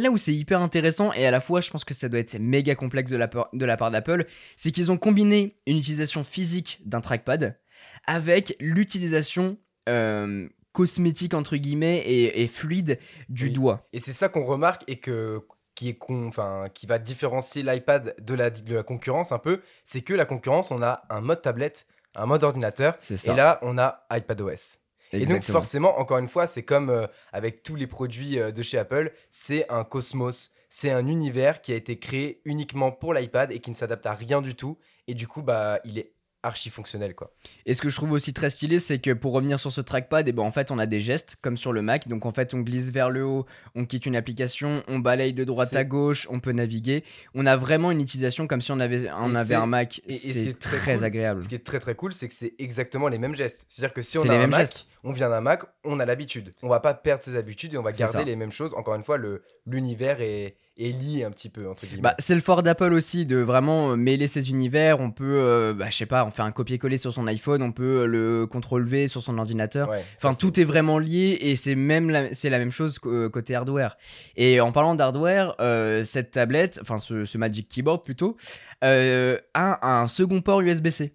là 0.00 0.10
où 0.10 0.18
c'est 0.18 0.34
hyper 0.34 0.62
intéressant. 0.62 1.10
Et 1.14 1.24
à 1.26 1.30
la 1.30 1.40
fois, 1.40 1.62
je 1.62 1.70
pense 1.70 1.84
que 1.84 1.94
ça 1.94 2.10
doit 2.10 2.20
être 2.20 2.38
méga 2.38 2.74
complexe 2.74 3.10
de 3.10 3.16
la, 3.16 3.28
part- 3.28 3.48
de 3.54 3.64
la 3.64 3.78
part 3.78 3.90
d'Apple. 3.90 4.26
C'est 4.56 4.72
qu'ils 4.72 4.92
ont 4.92 4.98
combiné 4.98 5.54
une 5.66 5.78
utilisation 5.78 6.22
physique 6.22 6.80
d'un 6.84 7.00
trackpad 7.00 7.58
avec 8.06 8.56
l'utilisation 8.60 9.56
euh, 9.88 10.48
cosmétique, 10.72 11.32
entre 11.32 11.56
guillemets, 11.56 11.98
et, 11.98 12.42
et 12.42 12.46
fluide 12.48 12.98
du 13.30 13.44
Oui. 13.46 13.52
doigt. 13.52 13.88
Et 13.94 14.00
c'est 14.00 14.12
ça 14.12 14.28
qu'on 14.28 14.44
remarque 14.44 14.82
et 14.86 14.96
que 14.96 15.40
qui 15.76 15.90
est 15.90 15.94
con, 15.94 16.26
enfin 16.26 16.66
qui 16.74 16.86
va 16.86 16.98
différencier 16.98 17.62
l'iPad 17.62 18.16
de 18.18 18.34
la, 18.34 18.50
de 18.50 18.74
la 18.74 18.82
concurrence 18.82 19.30
un 19.30 19.38
peu, 19.38 19.60
c'est 19.84 20.00
que 20.00 20.14
la 20.14 20.24
concurrence, 20.24 20.72
on 20.72 20.82
a 20.82 21.04
un 21.08 21.20
mode 21.20 21.42
tablette, 21.42 21.86
un 22.16 22.26
mode 22.26 22.42
ordinateur, 22.42 22.96
ça. 22.98 23.14
et 23.32 23.36
là 23.36 23.60
on 23.62 23.78
a 23.78 24.04
iPadOS. 24.10 24.80
Et 25.12 25.24
donc 25.24 25.44
forcément, 25.44 25.98
encore 26.00 26.18
une 26.18 26.28
fois, 26.28 26.48
c'est 26.48 26.64
comme 26.64 26.90
euh, 26.90 27.06
avec 27.32 27.62
tous 27.62 27.76
les 27.76 27.86
produits 27.86 28.40
euh, 28.40 28.50
de 28.50 28.62
chez 28.62 28.76
Apple, 28.76 29.12
c'est 29.30 29.70
un 29.70 29.84
cosmos, 29.84 30.52
c'est 30.68 30.90
un 30.90 31.06
univers 31.06 31.62
qui 31.62 31.72
a 31.72 31.76
été 31.76 31.98
créé 31.98 32.40
uniquement 32.44 32.90
pour 32.90 33.14
l'iPad 33.14 33.52
et 33.52 33.60
qui 33.60 33.70
ne 33.70 33.76
s'adapte 33.76 34.06
à 34.06 34.14
rien 34.14 34.42
du 34.42 34.56
tout. 34.56 34.78
Et 35.06 35.14
du 35.14 35.28
coup, 35.28 35.42
bah, 35.42 35.78
il 35.84 35.98
est 35.98 36.12
archi 36.46 36.70
fonctionnel 36.70 37.14
quoi. 37.14 37.32
Et 37.66 37.74
ce 37.74 37.82
que 37.82 37.88
je 37.88 37.96
trouve 37.96 38.12
aussi 38.12 38.32
très 38.32 38.50
stylé, 38.50 38.78
c'est 38.78 38.98
que 38.98 39.12
pour 39.12 39.32
revenir 39.32 39.58
sur 39.60 39.72
ce 39.72 39.80
trackpad, 39.80 40.26
et 40.28 40.32
ben 40.32 40.42
en 40.42 40.52
fait 40.52 40.70
on 40.70 40.78
a 40.78 40.86
des 40.86 41.00
gestes 41.00 41.36
comme 41.42 41.56
sur 41.56 41.72
le 41.72 41.82
Mac. 41.82 42.08
Donc 42.08 42.24
en 42.26 42.32
fait 42.32 42.54
on 42.54 42.60
glisse 42.60 42.90
vers 42.90 43.10
le 43.10 43.24
haut, 43.24 43.46
on 43.74 43.84
quitte 43.84 44.06
une 44.06 44.16
application, 44.16 44.82
on 44.88 44.98
balaye 44.98 45.32
de 45.34 45.44
droite 45.44 45.74
à 45.74 45.84
gauche, 45.84 46.26
on 46.30 46.40
peut 46.40 46.52
naviguer. 46.52 47.04
On 47.34 47.46
a 47.46 47.56
vraiment 47.56 47.90
une 47.90 48.00
utilisation 48.00 48.46
comme 48.46 48.60
si 48.60 48.72
on 48.72 48.80
avait, 48.80 49.10
on 49.10 49.34
un 49.34 49.66
Mac. 49.66 50.00
et- 50.06 50.12
ce 50.12 50.32
C'est 50.32 50.46
est 50.46 50.58
très 50.58 50.78
très, 50.78 50.94
cool, 50.96 51.04
agréable. 51.04 51.42
Ce 51.42 51.48
qui 51.48 51.54
est 51.54 51.64
très 51.64 51.80
très 51.80 51.94
cool, 51.94 52.12
c'est 52.12 52.28
que 52.28 52.34
c'est 52.34 52.54
exactement 52.58 53.08
les 53.08 53.18
mêmes 53.18 53.36
gestes. 53.36 53.66
C'est-à-dire 53.68 53.92
que 53.94 54.02
si 54.02 54.18
on 54.18 54.22
a 54.22 54.28
les 54.28 54.34
un 54.34 54.38
mêmes 54.38 54.50
Mac, 54.50 54.60
gestes. 54.60 54.86
on 55.04 55.12
vient 55.12 55.28
d'un 55.28 55.40
Mac, 55.40 55.62
on 55.84 55.98
a 56.00 56.04
l'habitude. 56.06 56.52
On 56.62 56.68
va 56.68 56.80
pas 56.80 56.94
perdre 56.94 57.24
ses 57.24 57.36
habitudes 57.36 57.74
et 57.74 57.78
on 57.78 57.82
va 57.82 57.92
garder 57.92 58.18
ça. 58.18 58.24
les 58.24 58.36
mêmes 58.36 58.52
choses. 58.52 58.74
Encore 58.74 58.94
une 58.94 59.02
fois, 59.04 59.16
le 59.18 59.42
l'univers 59.66 60.20
est, 60.20 60.56
est 60.78 60.92
lié 60.92 61.24
un 61.24 61.30
petit 61.30 61.48
peu 61.48 61.68
entre 61.68 61.86
guillemets. 61.86 62.02
Bah, 62.02 62.14
c'est 62.18 62.34
le 62.34 62.40
fort 62.40 62.62
d'Apple 62.62 62.92
aussi 62.92 63.24
de 63.26 63.36
vraiment 63.38 63.92
euh, 63.92 63.96
mêler 63.96 64.26
ces 64.26 64.50
univers. 64.50 65.00
On 65.00 65.10
peut, 65.10 65.24
euh, 65.24 65.74
bah, 65.74 65.86
je 65.90 65.96
sais 65.96 66.06
pas, 66.06 66.24
on 66.24 66.30
fait 66.30 66.42
un 66.42 66.52
copier-coller 66.52 66.98
sur 66.98 67.14
son 67.14 67.26
iPhone, 67.26 67.62
on 67.62 67.72
peut 67.72 68.02
euh, 68.02 68.06
le 68.06 68.46
CTRL-V 68.46 69.08
sur 69.08 69.22
son 69.22 69.38
ordinateur. 69.38 69.88
Ouais, 69.88 70.04
Enfin, 70.16 70.34
tout 70.34 70.58
est 70.60 70.64
vraiment 70.64 70.98
lié 70.98 71.38
et 71.40 71.56
c'est 71.56 71.74
même 71.74 72.10
la, 72.10 72.34
c'est 72.34 72.50
la 72.50 72.58
même 72.58 72.72
chose 72.72 72.98
euh, 73.06 73.28
côté 73.30 73.54
hardware. 73.54 73.96
Et 74.36 74.60
en 74.60 74.72
parlant 74.72 74.94
d'hardware, 74.94 75.54
euh, 75.60 76.04
cette 76.04 76.32
tablette, 76.32 76.78
enfin 76.82 76.98
ce, 76.98 77.24
ce 77.24 77.38
Magic 77.38 77.68
Keyboard 77.68 78.04
plutôt, 78.04 78.36
euh, 78.84 79.38
a 79.54 80.00
un 80.00 80.08
second 80.08 80.40
port 80.42 80.60
USB-C. 80.60 81.14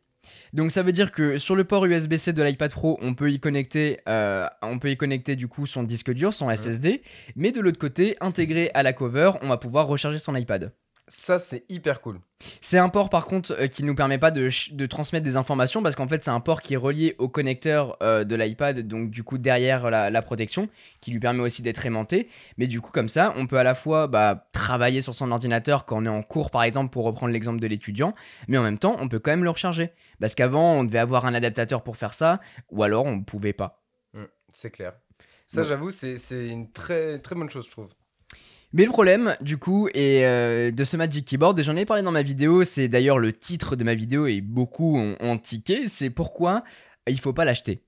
Donc 0.54 0.72
ça 0.72 0.84
veut 0.84 0.92
dire 0.92 1.12
que 1.12 1.38
sur 1.38 1.56
le 1.56 1.64
port 1.64 1.86
USB-C 1.86 2.34
de 2.34 2.44
l'iPad 2.44 2.72
Pro, 2.72 3.00
on 3.02 3.14
peut 3.14 3.32
y 3.32 3.40
connecter, 3.40 4.02
euh, 4.10 4.48
on 4.62 4.80
peut 4.80 4.92
y 4.92 4.98
connecter 4.98 5.36
du 5.36 5.48
coup 5.48 5.66
son 5.66 5.84
disque 5.84 6.12
dur, 6.12 6.34
son 6.34 6.50
SSD, 6.50 7.02
mais 7.36 7.52
de 7.52 7.62
l'autre 7.62 7.80
côté, 7.80 8.18
intégré 8.20 8.70
à 8.74 8.84
la 8.84 8.94
cover, 8.94 9.32
on 9.42 9.48
va 9.48 9.58
pouvoir 9.58 9.88
recharger 9.88 10.20
son 10.20 10.36
iPad. 10.36 10.74
Ça, 11.14 11.40
c'est 11.40 11.66
hyper 11.68 12.00
cool. 12.00 12.22
C'est 12.62 12.78
un 12.78 12.88
port 12.88 13.10
par 13.10 13.26
contre 13.26 13.52
euh, 13.52 13.68
qui 13.68 13.84
nous 13.84 13.96
permet 13.96 14.18
pas 14.18 14.32
de, 14.32 14.86
transmettre 14.86 15.26
des 15.26 15.36
informations 15.36 15.84
parce 15.84 15.96
qu'en 15.96 16.08
fait 16.08 16.24
c'est 16.24 16.32
un 16.32 16.40
port 16.40 16.62
qui 16.62 16.74
est 16.74 16.78
relié 16.78 17.16
au 17.18 17.28
connecteur 17.28 17.98
euh, 18.02 18.24
de 18.24 18.34
l'iPad 18.34 18.80
donc 18.88 19.12
du 19.12 19.22
coup 19.22 19.38
derrière 19.38 19.90
la, 19.90 20.10
la 20.10 20.22
protection 20.22 20.70
qui 21.02 21.12
lui 21.12 21.20
permet 21.20 21.42
aussi 21.42 21.62
d'être 21.62 21.86
aimanté 21.86 22.30
mais 22.58 22.66
du 22.66 22.80
coup 22.80 22.92
comme 22.92 23.10
ça 23.10 23.34
on 23.36 23.46
peut 23.46 23.58
à 23.58 23.64
la 23.64 23.76
fois 23.76 24.08
bah, 24.08 24.48
travailler 24.54 25.02
sur 25.02 25.14
son 25.14 25.32
ordinateur 25.32 25.86
quand 25.86 26.02
on 26.02 26.06
est 26.06 26.10
en 26.10 26.24
cours 26.24 26.50
par 26.50 26.64
exemple 26.64 26.92
pour 26.92 27.04
reprendre 27.04 27.32
l'exemple 27.32 27.60
de 27.60 27.68
l'étudiant 27.68 28.16
mais 28.48 28.58
en 28.58 28.64
même 28.64 28.80
temps 28.80 28.96
on 29.00 29.08
peut 29.08 29.20
quand 29.20 29.32
même 29.32 29.44
le 29.44 29.52
recharger 29.52 29.92
parce 30.20 30.34
qu'avant 30.34 30.74
on 30.74 30.84
devait 30.84 31.00
avoir 31.00 31.26
un 31.26 31.34
adaptateur 31.34 31.84
pour 31.84 31.98
faire 31.98 32.14
ça 32.14 32.40
ou 32.72 32.84
alors 32.84 33.06
on 33.06 33.18
ne 33.18 33.24
pouvait 33.24 33.54
pas 33.54 33.82
Mm, 34.14 34.26
c'est 34.52 34.72
clair. 34.72 34.94
Ça, 35.46 35.64
j'avoue, 35.64 35.92
c'est 35.92 36.18
c'est 36.18 36.48
une 36.48 36.72
très 36.72 37.20
très 37.20 37.36
bonne 37.36 37.50
chose, 37.50 37.66
je 37.66 37.72
trouve. 37.72 37.90
Mais 38.74 38.86
le 38.86 38.90
problème, 38.92 39.36
du 39.42 39.58
coup, 39.58 39.90
est 39.94 40.24
euh, 40.24 40.72
de 40.72 40.84
ce 40.84 40.96
Magic 40.98 41.26
Keyboard, 41.26 41.60
et 41.60 41.64
j'en 41.64 41.76
ai 41.76 41.86
parlé 41.86 42.04
dans 42.04 42.12
ma 42.12 42.22
vidéo, 42.22 42.64
c'est 42.64 42.88
d'ailleurs 42.88 43.20
le 43.20 43.34
titre 43.34 43.76
de 43.76 43.84
ma 43.84 43.96
vidéo 43.96 44.28
et 44.28 44.40
beaucoup 44.42 44.98
ont, 44.98 45.16
ont 45.20 45.38
tiqué, 45.38 45.88
c'est 45.88 46.10
pourquoi 46.10 46.64
il 47.08 47.20
faut 47.20 47.34
pas 47.34 47.44
l'acheter. 47.46 47.82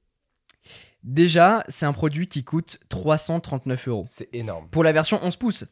Déjà, 1.04 1.64
c'est 1.68 1.86
un 1.86 1.94
produit 1.94 2.28
qui 2.28 2.44
coûte 2.44 2.80
339 2.90 3.88
euros. 3.90 4.06
C'est 4.08 4.30
énorme. 4.34 4.68
Pour 4.70 4.84
la 4.84 4.92
version 4.94 5.20
11 5.22 5.36
pouces. 5.36 5.66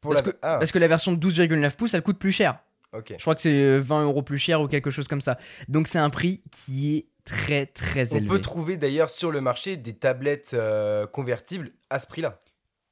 Pour 0.00 0.12
Parce, 0.12 0.24
la... 0.24 0.32
que, 0.32 0.38
Ah, 0.42 0.56
parce 0.58 0.72
que 0.72 0.78
la 0.78 0.88
version 0.88 1.14
12,9 1.14 1.70
pouces, 1.76 1.94
elle 1.94 2.02
coûte 2.02 2.18
plus 2.18 2.32
cher. 2.32 2.58
Je 2.94 3.20
crois 3.20 3.34
que 3.34 3.42
c'est 3.42 3.52
euh, 3.52 3.80
20 3.80 4.04
euros 4.04 4.22
plus 4.22 4.38
cher 4.38 4.62
ou 4.62 4.66
quelque 4.66 4.90
chose 4.90 5.08
comme 5.08 5.20
ça. 5.20 5.38
Donc 5.68 5.88
c'est 5.88 5.98
un 5.98 6.08
prix 6.08 6.42
qui 6.50 6.96
est 6.96 7.06
très 7.24 7.66
très 7.66 8.14
On 8.14 8.16
élevé. 8.16 8.28
peut 8.30 8.40
trouver 8.40 8.78
d'ailleurs 8.78 9.10
sur 9.10 9.30
le 9.30 9.42
marché 9.42 9.76
des 9.76 9.92
tablettes 9.92 10.52
euh, 10.54 11.06
convertibles 11.06 11.72
à 11.90 11.98
ce 11.98 12.06
prix-là. 12.06 12.38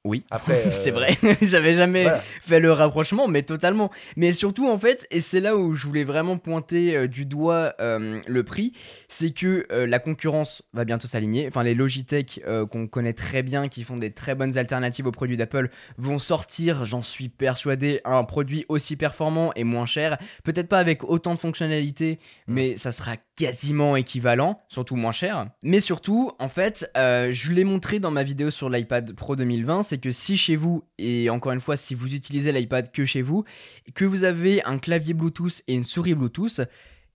Oui, 0.06 0.24
Après, 0.30 0.70
c'est 0.70 0.92
euh, 0.92 0.94
vrai. 0.94 1.18
J'avais 1.42 1.74
jamais 1.74 2.04
voilà. 2.04 2.22
fait 2.42 2.60
le 2.60 2.70
rapprochement, 2.70 3.26
mais 3.26 3.42
totalement. 3.42 3.90
Mais 4.16 4.32
surtout, 4.32 4.68
en 4.68 4.78
fait, 4.78 5.06
et 5.10 5.20
c'est 5.20 5.40
là 5.40 5.56
où 5.56 5.74
je 5.74 5.84
voulais 5.84 6.04
vraiment 6.04 6.38
pointer 6.38 6.96
euh, 6.96 7.08
du 7.08 7.26
doigt 7.26 7.74
euh, 7.80 8.20
le 8.26 8.44
prix, 8.44 8.72
c'est 9.08 9.30
que 9.32 9.66
la 9.70 9.98
concurrence 9.98 10.62
va 10.72 10.84
bientôt 10.84 11.08
s'aligner. 11.08 11.48
Enfin, 11.48 11.64
les 11.64 11.74
Logitech 11.74 12.40
qu'on 12.70 12.86
connaît 12.86 13.12
très 13.12 13.42
bien, 13.42 13.68
qui 13.68 13.82
font 13.82 13.96
des 13.96 14.12
très 14.12 14.34
bonnes 14.34 14.58
alternatives 14.58 15.06
aux 15.06 15.12
produits 15.12 15.36
d'Apple, 15.36 15.70
vont 15.98 16.18
sortir, 16.18 16.86
j'en 16.86 17.02
suis 17.02 17.28
persuadé, 17.28 18.00
un 18.04 18.22
produit 18.24 18.64
aussi 18.68 18.96
performant 18.96 19.52
et 19.56 19.64
moins 19.64 19.86
cher. 19.86 20.18
Peut-être 20.44 20.68
pas 20.68 20.78
avec 20.78 21.02
autant 21.04 21.34
de 21.34 21.38
fonctionnalités, 21.38 22.18
Mm. 22.46 22.54
mais 22.54 22.76
ça 22.76 22.92
sera 22.92 23.16
quasiment 23.36 23.96
équivalent, 23.96 24.62
surtout 24.68 24.96
moins 24.96 25.12
cher. 25.12 25.48
Mais 25.62 25.80
surtout, 25.80 26.32
en 26.38 26.48
fait, 26.48 26.90
je 26.94 27.52
l'ai 27.52 27.64
montré 27.64 27.98
dans 27.98 28.10
ma 28.10 28.22
vidéo 28.22 28.50
sur 28.50 28.70
l'iPad 28.70 29.14
Pro 29.14 29.36
2020, 29.36 29.82
c'est 29.82 29.95
que 29.98 30.10
si 30.10 30.36
chez 30.36 30.56
vous, 30.56 30.84
et 30.98 31.30
encore 31.30 31.52
une 31.52 31.60
fois, 31.60 31.76
si 31.76 31.94
vous 31.94 32.14
utilisez 32.14 32.52
l'iPad 32.52 32.90
que 32.92 33.04
chez 33.04 33.22
vous, 33.22 33.44
que 33.94 34.04
vous 34.04 34.24
avez 34.24 34.62
un 34.64 34.78
clavier 34.78 35.14
Bluetooth 35.14 35.62
et 35.66 35.74
une 35.74 35.84
souris 35.84 36.14
Bluetooth, 36.14 36.60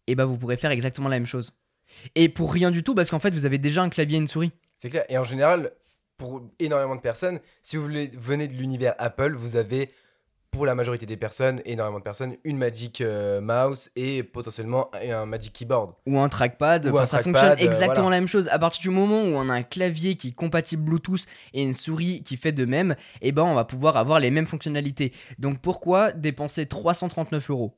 et 0.08 0.16
ben 0.16 0.26
vous 0.26 0.38
pourrez 0.38 0.58
faire 0.58 0.72
exactement 0.72 1.10
la 1.10 1.18
même 1.18 1.26
chose. 1.26 1.54
Et 2.16 2.30
pour 2.30 2.54
rien 2.54 2.72
du 2.72 2.84
tout, 2.84 2.96
parce 2.96 3.10
qu'en 3.10 3.20
fait, 3.20 3.34
vous 3.34 3.46
avez 3.46 3.58
déjà 3.58 3.84
un 3.84 3.90
clavier 3.90 4.18
et 4.18 4.22
une 4.22 4.28
souris. 4.28 4.52
C'est 4.76 4.90
clair. 4.90 5.06
Et 5.10 5.18
en 5.18 5.24
général, 5.24 5.72
pour 6.18 6.42
énormément 6.60 6.96
de 6.96 7.02
personnes, 7.02 7.40
si 7.62 7.78
vous 7.78 7.86
venez 7.86 8.48
de 8.48 8.54
l'univers 8.54 8.96
Apple, 8.98 9.34
vous 9.34 9.56
avez, 9.56 9.92
pour 10.52 10.66
la 10.66 10.76
majorité 10.76 11.06
des 11.06 11.16
personnes, 11.16 11.62
énormément 11.66 12.00
de 12.00 12.04
personnes, 12.04 12.36
une 12.44 12.58
Magic 12.58 13.00
euh, 13.00 13.40
Mouse 13.40 13.90
et 13.96 14.22
potentiellement 14.22 14.92
un, 14.94 15.26
Magic 15.26 15.54
Keyboard. 15.54 15.94
Ou 16.06 16.20
un 16.20 16.28
trackpad, 16.28 16.86
Ou 16.86 16.90
enfin 16.90 17.02
un 17.02 17.06
ça 17.06 17.20
trackpad, 17.20 17.34
fonctionne 17.34 17.60
euh, 17.60 17.66
exactement 17.70 18.04
voilà. 18.04 18.18
la 18.18 18.22
même 18.22 18.28
chose. 18.28 18.50
À 18.50 18.60
partir 18.60 18.82
du 18.82 18.90
moment 18.90 19.22
où 19.24 19.28
on 19.36 19.50
a 19.50 19.54
un 19.54 19.64
clavier 19.64 20.16
qui 20.16 20.30
est 20.30 20.36
compatible 20.36 20.84
Bluetooth 20.84 21.26
et 21.54 21.64
une 21.64 21.74
souris 21.74 22.22
qui 22.24 22.36
fait 22.36 22.52
de 22.52 22.66
même, 22.66 22.96
et 23.22 23.32
ben 23.32 23.44
on 23.44 23.56
va 23.56 23.64
pouvoir 23.64 23.96
avoir 23.96 24.20
les 24.20 24.30
mêmes 24.30 24.48
fonctionnalités. 24.48 25.14
Donc 25.40 25.60
pourquoi 25.60 26.12
dépenser 26.12 26.66
339 26.66 27.50
euros? 27.50 27.78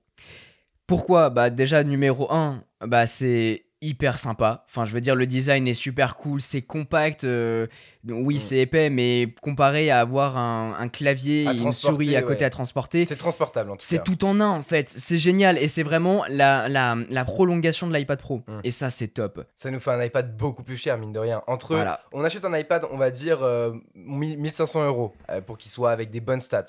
Pourquoi? 0.87 1.29
Bah 1.29 1.49
déjà 1.51 1.83
numéro 1.83 2.31
1, 2.31 2.63
bah 2.81 3.05
c'est 3.05 3.65
hyper 3.83 4.17
sympa. 4.19 4.63
Enfin 4.67 4.85
je 4.85 4.93
veux 4.93 5.01
dire 5.01 5.15
le 5.15 5.27
design 5.27 5.67
est 5.67 5.73
super 5.73 6.15
cool, 6.15 6.41
c'est 6.41 6.61
compact. 6.61 7.23
euh, 7.23 7.67
oui 8.07 8.35
Mm. 8.35 8.39
c'est 8.39 8.57
épais, 8.57 8.89
mais 8.89 9.33
comparé 9.41 9.89
à 9.91 9.99
avoir 9.99 10.37
un, 10.37 10.73
un 10.77 10.87
clavier 10.89 11.43
et 11.43 11.57
une 11.57 11.71
souris 11.71 12.15
à 12.15 12.21
côté 12.21 12.39
ouais. 12.39 12.45
à 12.45 12.49
transporter, 12.49 13.05
C'est 13.05 13.15
transportable 13.15 13.71
en 13.71 13.75
tout 13.77 13.85
c'est 13.85 13.97
cas. 13.97 14.03
tout 14.03 14.25
en 14.25 14.39
un 14.41 14.49
en 14.49 14.63
fait, 14.63 14.89
c'est 14.89 15.17
génial 15.17 15.57
et 15.57 15.67
c'est 15.67 15.83
vraiment 15.83 16.23
la, 16.29 16.67
la, 16.69 16.95
la 17.09 17.25
prolongation 17.25 17.87
de 17.87 17.95
l'iPad 17.95 18.19
Pro. 18.19 18.41
Mm. 18.47 18.59
Et 18.63 18.71
ça 18.71 18.89
c'est 18.89 19.07
top. 19.09 19.45
Ça 19.55 19.69
nous 19.71 19.79
fait 19.79 19.91
un 19.91 20.03
iPad 20.03 20.35
beaucoup 20.35 20.63
plus 20.63 20.77
cher, 20.77 20.97
mine 20.97 21.11
de 21.13 21.19
rien. 21.19 21.43
Entre 21.47 21.75
Voilà. 21.75 22.01
on 22.11 22.23
achète 22.23 22.45
un 22.45 22.57
iPad, 22.57 22.85
on 22.91 22.97
va 22.97 23.11
dire 23.11 23.43
euh, 23.43 23.73
1000 23.95 24.37
1500 24.39 24.85
euros 24.87 25.13
euh, 25.29 25.41
pour 25.41 25.57
qu'il 25.57 25.71
soit 25.71 25.91
avec 25.91 26.09
des 26.11 26.19
bonnes 26.21 26.39
stats, 26.41 26.65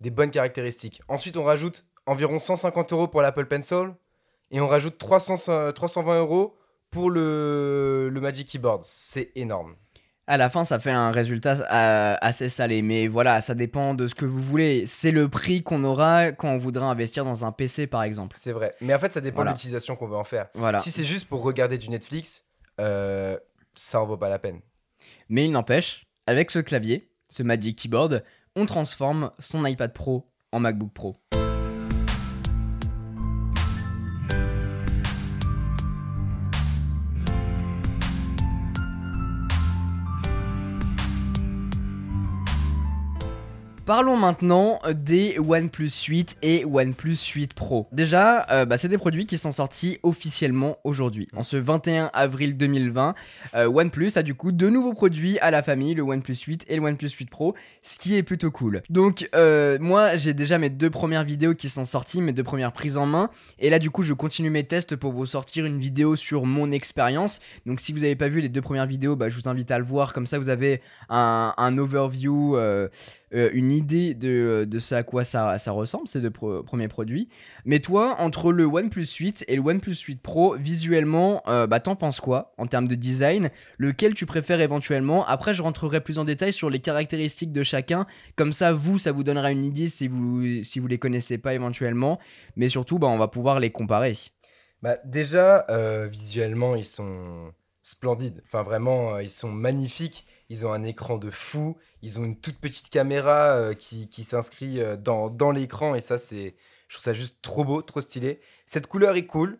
des 0.00 0.10
bonnes 0.10 0.30
caractéristiques. 0.30 1.02
Ensuite, 1.08 1.36
on 1.36 1.44
rajoute 1.44 1.86
environ 2.06 2.38
150 2.38 2.92
euros 2.92 3.08
pour 3.08 3.22
l'Apple 3.22 3.46
Pencil 3.46 3.92
et 4.50 4.60
on 4.60 4.68
rajoute 4.68 4.98
300, 4.98 5.34
euh, 5.48 5.72
320 5.72 6.18
euros 6.20 6.56
pour 6.90 7.10
le, 7.10 8.08
le 8.12 8.20
Magic 8.20 8.48
Keyboard. 8.48 8.82
C'est 8.84 9.30
énorme. 9.36 9.76
À 10.26 10.36
la 10.36 10.48
fin, 10.48 10.64
ça 10.64 10.78
fait 10.78 10.92
un 10.92 11.10
résultat 11.10 11.54
euh, 11.72 12.16
assez 12.20 12.48
salé, 12.48 12.82
mais 12.82 13.08
voilà, 13.08 13.40
ça 13.40 13.54
dépend 13.54 13.94
de 13.94 14.06
ce 14.06 14.14
que 14.14 14.24
vous 14.24 14.40
voulez. 14.40 14.86
C'est 14.86 15.10
le 15.10 15.28
prix 15.28 15.62
qu'on 15.64 15.82
aura 15.82 16.30
quand 16.30 16.50
on 16.50 16.58
voudra 16.58 16.88
investir 16.88 17.24
dans 17.24 17.44
un 17.44 17.50
PC 17.50 17.88
par 17.88 18.04
exemple. 18.04 18.36
C'est 18.38 18.52
vrai. 18.52 18.72
Mais 18.80 18.94
en 18.94 18.98
fait, 19.00 19.12
ça 19.12 19.20
dépend 19.20 19.36
Voilà. 19.38 19.52
de 19.52 19.56
l'utilisation 19.56 19.96
qu'on 19.96 20.06
veut 20.06 20.16
en 20.16 20.22
faire. 20.24 20.46
Voilà. 20.54 20.78
Si 20.78 20.92
c'est 20.92 21.04
juste 21.04 21.28
pour 21.28 21.42
regarder 21.42 21.78
du 21.78 21.88
Netflix, 21.90 22.44
euh, 22.80 23.36
ça 23.74 24.00
en 24.00 24.06
vaut 24.06 24.16
pas 24.16 24.28
la 24.28 24.38
peine. 24.38 24.60
Mais 25.28 25.46
il 25.46 25.50
n'empêche, 25.50 26.06
avec 26.28 26.52
ce 26.52 26.60
clavier, 26.60 27.10
ce 27.28 27.42
Magic 27.42 27.76
Keyboard, 27.76 28.22
on 28.54 28.66
transforme 28.66 29.32
son 29.40 29.66
iPad 29.66 29.92
Pro 29.92 30.30
en 30.52 30.60
MacBook 30.60 30.92
Pro. 30.92 31.16
Parlons 43.90 44.16
maintenant 44.16 44.78
des 44.94 45.36
OnePlus 45.40 45.90
8 46.06 46.36
et 46.42 46.64
OnePlus 46.64 47.16
8 47.34 47.54
Pro. 47.54 47.88
Déjà, 47.90 48.46
euh, 48.48 48.64
bah, 48.64 48.76
c'est 48.76 48.86
des 48.86 48.98
produits 48.98 49.26
qui 49.26 49.36
sont 49.36 49.50
sortis 49.50 49.98
officiellement 50.04 50.78
aujourd'hui. 50.84 51.26
En 51.34 51.42
ce 51.42 51.56
21 51.56 52.08
avril 52.14 52.56
2020, 52.56 53.16
euh, 53.56 53.66
OnePlus 53.66 54.12
a 54.14 54.22
du 54.22 54.36
coup 54.36 54.52
deux 54.52 54.70
nouveaux 54.70 54.94
produits 54.94 55.40
à 55.40 55.50
la 55.50 55.64
famille, 55.64 55.94
le 55.94 56.02
OnePlus 56.02 56.36
8 56.36 56.66
et 56.68 56.76
le 56.76 56.82
OnePlus 56.82 57.10
8 57.18 57.30
Pro, 57.30 57.56
ce 57.82 57.98
qui 57.98 58.14
est 58.14 58.22
plutôt 58.22 58.52
cool. 58.52 58.84
Donc 58.90 59.28
euh, 59.34 59.76
moi 59.80 60.14
j'ai 60.14 60.34
déjà 60.34 60.58
mes 60.58 60.70
deux 60.70 60.90
premières 60.90 61.24
vidéos 61.24 61.56
qui 61.56 61.68
sont 61.68 61.84
sorties, 61.84 62.22
mes 62.22 62.32
deux 62.32 62.44
premières 62.44 62.72
prises 62.72 62.96
en 62.96 63.06
main, 63.06 63.28
et 63.58 63.70
là 63.70 63.80
du 63.80 63.90
coup 63.90 64.04
je 64.04 64.14
continue 64.14 64.50
mes 64.50 64.62
tests 64.62 64.94
pour 64.94 65.12
vous 65.12 65.26
sortir 65.26 65.66
une 65.66 65.80
vidéo 65.80 66.14
sur 66.14 66.46
mon 66.46 66.70
expérience. 66.70 67.40
Donc 67.66 67.80
si 67.80 67.92
vous 67.92 67.98
n'avez 67.98 68.14
pas 68.14 68.28
vu 68.28 68.40
les 68.40 68.50
deux 68.50 68.62
premières 68.62 68.86
vidéos, 68.86 69.16
bah, 69.16 69.30
je 69.30 69.36
vous 69.36 69.48
invite 69.48 69.72
à 69.72 69.80
le 69.80 69.84
voir, 69.84 70.12
comme 70.12 70.28
ça 70.28 70.38
vous 70.38 70.48
avez 70.48 70.80
un, 71.08 71.54
un 71.56 71.76
overview, 71.76 72.56
euh, 73.32 73.40
euh, 73.40 73.50
une 73.52 73.72
idée 73.72 74.14
de, 74.14 74.66
de 74.68 74.78
ce 74.78 74.94
à 74.94 75.02
quoi 75.02 75.24
ça, 75.24 75.58
ça 75.58 75.72
ressemble, 75.72 76.08
ces 76.08 76.20
deux 76.20 76.30
premiers 76.30 76.88
produits. 76.88 77.28
Mais 77.64 77.80
toi, 77.80 78.16
entre 78.18 78.52
le 78.52 78.64
OnePlus 78.64 79.06
8 79.06 79.44
et 79.48 79.56
le 79.56 79.62
OnePlus 79.62 79.94
8 79.94 80.20
Pro, 80.20 80.56
visuellement, 80.56 81.42
euh, 81.48 81.66
bah, 81.66 81.80
t'en 81.80 81.96
penses 81.96 82.20
quoi 82.20 82.52
en 82.58 82.66
termes 82.66 82.88
de 82.88 82.94
design? 82.94 83.50
Lequel 83.78 84.14
tu 84.14 84.26
préfères 84.26 84.60
éventuellement? 84.60 85.24
Après, 85.26 85.54
je 85.54 85.62
rentrerai 85.62 86.00
plus 86.00 86.18
en 86.18 86.24
détail 86.24 86.52
sur 86.52 86.70
les 86.70 86.80
caractéristiques 86.80 87.52
de 87.52 87.62
chacun. 87.62 88.06
Comme 88.36 88.52
ça, 88.52 88.72
vous, 88.72 88.98
ça 88.98 89.12
vous 89.12 89.24
donnera 89.24 89.52
une 89.52 89.64
idée 89.64 89.88
si 89.88 90.08
vous, 90.08 90.62
si 90.64 90.78
vous 90.78 90.86
les 90.86 90.98
connaissez 90.98 91.38
pas 91.38 91.54
éventuellement. 91.54 92.18
Mais 92.56 92.68
surtout, 92.68 92.98
bah, 92.98 93.08
on 93.08 93.18
va 93.18 93.28
pouvoir 93.28 93.60
les 93.60 93.70
comparer. 93.70 94.16
Bah, 94.82 94.96
déjà, 95.04 95.66
euh, 95.68 96.08
visuellement, 96.10 96.74
ils 96.74 96.86
sont 96.86 97.52
splendides. 97.82 98.42
Enfin, 98.46 98.62
vraiment, 98.62 99.14
euh, 99.14 99.22
ils 99.22 99.30
sont 99.30 99.50
magnifiques. 99.50 100.26
Ils 100.48 100.66
ont 100.66 100.72
un 100.72 100.82
écran 100.82 101.16
de 101.16 101.30
fou. 101.30 101.76
Ils 102.02 102.18
ont 102.18 102.24
une 102.24 102.38
toute 102.38 102.58
petite 102.58 102.90
caméra 102.90 103.52
euh, 103.52 103.74
qui, 103.74 104.08
qui 104.08 104.24
s'inscrit 104.24 104.80
euh, 104.80 104.96
dans, 104.96 105.30
dans 105.30 105.50
l'écran. 105.50 105.94
Et 105.94 106.00
ça, 106.00 106.18
c'est. 106.18 106.56
Je 106.88 106.96
trouve 106.96 107.04
ça 107.04 107.12
juste 107.12 107.40
trop 107.40 107.64
beau, 107.64 107.82
trop 107.82 108.00
stylé. 108.00 108.40
Cette 108.66 108.88
couleur 108.88 109.14
est 109.14 109.26
cool. 109.26 109.58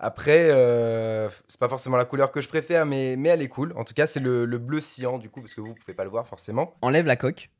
Après, 0.00 0.50
euh, 0.50 1.28
c'est 1.46 1.60
pas 1.60 1.68
forcément 1.68 1.96
la 1.96 2.04
couleur 2.04 2.32
que 2.32 2.40
je 2.40 2.48
préfère, 2.48 2.86
mais, 2.86 3.14
mais 3.14 3.28
elle 3.28 3.40
est 3.40 3.48
cool. 3.48 3.72
En 3.76 3.84
tout 3.84 3.94
cas, 3.94 4.08
c'est 4.08 4.18
le, 4.18 4.46
le 4.46 4.58
bleu 4.58 4.80
cyan, 4.80 5.18
du 5.18 5.30
coup, 5.30 5.40
parce 5.40 5.54
que 5.54 5.60
vous 5.60 5.74
pouvez 5.74 5.94
pas 5.94 6.02
le 6.02 6.10
voir 6.10 6.26
forcément. 6.26 6.74
Enlève 6.82 7.06
la 7.06 7.14
coque, 7.14 7.50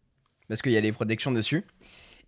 parce 0.49 0.61
qu'il 0.61 0.73
y 0.73 0.77
a 0.77 0.81
les 0.81 0.91
protections 0.91 1.31
dessus. 1.31 1.65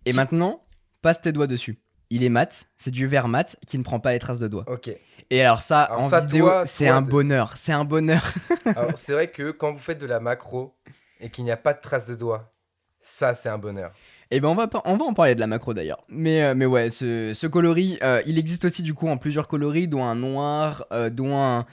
Et 0.05 0.13
maintenant, 0.13 0.63
passe 1.01 1.21
tes 1.21 1.33
doigts 1.33 1.47
dessus. 1.47 1.81
Il 2.11 2.23
est 2.23 2.29
mat, 2.29 2.65
c'est 2.77 2.91
du 2.91 3.07
verre 3.07 3.27
mat 3.27 3.57
qui 3.67 3.77
ne 3.77 3.83
prend 3.83 3.99
pas 3.99 4.13
les 4.13 4.19
traces 4.19 4.39
de 4.39 4.47
doigts. 4.47 4.63
Ok. 4.67 4.89
Et 5.29 5.41
alors 5.41 5.61
ça, 5.61 5.83
Alors 5.83 6.01
en 6.01 6.09
ça, 6.09 6.19
vidéo, 6.21 6.49
c'est 6.65 6.87
un 6.87 7.01
bonheur, 7.01 7.53
c'est 7.57 7.71
un 7.73 7.83
bonheur. 7.85 8.23
Alors, 8.65 8.91
c'est 8.95 9.13
vrai 9.13 9.29
que 9.31 9.51
quand 9.51 9.73
vous 9.73 9.79
faites 9.79 9.97
de 9.99 10.05
la 10.05 10.19
macro 10.19 10.75
et 11.19 11.29
qu'il 11.29 11.43
n'y 11.43 11.51
a 11.51 11.57
pas 11.57 11.73
de 11.73 11.81
traces 11.81 12.07
de 12.07 12.15
doigts, 12.15 12.53
ça, 13.01 13.33
c'est 13.33 13.49
un 13.49 13.57
bonheur. 13.57 13.91
Et 14.31 14.39
ben 14.39 14.49
on 14.49 14.55
va, 14.55 14.67
on 14.85 14.97
va 14.97 15.05
en 15.05 15.13
parler 15.13 15.35
de 15.35 15.39
la 15.39 15.47
macro 15.47 15.73
d'ailleurs. 15.73 16.03
Mais, 16.09 16.43
euh, 16.43 16.53
mais 16.55 16.65
ouais, 16.65 16.89
ce, 16.89 17.31
ce 17.33 17.47
coloris, 17.47 17.97
euh, 18.03 18.21
il 18.25 18.37
existe 18.39 18.65
aussi 18.65 18.81
du 18.83 18.93
coup 18.93 19.07
en 19.07 19.17
plusieurs 19.17 19.47
coloris, 19.47 19.87
dont 19.87 20.03
un 20.03 20.15
noir, 20.15 20.85
euh, 20.91 21.09
dont 21.11 21.35
un 21.37 21.65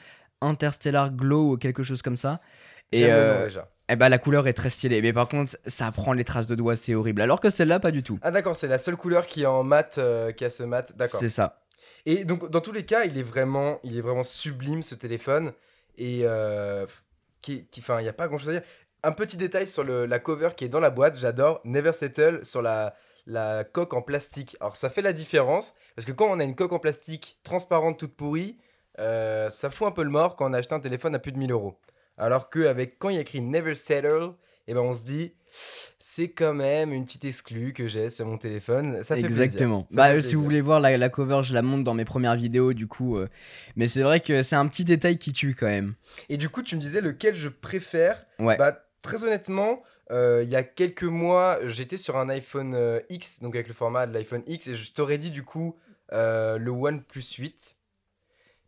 interstellar 0.42 1.10
glow 1.10 1.52
ou 1.52 1.56
quelque 1.56 1.82
chose 1.82 2.02
comme 2.02 2.16
ça. 2.16 2.38
Et 2.90 3.06
le 3.06 3.08
nom 3.38 3.44
déjà. 3.44 3.68
eh 3.88 3.96
ben 3.96 4.08
la 4.10 4.18
couleur 4.18 4.46
est 4.48 4.52
très 4.52 4.68
stylée. 4.68 5.00
Mais 5.00 5.14
par 5.14 5.28
contre, 5.28 5.56
ça 5.66 5.90
prend 5.92 6.12
les 6.12 6.24
traces 6.24 6.46
de 6.46 6.54
doigts, 6.54 6.76
c'est 6.76 6.94
horrible. 6.94 7.22
Alors 7.22 7.40
que 7.40 7.48
celle-là, 7.48 7.80
pas 7.80 7.90
du 7.90 8.02
tout. 8.02 8.18
Ah 8.22 8.30
d'accord, 8.30 8.54
c'est 8.56 8.68
la 8.68 8.78
seule 8.78 8.96
couleur 8.96 9.26
qui 9.26 9.42
est 9.44 9.46
en 9.46 9.62
mat, 9.62 9.98
qui 10.36 10.44
a 10.44 10.50
ce 10.50 10.62
mat. 10.62 10.94
D'accord. 10.96 11.20
C'est 11.20 11.30
ça. 11.30 11.61
Et 12.06 12.24
donc 12.24 12.50
dans 12.50 12.60
tous 12.60 12.72
les 12.72 12.84
cas, 12.84 13.04
il 13.04 13.18
est 13.18 13.22
vraiment, 13.22 13.78
il 13.84 13.96
est 13.96 14.00
vraiment 14.00 14.22
sublime 14.22 14.82
ce 14.82 14.94
téléphone. 14.94 15.52
Et 15.98 16.20
euh, 16.24 16.86
qui, 17.42 17.66
il 17.72 17.94
n'y 18.02 18.08
a 18.08 18.12
pas 18.12 18.28
grand 18.28 18.38
chose 18.38 18.50
à 18.50 18.52
dire. 18.52 18.62
Un 19.02 19.12
petit 19.12 19.36
détail 19.36 19.66
sur 19.66 19.84
le- 19.84 20.06
la 20.06 20.18
cover 20.20 20.50
qui 20.56 20.64
est 20.64 20.68
dans 20.68 20.80
la 20.80 20.90
boîte, 20.90 21.16
j'adore. 21.16 21.60
Never 21.64 21.92
Settle 21.92 22.44
sur 22.44 22.62
la, 22.62 22.94
la 23.26 23.64
coque 23.64 23.94
en 23.94 24.02
plastique. 24.02 24.56
Alors 24.60 24.76
ça 24.76 24.90
fait 24.90 25.02
la 25.02 25.12
différence 25.12 25.74
parce 25.96 26.06
que 26.06 26.12
quand 26.12 26.26
on 26.30 26.38
a 26.40 26.44
une 26.44 26.54
coque 26.54 26.72
en 26.72 26.78
plastique 26.78 27.38
transparente 27.42 27.98
toute 27.98 28.14
pourrie, 28.16 28.58
euh, 28.98 29.50
ça 29.50 29.70
fout 29.70 29.88
un 29.88 29.90
peu 29.90 30.02
le 30.04 30.10
mort 30.10 30.36
quand 30.36 30.48
on 30.50 30.52
a 30.54 30.58
acheté 30.58 30.74
un 30.74 30.80
téléphone 30.80 31.14
à 31.14 31.18
plus 31.18 31.32
de 31.32 31.38
1000 31.38 31.50
euros. 31.52 31.78
Alors 32.16 32.48
que 32.50 32.66
avec 32.66 32.98
quand 32.98 33.08
il 33.08 33.16
y 33.16 33.18
a 33.18 33.22
écrit 33.22 33.40
Never 33.40 33.74
Settle, 33.74 34.30
et 34.68 34.74
ben 34.74 34.80
on 34.80 34.94
se 34.94 35.00
dit 35.02 35.34
c'est 35.98 36.30
quand 36.30 36.54
même 36.54 36.92
une 36.92 37.04
petite 37.04 37.24
exclue 37.24 37.72
que 37.72 37.86
j'ai 37.88 38.08
sur 38.10 38.26
mon 38.26 38.38
téléphone. 38.38 39.02
Ça 39.04 39.14
fait 39.16 39.22
plaisir. 39.22 39.42
Exactement. 39.42 39.86
Ça 39.90 39.96
Bah, 39.96 40.08
fait 40.14 40.22
si 40.22 40.34
vous 40.34 40.40
plaisir. 40.40 40.44
voulez 40.44 40.60
voir 40.62 40.80
la, 40.80 40.96
la 40.96 41.08
cover, 41.10 41.42
je 41.44 41.52
la 41.54 41.62
montre 41.62 41.84
dans 41.84 41.94
mes 41.94 42.04
premières 42.04 42.36
vidéos 42.36 42.72
du 42.72 42.86
coup. 42.86 43.16
euh, 43.18 43.28
Mais 43.76 43.88
c'est 43.88 44.02
vrai 44.02 44.20
que 44.20 44.42
c'est 44.42 44.56
un 44.56 44.66
petit 44.66 44.84
détail 44.84 45.18
qui 45.18 45.32
tue 45.32 45.54
quand 45.54 45.66
même. 45.66 45.94
Et 46.28 46.36
du 46.36 46.48
coup, 46.48 46.62
tu 46.62 46.76
me 46.76 46.80
disais 46.80 47.00
lequel 47.00 47.34
je 47.36 47.48
préfère. 47.48 48.24
Ouais. 48.38 48.56
Bah, 48.56 48.84
très 49.02 49.24
honnêtement, 49.24 49.82
euh, 50.10 50.42
il 50.42 50.48
y 50.48 50.56
a 50.56 50.62
quelques 50.62 51.02
mois, 51.04 51.58
j'étais 51.66 51.96
sur 51.96 52.16
un 52.16 52.28
iPhone 52.28 52.74
euh, 52.74 53.00
X, 53.10 53.40
donc 53.40 53.54
avec 53.54 53.68
le 53.68 53.74
format 53.74 54.06
de 54.06 54.14
l'iPhone 54.14 54.42
X, 54.46 54.68
et 54.68 54.74
je 54.74 54.92
t'aurais 54.92 55.18
dit 55.18 55.30
du 55.30 55.42
coup 55.44 55.76
le 56.10 56.68
OnePlus 56.68 57.24
8. 57.38 57.76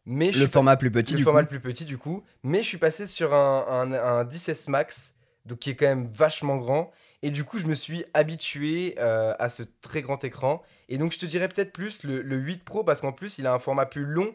Mais 0.06 0.30
le 0.32 0.44
pas- 0.46 0.50
format 0.52 0.76
plus 0.76 0.90
petit 0.90 1.12
le 1.12 1.18
du 1.18 1.24
format 1.24 1.42
coup. 1.42 1.48
plus 1.48 1.60
petit 1.60 1.84
du 1.84 1.96
coup. 1.98 2.24
Mais 2.42 2.58
je 2.62 2.68
suis 2.68 2.78
passé 2.78 3.06
sur 3.06 3.32
un, 3.34 3.66
un, 3.68 3.92
un 3.92 4.24
10S 4.24 4.68
Max, 4.70 5.14
donc 5.46 5.58
qui 5.60 5.70
est 5.70 5.76
quand 5.76 5.86
même 5.86 6.08
vachement 6.12 6.56
grand. 6.56 6.90
Et 7.22 7.30
du 7.30 7.44
coup, 7.44 7.58
je 7.58 7.66
me 7.66 7.74
suis 7.74 8.04
habitué 8.14 8.94
euh, 8.98 9.34
à 9.38 9.48
ce 9.48 9.62
très 9.80 10.02
grand 10.02 10.22
écran. 10.24 10.62
Et 10.88 10.98
donc, 10.98 11.12
je 11.12 11.18
te 11.18 11.26
dirais 11.26 11.48
peut-être 11.48 11.72
plus 11.72 12.02
le, 12.04 12.20
le 12.22 12.36
8 12.36 12.64
Pro 12.64 12.84
parce 12.84 13.00
qu'en 13.00 13.12
plus, 13.12 13.38
il 13.38 13.46
a 13.46 13.54
un 13.54 13.58
format 13.58 13.86
plus 13.86 14.04
long. 14.04 14.34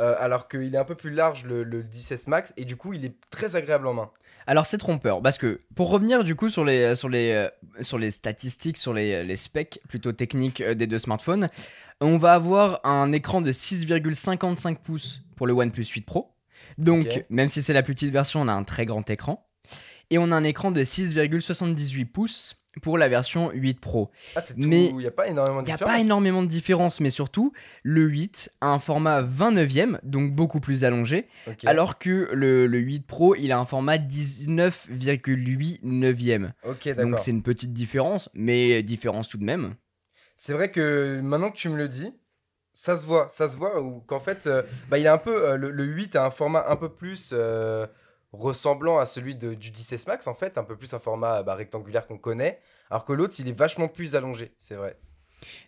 euh, 0.00 0.14
alors 0.18 0.48
qu'il 0.48 0.74
est 0.74 0.78
un 0.78 0.84
peu 0.84 0.94
plus 0.94 1.10
large 1.10 1.44
le, 1.44 1.62
le 1.64 1.82
10S 1.82 2.28
Max 2.30 2.54
et 2.56 2.64
du 2.64 2.76
coup 2.76 2.94
il 2.94 3.04
est 3.04 3.14
très 3.30 3.56
agréable 3.56 3.86
en 3.86 3.94
main. 3.94 4.10
Alors 4.46 4.66
c'est 4.66 4.78
trompeur 4.78 5.20
parce 5.22 5.36
que 5.38 5.60
pour 5.74 5.90
revenir 5.90 6.24
du 6.24 6.34
coup 6.34 6.48
sur 6.48 6.64
les 6.64 6.96
sur 6.96 7.08
les 7.08 7.32
euh, 7.32 7.82
sur 7.82 7.98
les 7.98 8.10
statistiques, 8.10 8.78
sur 8.78 8.94
les, 8.94 9.24
les 9.24 9.36
specs 9.36 9.80
plutôt 9.88 10.12
techniques 10.12 10.60
euh, 10.62 10.74
des 10.74 10.86
deux 10.86 10.98
smartphones, 10.98 11.50
on 12.00 12.16
va 12.18 12.32
avoir 12.34 12.80
un 12.84 13.12
écran 13.12 13.42
de 13.42 13.52
6,55 13.52 14.76
pouces 14.78 15.22
pour 15.36 15.46
le 15.46 15.52
OnePlus 15.52 15.84
8 15.86 16.02
Pro. 16.06 16.32
Donc 16.78 17.24
même 17.28 17.48
si 17.48 17.62
c'est 17.62 17.72
la 17.74 17.82
plus 17.82 17.94
petite 17.94 18.12
version, 18.12 18.40
on 18.40 18.48
a 18.48 18.52
un 18.52 18.64
très 18.64 18.86
grand 18.86 19.08
écran 19.10 19.46
et 20.10 20.18
on 20.18 20.30
a 20.32 20.36
un 20.36 20.44
écran 20.44 20.70
de 20.70 20.82
6,78 20.82 22.06
pouces 22.06 22.56
pour 22.82 22.98
la 22.98 23.08
version 23.08 23.50
8 23.52 23.80
Pro. 23.80 24.10
Ah 24.36 24.40
c'est 24.40 24.54
tout, 24.54 24.60
Mais 24.68 24.86
il 24.86 24.96
n'y 24.96 25.06
a 25.06 25.10
pas 25.10 25.26
énormément 25.26 25.58
Il 25.60 25.64
de 25.64 25.66
n'y 25.66 25.72
a 25.72 25.76
différence. 25.76 25.92
pas 25.94 26.00
énormément 26.00 26.42
de 26.42 26.46
différence, 26.48 27.00
mais 27.00 27.10
surtout, 27.10 27.52
le 27.82 28.02
8 28.06 28.52
a 28.60 28.68
un 28.68 28.78
format 28.78 29.22
29e, 29.22 29.98
donc 30.04 30.32
beaucoup 30.34 30.60
plus 30.60 30.84
allongé, 30.84 31.26
alors 31.66 31.98
que 31.98 32.30
le, 32.32 32.66
le 32.68 32.78
8 32.78 33.06
Pro, 33.08 33.34
il 33.34 33.50
a 33.50 33.58
un 33.58 33.66
format 33.66 33.98
19,8 33.98 35.80
neuvième. 35.82 36.52
ok 36.64 36.88
Donc 36.96 37.18
c'est 37.18 37.30
une 37.32 37.42
petite 37.42 37.72
différence, 37.72 38.28
mais 38.34 38.82
différence 38.82 39.28
tout 39.28 39.38
de 39.38 39.44
même. 39.44 39.74
C'est 40.36 40.52
vrai 40.52 40.70
que 40.70 41.20
maintenant 41.22 41.50
que 41.50 41.56
tu 41.56 41.68
me 41.68 41.76
le 41.76 41.88
dis, 41.88 42.12
ça 42.72 42.96
se 42.96 43.04
voit, 43.04 43.28
ça 43.30 43.48
se 43.48 43.56
voit 43.56 43.82
ou 43.82 44.00
qu'en 44.00 44.20
fait, 44.20 44.46
euh, 44.46 44.62
bah, 44.88 44.98
il 44.98 45.06
a 45.06 45.12
un 45.12 45.18
peu 45.18 45.44
euh, 45.50 45.56
le, 45.56 45.70
le 45.70 45.84
8 45.84 46.16
a 46.16 46.24
un 46.24 46.30
format 46.30 46.64
un 46.68 46.76
peu 46.76 46.88
plus 46.88 47.30
euh, 47.32 47.86
ressemblant 48.32 48.98
à 48.98 49.06
celui 49.06 49.34
de- 49.34 49.54
du 49.54 49.70
10S 49.70 50.06
Max 50.06 50.26
en 50.26 50.34
fait, 50.34 50.58
un 50.58 50.64
peu 50.64 50.76
plus 50.76 50.92
un 50.94 50.98
format 51.00 51.42
bah, 51.42 51.54
rectangulaire 51.54 52.06
qu'on 52.06 52.18
connaît, 52.18 52.60
alors 52.90 53.04
que 53.04 53.12
l'autre 53.12 53.34
il 53.38 53.48
est 53.48 53.58
vachement 53.58 53.88
plus 53.88 54.14
allongé, 54.16 54.52
c'est 54.58 54.74
vrai. 54.76 54.96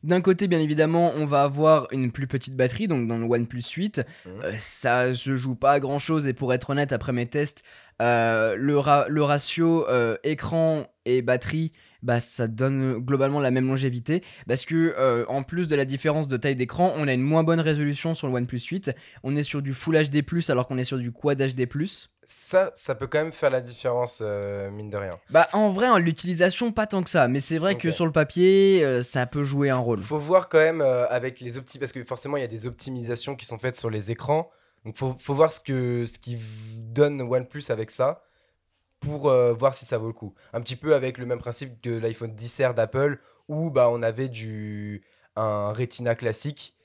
D'un 0.04 0.20
côté, 0.20 0.48
bien 0.48 0.60
évidemment, 0.60 1.12
on 1.16 1.24
va 1.24 1.44
avoir 1.44 1.88
une 1.92 2.12
plus 2.12 2.26
petite 2.26 2.54
batterie, 2.54 2.88
donc 2.88 3.08
dans 3.08 3.16
le 3.16 3.24
OnePlus 3.24 3.62
8, 3.74 4.02
Mhm. 4.26 4.32
euh, 4.44 4.52
ça 4.58 5.14
se 5.14 5.34
joue 5.34 5.54
pas 5.54 5.72
à 5.72 5.80
grand 5.80 5.98
chose, 5.98 6.26
et 6.26 6.34
pour 6.34 6.52
être 6.52 6.68
honnête, 6.70 6.92
après 6.92 7.12
mes 7.12 7.24
tests, 7.26 7.62
euh, 8.02 8.54
le, 8.56 8.76
ra- 8.78 9.06
le 9.08 9.22
ratio 9.22 9.88
euh, 9.88 10.18
écran 10.24 10.86
et 11.06 11.22
batterie, 11.22 11.72
bah, 12.02 12.20
ça 12.20 12.48
donne 12.48 12.98
globalement 12.98 13.40
la 13.40 13.50
même 13.50 13.66
longévité, 13.66 14.22
parce 14.46 14.66
que 14.66 14.94
euh, 14.98 15.24
en 15.28 15.42
plus 15.42 15.68
de 15.68 15.74
la 15.76 15.86
différence 15.86 16.28
de 16.28 16.36
taille 16.36 16.56
d'écran, 16.56 16.92
on 16.96 17.08
a 17.08 17.12
une 17.14 17.22
moins 17.22 17.42
bonne 17.42 17.60
résolution 17.60 18.14
sur 18.14 18.26
le 18.28 18.34
OnePlus 18.34 18.60
8, 18.60 18.92
on 19.22 19.36
est 19.36 19.42
sur 19.42 19.62
du 19.62 19.72
Full 19.72 19.96
HD+, 20.10 20.22
alors 20.50 20.68
qu'on 20.68 20.76
est 20.76 20.84
sur 20.84 20.98
du 20.98 21.12
Quad 21.12 21.38
HD+. 21.40 21.66
Ça, 22.24 22.70
ça 22.74 22.94
peut 22.94 23.08
quand 23.08 23.18
même 23.18 23.32
faire 23.32 23.50
la 23.50 23.60
différence 23.60 24.20
euh, 24.24 24.70
mine 24.70 24.90
de 24.90 24.96
rien. 24.96 25.18
Bah 25.30 25.48
en 25.52 25.72
vrai, 25.72 25.88
en 25.88 25.98
l'utilisation, 25.98 26.70
pas 26.70 26.86
tant 26.86 27.02
que 27.02 27.10
ça, 27.10 27.26
mais 27.26 27.40
c'est 27.40 27.58
vrai 27.58 27.76
que 27.76 27.90
sur 27.90 28.06
le 28.06 28.12
papier, 28.12 28.84
euh, 28.84 29.02
ça 29.02 29.26
peut 29.26 29.42
jouer 29.42 29.70
un 29.70 29.78
rôle. 29.78 30.00
Faut 30.00 30.18
voir 30.18 30.48
quand 30.48 30.58
même 30.58 30.80
euh, 30.80 31.08
avec 31.08 31.40
les 31.40 31.58
opti 31.58 31.80
parce 31.80 31.90
que 31.90 32.04
forcément 32.04 32.36
il 32.36 32.40
y 32.40 32.44
a 32.44 32.48
des 32.48 32.66
optimisations 32.66 33.34
qui 33.34 33.44
sont 33.44 33.58
faites 33.58 33.78
sur 33.78 33.90
les 33.90 34.12
écrans. 34.12 34.50
Donc 34.84 34.96
faut, 34.96 35.16
faut 35.18 35.34
voir 35.34 35.52
ce 35.52 35.60
que 35.60 36.06
ce 36.06 36.18
qui 36.18 36.38
donne 36.78 37.20
OnePlus 37.22 37.64
avec 37.70 37.90
ça 37.90 38.22
pour 39.00 39.32
voir 39.54 39.74
si 39.74 39.84
ça 39.84 39.98
vaut 39.98 40.06
le 40.06 40.12
coup. 40.12 40.32
Un 40.52 40.60
petit 40.60 40.76
peu 40.76 40.94
avec 40.94 41.18
le 41.18 41.26
même 41.26 41.40
principe 41.40 41.80
que 41.80 41.90
l'iPhone 41.90 42.36
10R 42.36 42.72
d'Apple 42.72 43.18
où 43.48 43.70
bah 43.70 43.88
on 43.90 44.00
avait 44.00 44.28
du 44.28 45.02
un 45.34 45.72
Retina 45.72 46.14
classique 46.14 46.76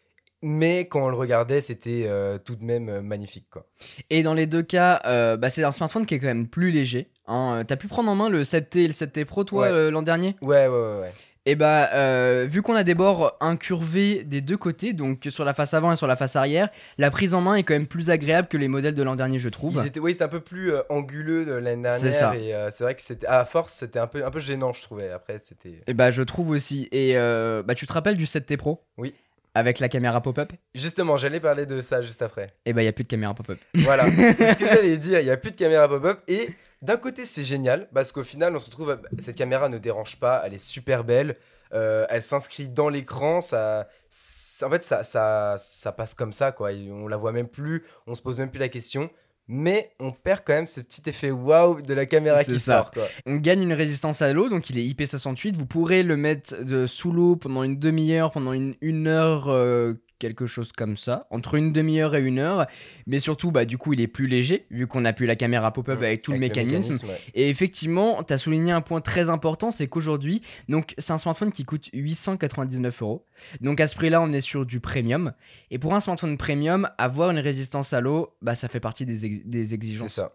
mais 0.42 0.88
quand 0.88 1.06
on 1.06 1.10
le 1.10 1.16
regardait 1.16 1.62
c'était 1.62 2.04
euh, 2.08 2.38
tout 2.38 2.56
de 2.56 2.64
même 2.64 2.90
euh, 2.90 3.02
magnifique 3.02 3.48
quoi. 3.50 3.66
Et 4.10 4.24
dans 4.24 4.34
les 4.34 4.46
deux 4.48 4.64
cas, 4.64 5.02
euh, 5.06 5.38
bah, 5.38 5.50
c'est 5.50 5.64
un 5.64 5.72
smartphone 5.72 6.06
qui 6.06 6.14
est 6.16 6.20
quand 6.20 6.28
même 6.28 6.48
plus 6.48 6.72
léger. 6.72 7.10
Hein. 7.28 7.64
T'as 7.68 7.76
pu 7.76 7.88
prendre 7.88 8.10
en 8.10 8.16
main 8.16 8.30
le 8.30 8.44
7T 8.44 8.80
et 8.80 8.88
le 8.88 8.94
7T 8.94 9.26
Pro, 9.26 9.44
toi, 9.44 9.70
Ouais. 9.72 9.92
l'an 9.92 10.02
dernier? 10.02 10.36
Ouais 10.42 10.68
ouais 10.68 10.70
ouais. 10.70 11.00
ouais. 11.02 11.14
Et 11.50 11.56
bah, 11.56 11.90
euh, 11.94 12.46
vu 12.50 12.62
qu'on 12.62 12.76
a 12.76 12.84
des 12.84 12.94
bords 12.94 13.38
incurvés 13.40 14.26
des 14.26 14.42
deux 14.42 14.58
côtés, 14.58 14.92
donc 14.92 15.26
sur 15.30 15.46
la 15.46 15.54
face 15.54 15.74
avant 15.74 15.94
et 15.94 15.96
sur 15.96 16.06
la 16.06 16.18
face 16.18 16.36
arrière, 16.36 16.68
la 16.98 17.10
prise 17.10 17.34
en 17.34 17.40
main 17.40 17.56
est 17.56 17.64
quand 17.64 17.74
même 17.74 17.88
plus 17.88 18.10
agréable 18.10 18.50
que 18.50 18.58
les 18.58 18.68
modèles 18.68 18.96
de 18.96 19.04
l'an 19.04 19.16
dernier, 19.16 19.40
je 19.40 19.48
trouve. 19.48 19.80
Ils 19.82 19.88
étaient, 19.88 20.02
ouais, 20.02 20.12
c'était 20.12 20.26
un 20.26 20.30
peu 20.30 20.42
plus 20.42 20.74
anguleux 20.90 21.46
de 21.46 21.54
l'année 21.54 21.84
dernière 21.84 22.02
C'est 22.02 22.12
ça. 22.12 22.36
et 22.36 22.54
c'est 22.72 22.84
vrai 22.84 22.96
que 22.96 23.02
c'était 23.02 23.28
à 23.28 23.46
force 23.46 23.72
c'était 23.74 24.00
un 24.00 24.08
peu 24.08 24.26
un 24.26 24.30
peu 24.30 24.40
gênant 24.42 24.74
je 24.74 24.82
trouvais. 24.82 25.10
Après 25.10 25.38
c'était 25.38 25.82
Et 25.88 25.94
bah, 25.94 26.12
je 26.12 26.22
trouve 26.22 26.50
aussi. 26.50 26.90
Et 26.92 27.14
bah, 27.16 27.76
tu 27.76 27.86
te 27.88 27.94
rappelles 27.94 28.18
du 28.18 28.26
7T 28.26 28.58
Pro? 28.58 28.84
Oui. 28.98 29.16
Avec 29.58 29.80
la 29.80 29.90
caméra 29.90 30.22
pop-up 30.22 30.52
Justement, 30.76 31.18
j'allais 31.18 31.40
parler 31.40 31.66
de 31.66 31.82
ça 31.82 32.02
juste 32.04 32.22
après. 32.22 32.54
Et 32.66 32.74
bah, 32.74 32.82
il 32.84 32.86
y 32.86 32.90
a 32.90 32.94
plus 32.94 33.04
de 33.04 33.10
caméra 33.10 33.34
pop-up. 33.34 33.60
Voilà, 33.76 34.06
c'est 34.12 34.54
ce 34.54 34.58
que 34.58 34.68
j'allais 34.74 34.98
dire. 34.98 35.20
Il 35.20 35.26
n'y 35.26 35.32
a 35.32 35.38
plus 35.38 35.52
de 35.52 35.56
caméra 35.56 35.88
pop-up. 35.88 36.20
Et 36.28 36.50
d'un 36.82 36.98
côté, 36.98 37.26
c'est 37.26 37.44
génial 37.46 37.88
parce 37.94 38.12
qu'au 38.12 38.24
final, 38.24 38.56
on 38.56 38.60
se 38.60 38.66
retrouve. 38.66 39.00
Cette 39.20 39.36
caméra 39.36 39.68
ne 39.70 39.78
dérange 39.78 40.18
pas, 40.20 40.44
elle 40.46 40.54
est 40.54 40.58
super 40.64 41.04
belle. 41.04 41.38
euh, 41.74 42.06
elle 42.10 42.22
s'inscrit 42.24 42.68
dans 42.70 42.88
l'écran. 42.90 43.42
Ça, 43.42 43.88
ça- 44.10 44.68
en 44.68 44.70
fait, 44.70 44.86
ça, 44.86 45.04
ça, 45.04 45.56
ça 45.58 45.92
passe 45.92 46.14
comme 46.14 46.32
ça. 46.34 46.52
Quoi. 46.52 46.72
Et 46.72 46.92
on 46.92 47.08
la 47.08 47.18
voit 47.18 47.32
même 47.32 47.48
plus, 47.50 47.84
on 48.06 48.14
se 48.16 48.22
pose 48.22 48.38
même 48.38 48.50
plus 48.52 48.60
la 48.60 48.70
question. 48.70 49.10
Mais 49.48 49.92
on 50.00 50.12
perd 50.12 50.42
quand 50.46 50.54
même 50.54 50.68
ce 50.68 50.82
petit 50.82 51.02
effet 51.08 51.32
waouh 51.32 51.82
de 51.82 51.94
la 51.94 52.06
caméra 52.06 52.44
qui 52.44 52.60
ça. 52.60 52.80
sort. 52.80 52.92
Quoi. 52.92 53.08
On 53.26 53.38
gagne 53.38 53.62
une 53.62 53.74
résistance 53.74 54.22
à 54.22 54.34
l'eau, 54.34 54.50
donc 54.50 54.70
il 54.70 54.78
est 54.78 54.84
IP68. 54.84 55.54
Vous 55.54 55.66
pourrez 55.66 56.04
le 56.04 56.18
mettre 56.18 56.64
de 56.64 56.86
sous 56.86 57.12
l'eau 57.14 57.38
pendant 57.38 57.64
une 57.64 57.80
demi-heure, 57.80 58.32
pendant 58.32 58.52
une, 58.52 58.76
une 58.82 59.08
heure, 59.08 59.48
euh, 59.48 59.94
quelque 60.20 60.48
chose 60.48 60.72
comme 60.72 60.98
ça, 60.98 61.28
entre 61.30 61.56
une 61.56 61.72
demi-heure 61.74 62.16
et 62.16 62.22
une 62.22 62.40
heure. 62.40 62.66
Mais 63.06 63.20
surtout, 63.20 63.52
bah, 63.52 63.66
du 63.66 63.78
coup, 63.78 63.94
il 63.94 64.02
est 64.02 64.08
plus 64.08 64.28
léger, 64.28 64.66
vu 64.72 64.88
qu'on 64.88 65.06
a 65.06 65.14
plus 65.14 65.26
la 65.26 65.36
caméra 65.36 65.72
pop-up 65.74 66.00
avec 66.02 66.22
tout 66.22 66.32
le 66.32 66.40
mécanisme. 66.40 67.06
ouais. 67.08 67.20
Et 67.34 67.50
effectivement, 67.50 68.24
tu 68.24 68.34
as 68.34 68.38
souligné 68.38 68.72
un 68.72 68.82
point 68.82 69.02
très 69.02 69.30
important, 69.30 69.72
c'est 69.72 69.88
qu'aujourd'hui, 69.88 70.42
donc 70.70 70.94
c'est 70.98 71.14
un 71.14 71.18
smartphone 71.18 71.52
qui 71.52 71.64
coûte 71.66 71.90
899 71.94 73.02
euros. 73.02 73.26
Donc 73.62 73.80
à 73.80 73.88
ce 73.88 73.96
prix-là, 73.96 74.22
on 74.22 74.32
est 74.34 74.42
sur 74.42 74.66
du 74.66 74.80
premium. 74.80 75.34
Et 75.72 75.80
pour 75.80 75.94
un 75.94 76.00
smartphone 76.00 76.38
premium, 76.38 76.90
avoir 76.98 77.32
une 77.32 77.40
résistance 77.40 77.94
à 77.94 78.02
l'eau, 78.02 78.36
bah 78.42 78.56
ça 78.56 78.68
fait 78.68 78.80
partie 78.80 79.06
des, 79.06 79.26
ex- 79.26 79.46
des 79.46 79.66
C'est 79.68 79.74
exigences. 79.76 80.14
ça. 80.14 80.34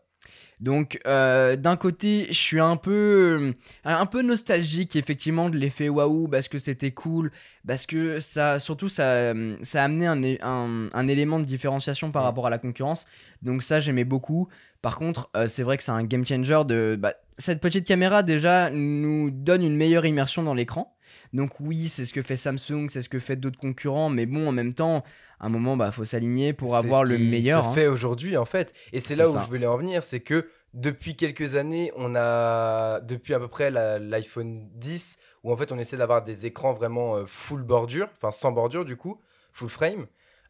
Donc 0.62 1.00
euh, 1.06 1.56
d'un 1.56 1.76
côté, 1.76 2.26
je 2.28 2.38
suis 2.38 2.60
un 2.60 2.76
peu 2.76 3.52
un 3.84 4.06
peu 4.06 4.22
nostalgique 4.22 4.94
effectivement 4.96 5.50
de 5.50 5.58
l'effet 5.58 5.88
waouh 5.88 6.28
parce 6.28 6.46
que 6.48 6.58
c'était 6.58 6.92
cool, 6.92 7.32
parce 7.66 7.84
que 7.86 8.20
ça 8.20 8.60
surtout 8.60 8.88
ça 8.88 9.34
ça 9.62 9.82
a 9.82 9.84
amené 9.84 10.06
un, 10.06 10.22
é- 10.22 10.38
un, 10.42 10.88
un 10.92 11.08
élément 11.08 11.40
de 11.40 11.44
différenciation 11.44 12.12
par 12.12 12.22
rapport 12.22 12.46
à 12.46 12.50
la 12.50 12.58
concurrence. 12.58 13.06
Donc 13.42 13.62
ça 13.64 13.80
j'aimais 13.80 14.04
beaucoup. 14.04 14.48
Par 14.82 14.98
contre, 14.98 15.30
euh, 15.36 15.46
c'est 15.48 15.64
vrai 15.64 15.76
que 15.78 15.82
c'est 15.82 15.92
un 15.92 16.04
game 16.04 16.24
changer 16.26 16.62
de 16.66 16.96
bah, 16.98 17.14
cette 17.38 17.60
petite 17.60 17.86
caméra 17.86 18.22
déjà 18.22 18.70
nous 18.70 19.30
donne 19.32 19.62
une 19.64 19.76
meilleure 19.76 20.06
immersion 20.06 20.42
dans 20.44 20.54
l'écran. 20.54 20.91
Donc 21.32 21.58
oui, 21.60 21.88
c'est 21.88 22.04
ce 22.04 22.12
que 22.12 22.22
fait 22.22 22.36
Samsung, 22.36 22.88
c'est 22.88 23.00
ce 23.02 23.08
que 23.08 23.18
fait 23.18 23.36
d'autres 23.36 23.58
concurrents, 23.58 24.10
mais 24.10 24.26
bon, 24.26 24.48
en 24.48 24.52
même 24.52 24.74
temps, 24.74 25.02
à 25.40 25.46
un 25.46 25.48
moment, 25.48 25.76
bah, 25.76 25.90
faut 25.90 26.04
s'aligner 26.04 26.52
pour 26.52 26.68
C'est 26.70 26.74
avoir 26.86 27.00
ce 27.06 27.12
le 27.12 27.16
qui 27.16 27.22
meilleur. 27.24 27.64
se 27.64 27.68
hein. 27.68 27.72
fait 27.72 27.86
aujourd'hui 27.86 28.36
en 28.36 28.44
fait. 28.44 28.72
Et 28.92 29.00
c'est 29.00 29.08
C'est 29.08 29.16
là 29.16 29.28
où 29.30 29.32
ça. 29.32 29.40
je 29.42 29.46
voulais 29.48 29.66
en 29.66 29.76
venir, 29.78 30.04
c'est 30.04 30.20
que 30.20 30.48
depuis 30.74 31.16
quelques 31.16 31.54
années, 31.54 31.90
on 31.96 32.14
a 32.14 33.00
depuis 33.00 33.34
à 33.34 33.38
peu 33.38 33.48
près 33.48 33.70
l'iPhone 33.70 34.68
10 34.74 35.18
où 35.44 35.52
en 35.52 35.56
fait 35.56 35.72
on 35.72 35.78
essaie 35.78 35.96
d'avoir 35.96 36.22
des 36.22 36.46
écrans 36.46 36.72
vraiment 36.72 37.16
euh, 37.16 37.24
full 37.26 37.62
bordure, 37.62 38.08
enfin 38.16 38.30
sans 38.30 38.52
bordure 38.52 38.84
du 38.84 38.96
coup, 38.96 39.18
full 39.52 39.68
frame. 39.68 40.06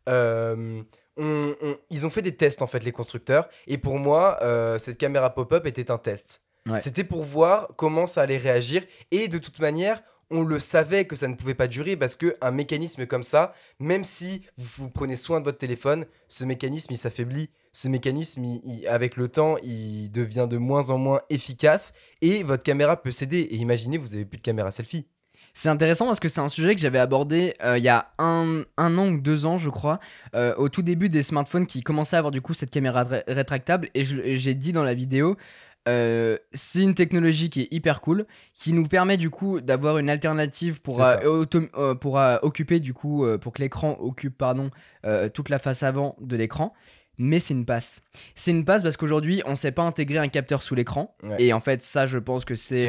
Euh, 0.09 0.83
on- 1.17 1.55
on- 1.63 1.77
ils 1.91 2.07
ont 2.07 2.11
fait 2.11 2.23
des 2.23 2.35
tests 2.37 2.63
en 2.63 2.67
fait 2.67 2.83
les 2.83 2.93
constructeurs 2.93 3.49
et 3.67 3.79
pour 3.79 3.99
moi 3.99 4.39
euh, 4.43 4.79
cette 4.79 4.99
caméra 4.99 5.35
pop-up 5.35 5.67
était 5.67 5.91
un 5.91 5.99
test. 5.99 6.43
Ouais. 6.69 6.79
C'était 6.79 7.05
pour 7.05 7.25
voir 7.25 7.69
comment 7.77 8.07
ça 8.07 8.23
allait 8.23 8.37
réagir 8.39 8.85
et 9.11 9.29
de 9.29 9.39
toute 9.39 9.59
manière 9.61 10.03
on 10.33 10.43
le 10.43 10.59
savait 10.59 11.05
que 11.05 11.15
ça 11.15 11.29
ne 11.29 11.35
pouvait 11.35 11.55
pas 11.55 11.69
durer 11.69 11.97
parce 11.97 12.17
que 12.17 12.37
un 12.41 12.51
mécanisme 12.51 13.07
comme 13.07 13.23
ça, 13.23 13.55
même 13.79 14.03
si 14.03 14.43
vous, 14.57 14.89
prenez 14.91 15.15
soin 15.17 15.39
de 15.39 15.45
votre 15.45 15.59
téléphone, 15.59 16.07
ce 16.29 16.45
mécanisme 16.45 16.93
il 16.93 16.99
s'affaiblit. 16.99 17.51
Ce 17.75 17.89
mécanisme, 17.89 18.45
avec 18.87 19.17
le 19.17 19.29
temps, 19.29 19.57
il 19.63 20.11
devient 20.11 20.47
de 20.51 20.59
moins 20.59 20.91
en 20.91 20.99
moins 20.99 21.21
efficace 21.31 21.95
et 22.21 22.43
votre 22.43 22.63
caméra 22.63 23.01
peut 23.01 23.11
céder. 23.11 23.39
Et 23.39 23.57
imaginez, 23.57 23.97
vous 23.97 24.15
avez 24.15 24.27
plus 24.27 24.37
de 24.37 24.43
caméra 24.43 24.71
selfie. 24.71 25.07
C'est 25.55 25.69
intéressant 25.69 26.07
parce 26.07 26.21
que 26.21 26.29
c'est 26.29 26.41
un 26.41 26.49
sujet 26.49 26.75
que 26.75 26.81
j'avais 26.81 26.99
abordé 26.99 27.55
euh, 27.63 27.77
il 27.77 27.85
y 27.85 27.89
a 27.89 28.13
un, 28.19 28.65
an 28.79 29.09
ou 29.09 29.21
deux 29.21 29.45
ans, 29.45 29.59
je 29.59 29.69
crois, 29.69 30.01
euh, 30.35 30.55
au 30.57 30.69
tout 30.69 30.83
début 30.83 31.09
des 31.11 31.23
smartphones 31.23 31.67
qui 31.67 31.83
commençaient 31.83 32.17
à 32.17 32.21
avoir 32.21 32.31
du 32.31 32.41
coup 32.41 32.55
cette 32.55 32.71
caméra 32.71 33.05
ré- 33.05 33.25
rétractable. 33.27 33.91
Et 33.95 34.05
j'ai 34.05 34.55
dit 34.55 34.73
dans 34.73 34.83
la 34.85 34.95
vidéo, 34.95 35.37
euh, 35.89 36.39
c'est 36.53 36.83
une 36.83 36.95
technologie 36.95 37.51
qui 37.51 37.63
est 37.63 37.69
hyper 37.73 38.01
cool, 38.01 38.27
qui 38.55 38.73
nous 38.73 38.87
permet 38.87 39.17
du 39.17 39.31
coup 39.31 39.61
d'avoir 39.61 39.99
une 39.99 40.09
alternative 40.09 40.81
pour, 40.81 41.03
euh, 41.03 41.45
euh, 41.77 41.95
pour 41.95 42.21
occuper 42.43 42.79
du 42.81 42.95
coup, 42.95 43.27
pour 43.41 43.53
que 43.53 43.63
l'écran 43.63 43.97
occupe 44.01 44.37
pardon, 44.39 44.71
toute 45.35 45.49
la 45.49 45.59
face 45.59 45.83
avant 45.83 46.17
de 46.21 46.37
l'écran. 46.37 46.73
mais 47.19 47.41
c'est 47.41 47.55
une 47.55 47.65
passe. 47.65 48.01
C'est 48.35 48.53
une 48.53 48.65
passe 48.65 48.83
parce 48.83 48.97
qu'aujourd'hui, 48.97 49.43
on 49.45 49.55
sait 49.55 49.73
pas 49.73 49.83
intégrer 49.83 50.19
un 50.19 50.29
capteur 50.29 50.63
sous 50.63 50.75
l'écran. 50.75 51.17
Ouais. 51.23 51.37
Et 51.39 51.53
en 51.53 51.61
fait, 51.61 51.83
ça, 51.83 52.07
je 52.07 52.19
pense 52.19 52.45
que 52.45 52.55
c'est 52.55 52.89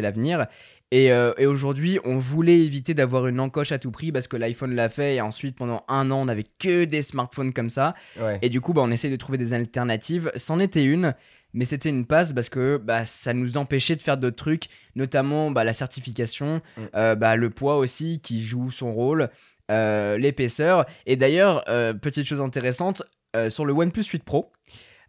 l'avenir. 0.00 0.38
bah. 0.38 0.48
Et, 0.90 1.06
et 1.06 1.46
aujourd'hui, 1.46 1.98
on 2.04 2.18
voulait 2.18 2.60
éviter 2.60 2.94
d'avoir 2.94 3.26
une 3.26 3.40
encoche 3.40 3.72
à 3.72 3.78
tout 3.78 3.90
prix 3.90 4.12
parce 4.12 4.28
que 4.28 4.36
l'iPhone 4.36 4.74
l'a 4.74 4.88
fait. 4.88 5.16
Et 5.16 5.20
ensuite, 5.20 5.56
pendant 5.56 5.84
un 5.88 6.10
an, 6.10 6.22
on 6.22 6.24
n'avait 6.26 6.44
que 6.58 6.84
des 6.84 7.02
smartphones 7.02 7.52
comme 7.52 7.68
ça. 7.70 7.94
Ouais. 8.20 8.38
Et 8.42 8.48
du 8.48 8.60
coup, 8.60 8.72
bah, 8.72 8.82
on 8.84 8.90
essaye 8.90 9.10
de 9.10 9.16
trouver 9.16 9.36
des 9.38 9.54
alternatives. 9.54 10.30
C'en 10.36 10.60
était 10.60 10.84
une, 10.84 11.14
mais 11.54 11.64
c'était 11.64 11.88
une 11.88 12.04
passe 12.04 12.32
parce 12.34 12.48
que 12.50 12.76
bah, 12.76 13.04
ça 13.06 13.32
nous 13.32 13.56
empêchait 13.56 13.96
de 13.96 14.02
faire 14.02 14.18
d'autres 14.18 14.36
trucs, 14.36 14.64
notamment 14.96 15.50
bah, 15.50 15.64
la 15.64 15.72
certification, 15.72 16.60
Mm. 16.76 16.80
euh, 16.94 17.14
bah, 17.14 17.36
le 17.36 17.48
poids 17.50 17.76
aussi 17.76 18.20
qui 18.20 18.42
joue 18.44 18.70
son 18.70 18.90
rôle, 18.90 19.30
euh, 19.70 20.18
l'épaisseur. 20.18 20.84
Et 21.06 21.16
d'ailleurs, 21.16 21.64
euh, 21.68 21.94
petite 21.94 22.26
chose 22.26 22.40
intéressante, 22.42 23.02
sur 23.48 23.64
le 23.64 23.72
OnePlus 23.72 24.04
8 24.04 24.22
Pro, 24.24 24.52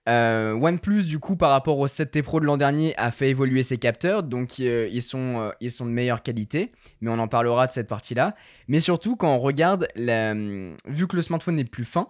OnePlus, 0.08 1.04
du 1.04 1.20
coup, 1.20 1.36
par 1.36 1.52
rapport 1.52 1.78
au 1.80 1.88
7T 1.88 2.22
Pro 2.24 2.40
de 2.40 2.46
l'an 2.46 2.58
dernier, 2.58 2.96
a 2.98 3.12
fait 3.12 3.30
évoluer 3.30 3.64
ses 3.64 3.78
capteurs, 3.78 4.24
donc 4.24 4.60
ils, 4.60 5.02
sont, 5.02 5.52
ils 5.62 5.72
sont 5.72 5.86
de 5.86 5.92
meilleure 5.92 6.22
qualité, 6.24 6.72
mais 7.02 7.10
on 7.10 7.20
en 7.20 7.28
parlera 7.28 7.68
de 7.68 7.72
cette 7.72 7.88
partie-là. 7.88 8.36
Mais 8.68 8.80
surtout, 8.80 9.16
quand 9.16 9.34
on 9.34 9.38
regarde, 9.40 9.88
la- 9.96 10.34
vu 10.34 11.08
que 11.08 11.16
le 11.16 11.22
smartphone 11.22 11.60
est 11.60 11.66
plus 11.70 11.86
fin, 11.86 12.10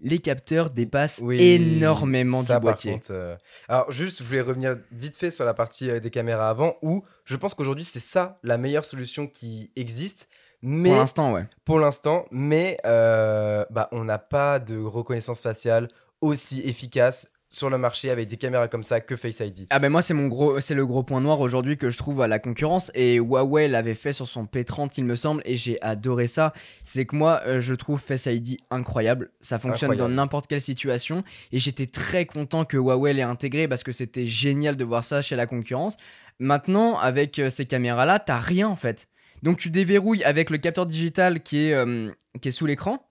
les 0.00 0.18
capteurs 0.18 0.70
dépassent 0.70 1.20
Oui, 1.22 1.40
énormément 1.40 2.42
ça, 2.42 2.56
du 2.56 2.62
boîtier. 2.62 2.92
Par 2.92 3.00
contre, 3.00 3.12
euh, 3.12 3.36
Alors 3.68 3.90
juste, 3.90 4.18
je 4.18 4.24
voulais 4.24 4.40
revenir 4.40 4.76
vite 4.92 5.16
fait 5.16 5.30
sur 5.30 5.44
la 5.44 5.54
partie 5.54 5.90
euh, 5.90 6.00
des 6.00 6.10
caméras 6.10 6.48
avant, 6.50 6.76
où 6.82 7.04
je 7.24 7.36
pense 7.36 7.54
qu'aujourd'hui 7.54 7.84
c'est 7.84 8.00
ça 8.00 8.38
la 8.42 8.58
meilleure 8.58 8.84
solution 8.84 9.26
qui 9.26 9.70
existe. 9.76 10.28
Mais 10.60 10.88
Pour 10.90 10.98
l'instant, 10.98 11.32
ouais. 11.32 11.46
pour 11.64 11.78
l'instant, 11.78 12.26
mais 12.32 12.78
euh, 12.84 13.64
bah, 13.70 13.88
on 13.92 14.04
n'a 14.04 14.18
pas 14.18 14.58
de 14.58 14.76
reconnaissance 14.76 15.40
faciale 15.40 15.88
aussi 16.20 16.60
efficace 16.62 17.30
sur 17.50 17.70
le 17.70 17.78
marché 17.78 18.10
avec 18.10 18.28
des 18.28 18.36
caméras 18.36 18.68
comme 18.68 18.82
ça 18.82 19.00
que 19.00 19.16
Face 19.16 19.40
ID. 19.40 19.66
Ah 19.70 19.78
ben 19.78 19.88
moi 19.88 20.02
c'est 20.02 20.12
mon 20.14 20.28
gros 20.28 20.60
c'est 20.60 20.74
le 20.74 20.84
gros 20.84 21.02
point 21.02 21.20
noir 21.20 21.40
aujourd'hui 21.40 21.78
que 21.78 21.88
je 21.88 21.96
trouve 21.96 22.20
à 22.20 22.28
la 22.28 22.38
concurrence 22.38 22.90
et 22.94 23.16
Huawei 23.16 23.68
l'avait 23.68 23.94
fait 23.94 24.12
sur 24.12 24.28
son 24.28 24.44
P30 24.44 24.92
il 24.98 25.04
me 25.04 25.16
semble 25.16 25.42
et 25.46 25.56
j'ai 25.56 25.80
adoré 25.80 26.26
ça. 26.26 26.52
C'est 26.84 27.06
que 27.06 27.16
moi 27.16 27.40
euh, 27.46 27.60
je 27.60 27.74
trouve 27.74 28.00
Face 28.00 28.26
ID 28.26 28.58
incroyable, 28.70 29.30
ça 29.40 29.58
fonctionne 29.58 29.90
Incroyable. 29.92 30.14
dans 30.14 30.22
n'importe 30.22 30.46
quelle 30.46 30.60
situation 30.60 31.24
et 31.52 31.58
j'étais 31.58 31.86
très 31.86 32.26
content 32.26 32.64
que 32.66 32.76
Huawei 32.76 33.14
l'ait 33.14 33.22
intégré 33.22 33.66
parce 33.66 33.82
que 33.82 33.92
c'était 33.92 34.26
génial 34.26 34.76
de 34.76 34.84
voir 34.84 35.04
ça 35.04 35.22
chez 35.22 35.36
la 35.36 35.46
concurrence. 35.46 35.96
Maintenant 36.38 36.98
avec 36.98 37.38
euh, 37.38 37.48
ces 37.48 37.64
caméras 37.64 38.04
là, 38.04 38.18
t'as 38.18 38.38
rien 38.38 38.68
en 38.68 38.76
fait. 38.76 39.08
Donc 39.42 39.56
tu 39.58 39.70
déverrouilles 39.70 40.22
avec 40.24 40.50
le 40.50 40.58
capteur 40.58 40.84
digital 40.84 41.42
qui 41.42 41.68
est 41.68 41.72
euh, 41.72 42.10
qui 42.42 42.48
est 42.48 42.52
sous 42.52 42.66
l'écran 42.66 43.08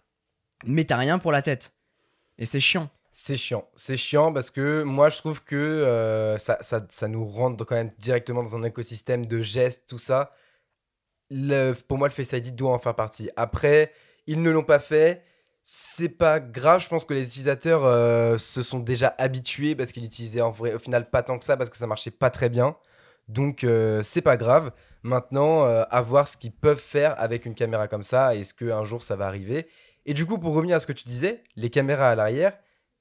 mais 0.65 0.85
t'as 0.85 0.97
rien 0.97 1.17
pour 1.17 1.31
la 1.31 1.41
tête. 1.41 1.73
Et 2.37 2.45
c'est 2.45 2.59
chiant. 2.59 2.89
C'est 3.19 3.35
chiant. 3.35 3.67
C'est 3.75 3.97
chiant 3.97 4.31
parce 4.31 4.51
que 4.51 4.83
moi, 4.83 5.09
je 5.09 5.17
trouve 5.17 5.43
que 5.43 5.55
euh, 5.55 6.37
ça, 6.37 6.59
ça, 6.61 7.07
nous 7.07 7.25
rentre 7.25 7.65
quand 7.65 7.73
même 7.73 7.91
directement 7.97 8.43
dans 8.43 8.55
un 8.55 8.61
écosystème 8.61 9.25
de 9.25 9.41
gestes, 9.41 9.89
tout 9.89 9.97
ça. 9.97 10.31
Pour 11.87 11.97
moi, 11.97 12.07
le 12.07 12.13
Face 12.13 12.33
ID 12.33 12.55
doit 12.55 12.71
en 12.71 12.77
faire 12.77 12.95
partie. 12.95 13.31
Après, 13.35 13.91
ils 14.27 14.41
ne 14.41 14.51
l'ont 14.51 14.63
pas 14.63 14.77
fait. 14.77 15.23
C'est 15.63 16.09
pas 16.09 16.39
grave. 16.39 16.79
Je 16.83 16.89
pense 16.89 17.05
que 17.05 17.15
les 17.15 17.27
utilisateurs 17.27 17.85
euh, 17.85 18.37
se 18.37 18.61
sont 18.61 18.79
déjà 18.79 19.15
habitués 19.17 19.73
parce 19.75 19.91
qu'ils 19.91 20.03
l'utilisaient 20.03 20.41
en 20.41 20.51
vrai, 20.51 20.75
au 20.75 20.79
final 20.79 21.09
pas 21.09 21.23
tant 21.23 21.39
que 21.39 21.45
ça 21.45 21.57
parce 21.57 21.71
que 21.71 21.77
ça 21.77 21.87
marchait 21.87 22.11
pas 22.11 22.29
très 22.29 22.49
bien. 22.49 22.77
Donc, 23.29 23.63
euh, 23.63 24.03
c'est 24.03 24.21
pas 24.21 24.37
grave. 24.37 24.71
Maintenant, 25.01 25.63
à 25.65 26.01
voir 26.03 26.27
ce 26.27 26.37
qu'ils 26.37 26.53
peuvent 26.53 26.79
faire 26.79 27.19
avec 27.19 27.47
une 27.47 27.55
caméra 27.55 27.87
comme 27.87 28.03
ça. 28.03 28.35
Est-ce 28.35 28.53
qu'un 28.53 28.83
jour 28.83 29.01
ça 29.01 29.15
va 29.15 29.25
arriver? 29.25 29.67
Et 30.05 30.13
du 30.13 30.27
coup, 30.27 30.37
pour 30.37 30.53
revenir 30.53 30.75
à 30.75 30.79
ce 30.79 30.85
que 30.85 30.93
tu 30.93 31.05
disais, 31.05 31.43
les 31.55 31.71
caméras 31.71 32.11
à 32.11 32.15
l'arrière, 32.15 32.53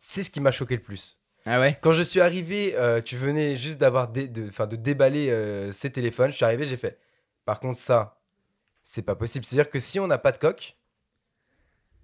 c'est 0.09 0.23
ce 0.23 0.31
qui 0.31 0.41
m'a 0.41 0.53
choqué 0.53 0.77
le 0.77 0.83
plus. 0.83 1.19
Ah 1.47 1.59
ouais? 1.61 1.79
Quand 1.81 1.93
je 1.93 2.03
suis 2.03 2.21
arrivé, 2.21 2.75
euh, 2.77 3.01
tu 3.03 3.17
venais 3.17 3.57
juste 3.57 3.79
d'avoir 3.79 4.09
dé- 4.09 4.29
de, 4.29 4.49
de 4.67 4.77
déballer 4.77 5.31
euh, 5.31 5.73
ces 5.73 5.91
téléphones. 5.91 6.31
Je 6.31 6.37
suis 6.37 6.45
arrivé, 6.45 6.65
j'ai 6.65 6.77
fait. 6.77 6.99
Par 7.45 7.61
contre, 7.61 7.79
ça, 7.79 8.21
c'est 8.83 9.03
pas 9.03 9.15
possible. 9.17 9.45
C'est-à-dire 9.45 9.71
que 9.71 9.79
si 9.81 9.99
on 10.01 10.07
n'a 10.07 10.19
pas 10.19 10.33
de 10.33 10.39
coque, 10.39 10.77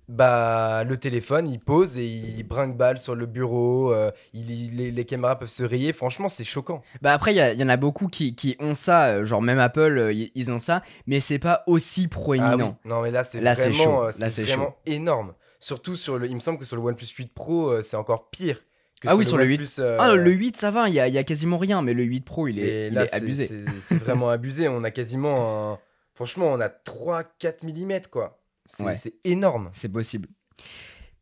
bah 0.08 0.84
le 0.84 0.96
téléphone 0.98 1.48
il 1.48 1.60
pose 1.60 1.96
et 1.96 2.04
il 2.04 2.42
brinque 2.42 2.76
balle 2.76 2.98
sur 2.98 3.14
le 3.14 3.24
bureau. 3.26 3.92
euh, 3.92 4.10
il, 4.32 4.50
il- 4.50 4.76
les, 4.76 4.90
les 4.90 5.04
caméras 5.04 5.38
peuvent 5.38 5.48
se 5.48 5.62
rayer. 5.62 5.92
Franchement, 5.92 6.28
c'est 6.28 6.44
choquant. 6.44 6.82
Bah 7.00 7.12
après, 7.12 7.32
il 7.32 7.36
y, 7.36 7.40
a- 7.40 7.52
il 7.52 7.60
y 7.60 7.64
en 7.64 7.68
a 7.68 7.76
beaucoup 7.76 8.08
qui, 8.08 8.34
qui 8.34 8.56
ont 8.58 8.74
ça, 8.74 9.06
euh, 9.08 9.24
genre 9.24 9.40
même 9.42 9.58
Apple, 9.60 9.98
euh, 9.98 10.12
y- 10.12 10.32
ils 10.34 10.50
ont 10.50 10.58
ça, 10.58 10.82
mais 11.06 11.20
c'est 11.20 11.38
pas 11.38 11.62
aussi 11.66 12.04
Ah 12.06 12.08
proéminent. 12.08 12.76
Non, 12.84 13.00
mais 13.00 13.10
là, 13.10 13.22
c'est 13.24 13.40
Là, 13.40 13.54
c'est 13.54 13.70
vraiment, 13.70 13.84
chaud. 13.84 14.02
euh, 14.02 14.06
Là, 14.06 14.12
c'est 14.12 14.30
c'est 14.30 14.42
vraiment 14.42 14.76
énorme. 14.86 15.34
Surtout 15.62 15.94
sur 15.96 16.18
le. 16.18 16.26
Il 16.26 16.34
me 16.34 16.40
semble 16.40 16.58
que 16.58 16.64
sur 16.64 16.76
le 16.76 16.82
OnePlus 16.82 17.06
8 17.16 17.32
Pro, 17.32 17.68
euh, 17.70 17.82
c'est 17.82 17.96
encore 17.96 18.30
pire. 18.30 18.58
Que 19.00 19.08
Ah 19.08 19.16
oui, 19.16 19.24
sur 19.24 19.36
le 19.36 19.44
8. 19.44 19.54
OnePlus, 19.60 19.68
euh, 19.80 19.96
Ah, 20.00 20.14
le 20.14 20.30
8, 20.30 20.56
ça 20.56 20.70
va, 20.70 20.88
il 20.88 20.94
y 20.94 21.00
a, 21.00 21.08
il 21.08 21.14
y 21.14 21.18
a 21.18 21.24
quasiment 21.24 21.56
rien, 21.56 21.82
mais 21.82 21.94
le 21.94 22.02
8 22.04 22.20
Pro, 22.24 22.48
il 22.48 22.58
est, 22.58 22.88
il 22.88 22.94
là, 22.94 23.04
est 23.04 23.14
abusé. 23.14 23.46
c'est- 23.80 23.94
vraiment 24.04 24.28
abusé. 24.28 24.68
On 24.68 24.82
a 24.84 24.90
quasiment 24.90 25.72
un... 25.72 25.78
Franchement, 26.14 26.48
on 26.52 26.60
a 26.60 26.68
3-4 26.68 27.62
mm, 27.64 28.02
quoi. 28.10 28.38
C'est 28.64 28.84
Ouais. 28.84 28.94
énorme. 29.24 29.70
C'est 29.72 29.88
possible. 29.88 30.28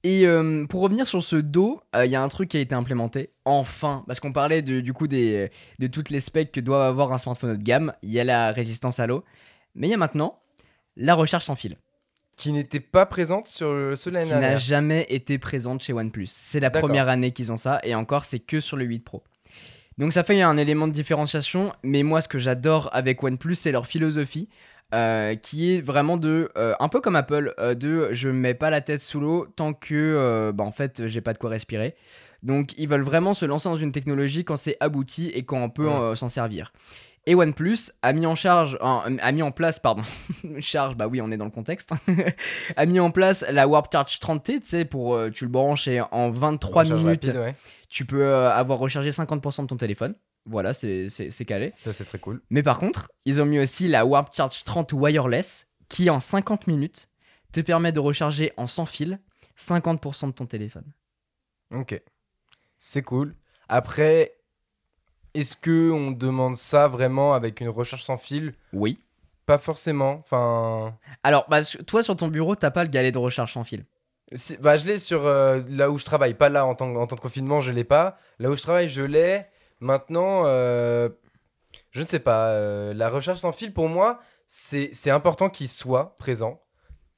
Et 0.03 0.27
euh, 0.27 0.67
pour 0.67 0.81
revenir 0.81 1.07
sur 1.07 1.23
ce 1.23 1.37
dos, 1.37 1.81
euh, 1.95 2.07
il 2.07 2.11
y 2.11 2.17
a 2.17 2.23
un 2.23 2.29
truc 2.29 2.49
qui 2.49 2.57
a 2.57 2.61
été 2.61 2.75
implémenté, 2.75 3.31
enfin, 3.45 4.03
parce 4.07 4.19
qu'on 4.19 4.33
parlait 4.33 4.63
de- 4.63 4.81
du 4.81 4.95
coup 4.95 5.07
des, 5.07 5.51
de 5.79 5.87
toutes 5.87 6.09
les 6.11 6.21
specs 6.21 6.53
que 6.53 6.61
doit 6.61 6.87
avoir 6.87 7.13
un 7.13 7.19
smartphone 7.19 7.51
haut 7.51 7.57
de 7.57 7.63
gamme. 7.63 7.93
Il 8.03 8.11
y 8.11 8.19
a 8.19 8.25
la 8.25 8.51
résistance 8.53 8.99
à 8.99 9.07
l'eau, 9.07 9.25
mais 9.75 9.89
il 9.89 9.91
y 9.91 9.95
a 9.95 9.99
maintenant 9.99 10.39
la 10.97 11.15
recharge 11.15 11.45
sans 11.45 11.55
fil, 11.55 11.77
Qui 12.41 12.53
n'était 12.53 12.81
pas 12.81 13.07
présente 13.07 13.49
sur 13.49 13.73
le 13.73 13.97
ceux 13.97 14.11
de 14.11 14.17
l'année 14.17 14.29
qui 14.29 14.35
n'a 14.35 14.57
jamais 14.57 15.07
été 15.11 15.39
présente 15.39 15.83
chez 15.83 15.93
OnePlus. 15.93 16.29
C'est 16.31 16.61
la 16.61 16.71
première 16.71 17.09
année 17.09 17.33
qu'ils 17.33 17.53
ont 17.53 17.57
ça, 17.57 17.81
et 17.85 17.95
encore, 17.95 18.25
c'est 18.25 18.39
que 18.39 18.61
sur 18.61 18.77
le 18.77 18.85
8 18.85 19.01
Pro. 19.01 19.23
Donc 19.99 20.13
ça 20.15 20.25
fait 20.25 20.41
un 20.41 20.57
élément 20.57 20.89
de 20.89 20.93
différenciation, 20.93 21.73
mais 21.83 22.03
moi 22.03 22.23
ce 22.23 22.29
que 22.29 22.39
j'adore 22.39 22.89
avec 22.93 23.23
OnePlus, 23.23 23.57
c'est 23.57 23.73
leur 23.73 23.87
philosophie. 23.87 24.49
euh, 24.93 25.37
qui 25.37 25.73
est 25.77 25.81
vraiment 25.83 26.17
de 26.17 26.51
euh, 26.57 26.75
un 26.81 26.89
peu 26.89 27.01
comme 27.01 27.15
Apple 27.15 27.55
euh, 27.61 27.75
de 27.75 28.09
je 28.13 28.29
mets 28.29 28.55
pas 28.55 28.71
la 28.71 28.81
tête 28.81 29.01
sous 29.01 29.21
l'eau 29.21 29.47
tant 29.55 29.73
que 29.73 30.51
bah, 30.53 30.65
en 30.65 30.73
fait 30.73 31.07
j'ai 31.07 31.21
pas 31.21 31.33
de 31.33 31.39
quoi 31.39 31.49
respirer 31.51 31.95
donc 32.43 32.73
ils 32.77 32.89
veulent 32.89 33.03
vraiment 33.05 33.33
se 33.33 33.45
lancer 33.45 33.69
dans 33.69 33.77
une 33.77 33.93
technologie 33.93 34.45
quand 34.45 34.57
c'est 34.57 34.77
abouti 34.81 35.29
et 35.29 35.45
quand 35.45 35.63
on 35.63 35.71
peut 35.71 35.87
Ouais. 35.87 36.17
s'en 36.17 36.29
servir 36.29 36.73
et 37.27 37.35
OnePlus 37.35 37.91
a 38.03 38.13
mis 38.13 38.27
en 38.27 38.35
charge 38.35 38.79
a 38.81 39.33
mis 39.33 39.43
en 39.43 39.53
place 39.53 39.79
pardon 39.79 40.03
charge 40.61 40.97
bah 40.97 41.07
oui 41.07 41.21
on 41.21 41.31
est 41.31 41.37
dans 41.37 41.45
le 41.45 41.51
contexte 41.51 41.91
a 42.77 42.87
mis 42.87 42.99
en 43.01 43.11
place 43.11 43.45
la 43.49 43.69
Warp 43.69 43.93
Charge 43.93 44.19
30T 44.19 44.61
tu 44.61 44.69
sais 44.69 44.85
pour 44.85 45.15
euh, 45.15 45.31
tu 45.31 45.45
le 45.45 45.51
branches 45.51 45.87
et 45.89 46.01
en 46.01 46.31
23 46.31 46.83
Recharge 46.83 46.99
minutes 47.03 47.25
rapide, 47.27 47.41
ouais. 47.41 47.55
tu 47.89 48.05
peux 48.05 48.23
euh, 48.23 48.51
avoir 48.51 48.79
rechargé 48.79 49.11
50% 49.11 49.63
de 49.63 49.67
ton 49.67 49.77
téléphone 49.77 50.15
voilà 50.47 50.73
c'est 50.73 51.09
calé 51.47 51.73
Ça, 51.77 51.93
c'est 51.93 52.05
très 52.07 52.19
cool. 52.19 52.41
mais 52.49 52.63
par 52.63 52.79
contre, 52.79 53.11
ils 53.27 53.43
ont 53.43 53.47
mis 53.47 53.59
aussi 53.59 53.89
la 53.89 54.07
Warp 54.07 54.35
Charge 54.35 54.65
30 54.65 54.93
wireless 54.95 55.67
qui 55.91 56.09
en 56.09 56.21
50 56.21 56.67
minutes 56.67 57.09
te 57.53 57.61
permet 57.61 57.93
de 57.93 58.01
recharger 58.01 58.53
en 58.57 58.67
sans 58.67 58.87
fil 58.87 59.19
50% 59.59 60.29
de 60.29 60.33
ton 60.33 60.47
téléphone. 60.47 60.91
Ok. 61.75 62.01
C'est 62.79 63.03
cool. 63.03 63.35
Après, 63.69 64.40
est-ce 65.35 65.57
que 65.57 65.91
on 65.91 66.11
demande 66.11 66.57
ça 66.57 66.89
vraiment 66.89 67.35
avec 67.35 67.61
une 67.61 67.69
recharge 67.69 68.03
sans 68.03 68.19
fil? 68.19 68.55
Oui. 68.73 69.01
Pas 69.47 69.59
forcément. 69.59 70.13
Enfin. 70.21 70.97
Alors, 71.23 71.47
bah, 71.49 71.63
toi 71.87 72.03
sur 72.03 72.17
ton 72.17 72.29
bureau, 72.29 72.55
t'as 72.55 72.71
pas 72.71 72.85
le 72.85 72.91
galet 72.91 73.11
de 73.13 73.19
recharge 73.19 73.53
sans 73.53 73.65
fil? 73.65 73.85
Si- 74.33 74.57
bah, 74.59 74.77
je 74.77 74.87
l'ai 74.87 74.99
sur 74.99 75.27
euh, 75.27 75.61
là 75.69 75.91
où 75.91 75.99
je 75.99 76.05
travaille, 76.05 76.35
pas 76.35 76.49
là 76.49 76.65
en 76.65 76.75
temps, 76.77 76.95
en 76.95 77.07
temps 77.07 77.17
de 77.17 77.21
confinement, 77.21 77.61
je 77.61 77.73
l'ai 77.73 77.83
pas. 77.85 78.17
Là 78.39 78.51
où 78.51 78.57
je 78.57 78.63
travaille, 78.63 78.89
je 78.89 79.03
l'ai. 79.03 79.45
Maintenant, 79.81 80.43
euh, 80.45 81.09
je 81.91 82.01
ne 82.01 82.07
sais 82.07 82.21
pas. 82.21 82.51
euh, 82.51 82.95
la 82.95 83.09
recharge 83.11 83.39
sans 83.39 83.53
fil, 83.53 83.73
pour 83.73 83.89
moi, 83.89 84.21
c'est 84.47 84.91
c'est 84.93 85.11
important 85.11 85.49
qu'il 85.51 85.69
soit 85.69 86.17
présent. 86.19 86.61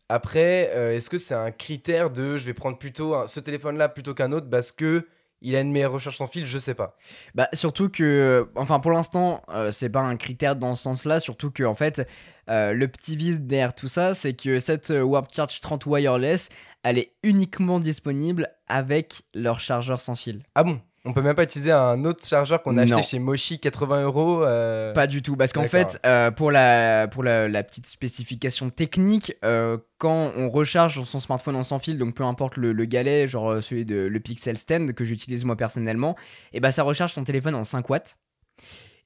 Après, 0.08 0.70
euh, 0.74 0.94
est-ce 0.94 1.08
que 1.10 1.18
c'est 1.18 1.34
un 1.34 1.50
critère 1.50 2.10
de 2.10 2.36
je 2.36 2.44
vais 2.46 2.54
prendre 2.54 2.78
plutôt 2.78 3.14
un- 3.14 3.26
ce 3.26 3.40
téléphone-là 3.40 3.88
plutôt 3.88 4.14
qu'un 4.14 4.32
autre 4.32 4.48
parce 4.50 4.70
que 4.72 5.06
il 5.43 5.57
a 5.57 5.61
une 5.61 5.72
meilleure 5.72 5.93
recharge 5.93 6.16
sans 6.16 6.26
fil 6.26 6.47
Je 6.47 6.59
sais 6.59 6.74
pas. 6.74 6.97
Bah, 7.34 7.49
surtout 7.53 7.88
que, 7.88 8.49
enfin, 8.57 8.80
pour 8.80 8.93
l'instant, 8.93 9.43
euh, 9.51 9.70
c'est 9.70 9.90
pas 9.90 10.01
un 10.01 10.16
critère 10.16 10.57
dans 10.57 10.76
ce 10.76 10.84
sens-là. 10.84 11.20
Surtout 11.20 11.51
que, 11.51 11.64
en 11.64 11.74
fait, 11.74 12.09
euh, 12.49 12.72
le 12.72 12.88
petit 12.88 13.16
vice 13.16 13.40
derrière 13.40 13.74
tout 13.74 13.88
ça, 13.88 14.14
c'est 14.14 14.34
que 14.34 14.59
cette 14.59 14.90
euh, 14.90 15.03
Warp 15.03 15.34
Charge 15.34 15.61
30 15.61 15.86
wireless, 15.86 16.49
elle 16.82 16.99
est 16.99 17.14
uniquement 17.22 17.80
disponible 17.80 18.49
avec 18.68 19.22
leur 19.34 19.61
chargeur 19.61 20.01
sans 20.01 20.16
fil. 20.16 20.40
Ah 20.55 20.64
bon? 20.64 20.80
On 21.05 21.12
peut 21.12 21.20
même 21.22 21.34
pas 21.34 21.42
utiliser 21.42 21.72
un 21.72 22.05
autre 22.05 22.24
chargeur 22.24 22.62
qu'on 22.62 22.78
a 22.78 22.82
acheté 22.82 23.03
chez 23.03 23.18
Moshi 23.18 23.59
80 23.59 24.05
euros. 24.05 24.44
euh, 24.44 24.92
Pas 24.92 25.09
du 25.09 25.20
tout, 25.20 25.36
parce 25.36 25.53
qu'en 25.53 25.66
fait, 25.66 25.98
euh, 26.07 26.30
pour, 26.30 26.53
la, 26.53 27.09
pour 27.09 27.24
la, 27.24 27.48
la 27.48 27.62
petite 27.64 27.86
spécification 27.88 28.70
technique, 28.70 29.34
euh, 29.44 29.78
quand 29.98 30.32
on 30.36 30.48
recharge 30.48 31.03
son 31.03 31.18
smartphone 31.18 31.57
en 31.57 31.64
sans 31.64 31.80
fil, 31.80 31.98
donc 31.98 32.14
peu 32.14 32.22
importe 32.22 32.57
le, 32.57 32.72
le 32.72 32.84
galet, 32.84 33.26
genre 33.26 33.61
celui 33.61 33.84
de 33.84 33.96
le 33.96 34.20
Pixel 34.20 34.57
Stand 34.57 34.92
que 34.92 35.05
j'utilise 35.05 35.44
moi 35.44 35.57
personnellement, 35.57 36.16
et 36.53 36.61
bah 36.61 36.70
ça 36.70 36.84
recharge 36.84 37.12
son 37.12 37.24
téléphone 37.24 37.57
en 37.57 37.64
5 37.64 37.90
watts. 37.90 38.16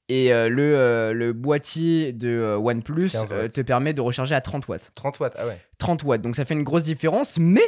Et 0.09 0.31
euh, 0.31 0.47
le, 0.49 0.77
euh, 0.77 1.13
le 1.13 1.33
boîtier 1.33 2.13
de 2.13 2.29
euh, 2.29 2.57
OnePlus 2.57 3.09
15 3.09 3.33
watts. 3.33 3.53
te 3.53 3.61
permet 3.61 3.93
de 3.93 3.99
recharger 4.01 4.35
à 4.35 4.41
30 4.41 4.67
watts. 4.67 4.91
30 4.95 5.19
watts, 5.19 5.33
ah 5.37 5.47
ouais. 5.47 5.59
30 5.79 6.03
watts, 6.03 6.21
donc 6.21 6.35
ça 6.35 6.45
fait 6.45 6.53
une 6.53 6.63
grosse 6.63 6.83
différence, 6.83 7.37
mais 7.39 7.63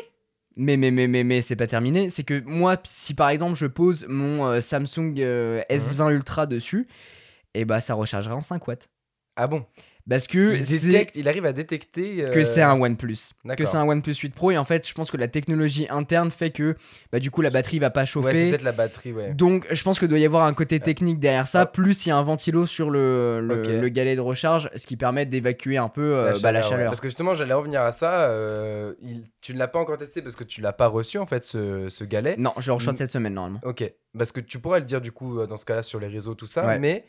Mais, 0.55 0.77
mais, 0.77 0.91
mais, 0.91 1.07
mais, 1.07 1.23
mais 1.23 1.41
c'est 1.41 1.55
pas 1.55 1.67
terminé. 1.67 2.09
C'est 2.09 2.23
que 2.23 2.41
moi, 2.41 2.77
si 2.83 3.13
par 3.13 3.29
exemple 3.29 3.55
je 3.55 3.65
pose 3.67 4.05
mon 4.09 4.45
euh, 4.45 4.59
Samsung 4.61 5.15
euh, 5.19 5.61
S20 5.69 6.11
Ultra 6.11 6.45
dessus, 6.47 6.87
et 7.53 7.65
bah 7.65 7.79
ça 7.79 7.93
rechargerait 7.93 8.33
en 8.35 8.41
5 8.41 8.67
watts. 8.67 8.89
Ah 9.35 9.47
bon? 9.47 9.65
Parce 10.10 10.28
que 10.28 10.55
il, 10.55 10.66
détecte, 10.66 11.16
il 11.16 11.28
arrive 11.28 11.45
à 11.45 11.53
détecter. 11.53 12.24
euh, 12.26 12.32
que 12.34 12.43
c'est 12.43 12.62
un 12.62 12.80
OnePlus. 12.82 13.18
Que 13.57 13.64
c'est 13.66 13.78
un 13.78 13.88
OnePlus 13.88 14.16
8 14.16 14.34
Pro. 14.34 14.51
Et 14.51 14.57
en 14.57 14.66
fait, 14.66 14.88
je 14.88 14.93
pense 14.93 15.12
que 15.12 15.18
la 15.18 15.28
technologie 15.28 15.88
interne 15.89 16.32
fait 16.32 16.49
que 16.49 16.76
bah, 17.12 17.20
du 17.20 17.30
coup 17.32 17.41
la 17.41 17.49
batterie 17.49 17.80
va 17.80 17.89
pas 17.89 17.99
Ouais, 18.01 18.05
c'est 18.05 18.12
chauffer. 18.12 18.49
peut-être 18.49 18.64
la 18.64 18.72
batterie, 18.72 19.12
ouais. 19.14 19.34
Donc 19.34 19.68
je 19.70 19.84
pense 19.84 19.99
que 19.99 20.05
doit 20.05 20.20
y 20.20 20.26
avoir 20.26 20.45
un 20.45 20.53
côté 20.53 20.80
technique 20.80 21.20
derrière 21.20 21.47
ça, 21.47 21.62
Ah. 21.62 21.66
plus 21.66 22.05
il 22.05 22.10
y 22.10 22.12
a 22.12 22.18
un 22.18 22.24
ventilo 22.24 22.66
sur 22.66 22.89
le, 22.89 23.39
le, 23.41 23.62
Ok. 23.62 23.68
le 23.68 23.89
galet 23.89 24.16
de 24.16 24.22
recharge, 24.22 24.70
ce 24.76 24.88
qui 24.88 24.97
permet 24.97 25.26
d'évacuer 25.26 25.78
un 25.78 25.89
peu 25.89 26.01
euh, 26.16 26.34
bah, 26.41 26.51
la 26.51 26.62
ouais. 26.62 26.68
chaleur. 26.68 26.88
Parce 26.88 27.01
que 27.01 27.07
justement, 27.07 27.36
j'allais 27.36 27.53
revenir 27.53 27.82
à 27.82 27.91
ça. 27.91 28.30
euh, 28.30 28.93
il- 29.01 29.24
Tu 29.41 29.53
ne 29.53 29.60
l'as 29.60 29.68
pas 29.68 29.80
encore 29.80 29.97
testé 29.97 30.22
parce 30.22 30.36
que 30.36 30.43
tu 30.43 30.62
l'as 30.62 30.74
pas 30.74 30.88
reçu 30.88 31.18
en 31.18 31.26
fait, 31.26 31.45
ce, 31.45 31.88
ce 31.89 32.03
galet. 32.03 32.36
Non, 32.38 32.53
je 32.57 32.68
le 32.70 32.74
reçois 32.74 32.93
Mm. 32.93 32.97
cette 32.97 33.12
semaine 33.12 33.34
normalement. 33.34 33.60
Ok, 33.64 33.91
parce 34.18 34.32
que 34.32 34.39
tu 34.39 34.60
pourrais 34.60 34.80
le 34.80 34.86
dire 34.86 35.01
du 35.01 35.12
coup 35.12 35.45
dans 35.45 35.57
ce 35.57 35.66
cas-là 35.66 35.84
sur 35.84 35.99
les 35.99 36.07
réseaux, 36.07 36.36
tout 36.36 36.45
ça, 36.47 36.66
Ouais. 36.66 36.80
mais 36.80 37.03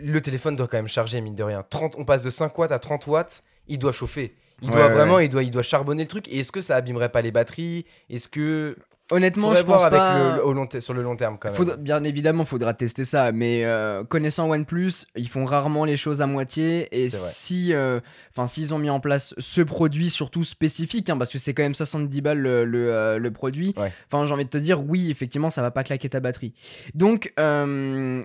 le 0.00 0.20
téléphone 0.20 0.56
doit 0.56 0.66
quand 0.68 0.78
même 0.78 0.88
charger, 0.88 1.20
mine 1.20 1.34
de 1.34 1.42
rien. 1.42 1.64
30, 1.68 1.94
on 1.98 2.04
passe 2.04 2.22
de 2.22 2.30
5 2.30 2.56
watts 2.58 2.72
à 2.72 2.78
30 2.78 3.06
watts, 3.06 3.42
il 3.68 3.78
doit 3.78 3.92
chauffer. 3.92 4.34
Il 4.62 4.68
Ouais, 4.68 4.76
doit 4.76 4.86
ouais, 4.88 4.92
vraiment, 4.94 5.18
Il, 5.20 5.28
doit, 5.28 5.42
il 5.42 5.50
doit 5.50 5.62
charbonner 5.62 6.02
le 6.02 6.08
truc. 6.08 6.28
Et 6.28 6.40
est-ce 6.40 6.52
que 6.52 6.60
ça 6.60 6.76
abîmerait 6.76 7.08
pas 7.10 7.22
les 7.22 7.30
batteries? 7.30 7.86
Est-ce 8.10 8.28
que. 8.28 8.76
Honnêtement, 9.10 9.48
Faudrait 9.48 9.60
je 9.62 9.66
pense 9.66 9.82
avec 9.82 9.98
pas. 9.98 10.36
le, 10.36 10.44
au 10.46 10.52
long 10.52 10.66
te- 10.66 10.80
sur 10.80 10.94
le 10.94 11.02
long 11.02 11.16
terme 11.16 11.36
quand 11.38 11.48
même. 11.48 11.56
Faudra- 11.56 11.76
bien 11.76 12.02
évidemment, 12.04 12.44
faudra 12.44 12.74
tester 12.74 13.04
ça, 13.04 13.32
mais 13.32 13.64
euh, 13.64 14.04
connaissant 14.04 14.48
OnePlus, 14.50 14.92
ils 15.16 15.28
font 15.28 15.44
rarement 15.44 15.84
les 15.84 15.96
choses 15.96 16.20
à 16.22 16.26
moitié. 16.26 16.88
Et 16.92 17.08
si, 17.10 17.72
euh, 17.74 18.00
enfin, 18.32 18.46
s'ils 18.46 18.72
ont 18.74 18.78
mis 18.78 18.90
en 18.90 19.00
place 19.00 19.34
ce 19.38 19.60
produit 19.62 20.10
surtout 20.10 20.44
spécifique, 20.44 21.10
hein, 21.10 21.18
parce 21.18 21.30
que 21.30 21.38
c'est 21.38 21.54
quand 21.54 21.62
même 21.62 21.74
70 21.74 22.20
balles 22.20 22.38
le, 22.38 22.64
le, 22.64 22.92
euh, 22.94 23.18
le 23.18 23.30
produit. 23.30 23.74
Ouais. 23.76 23.92
Enfin, 24.10 24.24
j'ai 24.26 24.32
envie 24.34 24.44
de 24.44 24.50
te 24.50 24.58
dire, 24.58 24.82
oui, 24.86 25.10
effectivement, 25.10 25.50
ça 25.50 25.62
va 25.62 25.70
pas 25.70 25.82
claquer 25.84 26.08
ta 26.08 26.20
batterie. 26.20 26.54
Donc, 26.94 27.32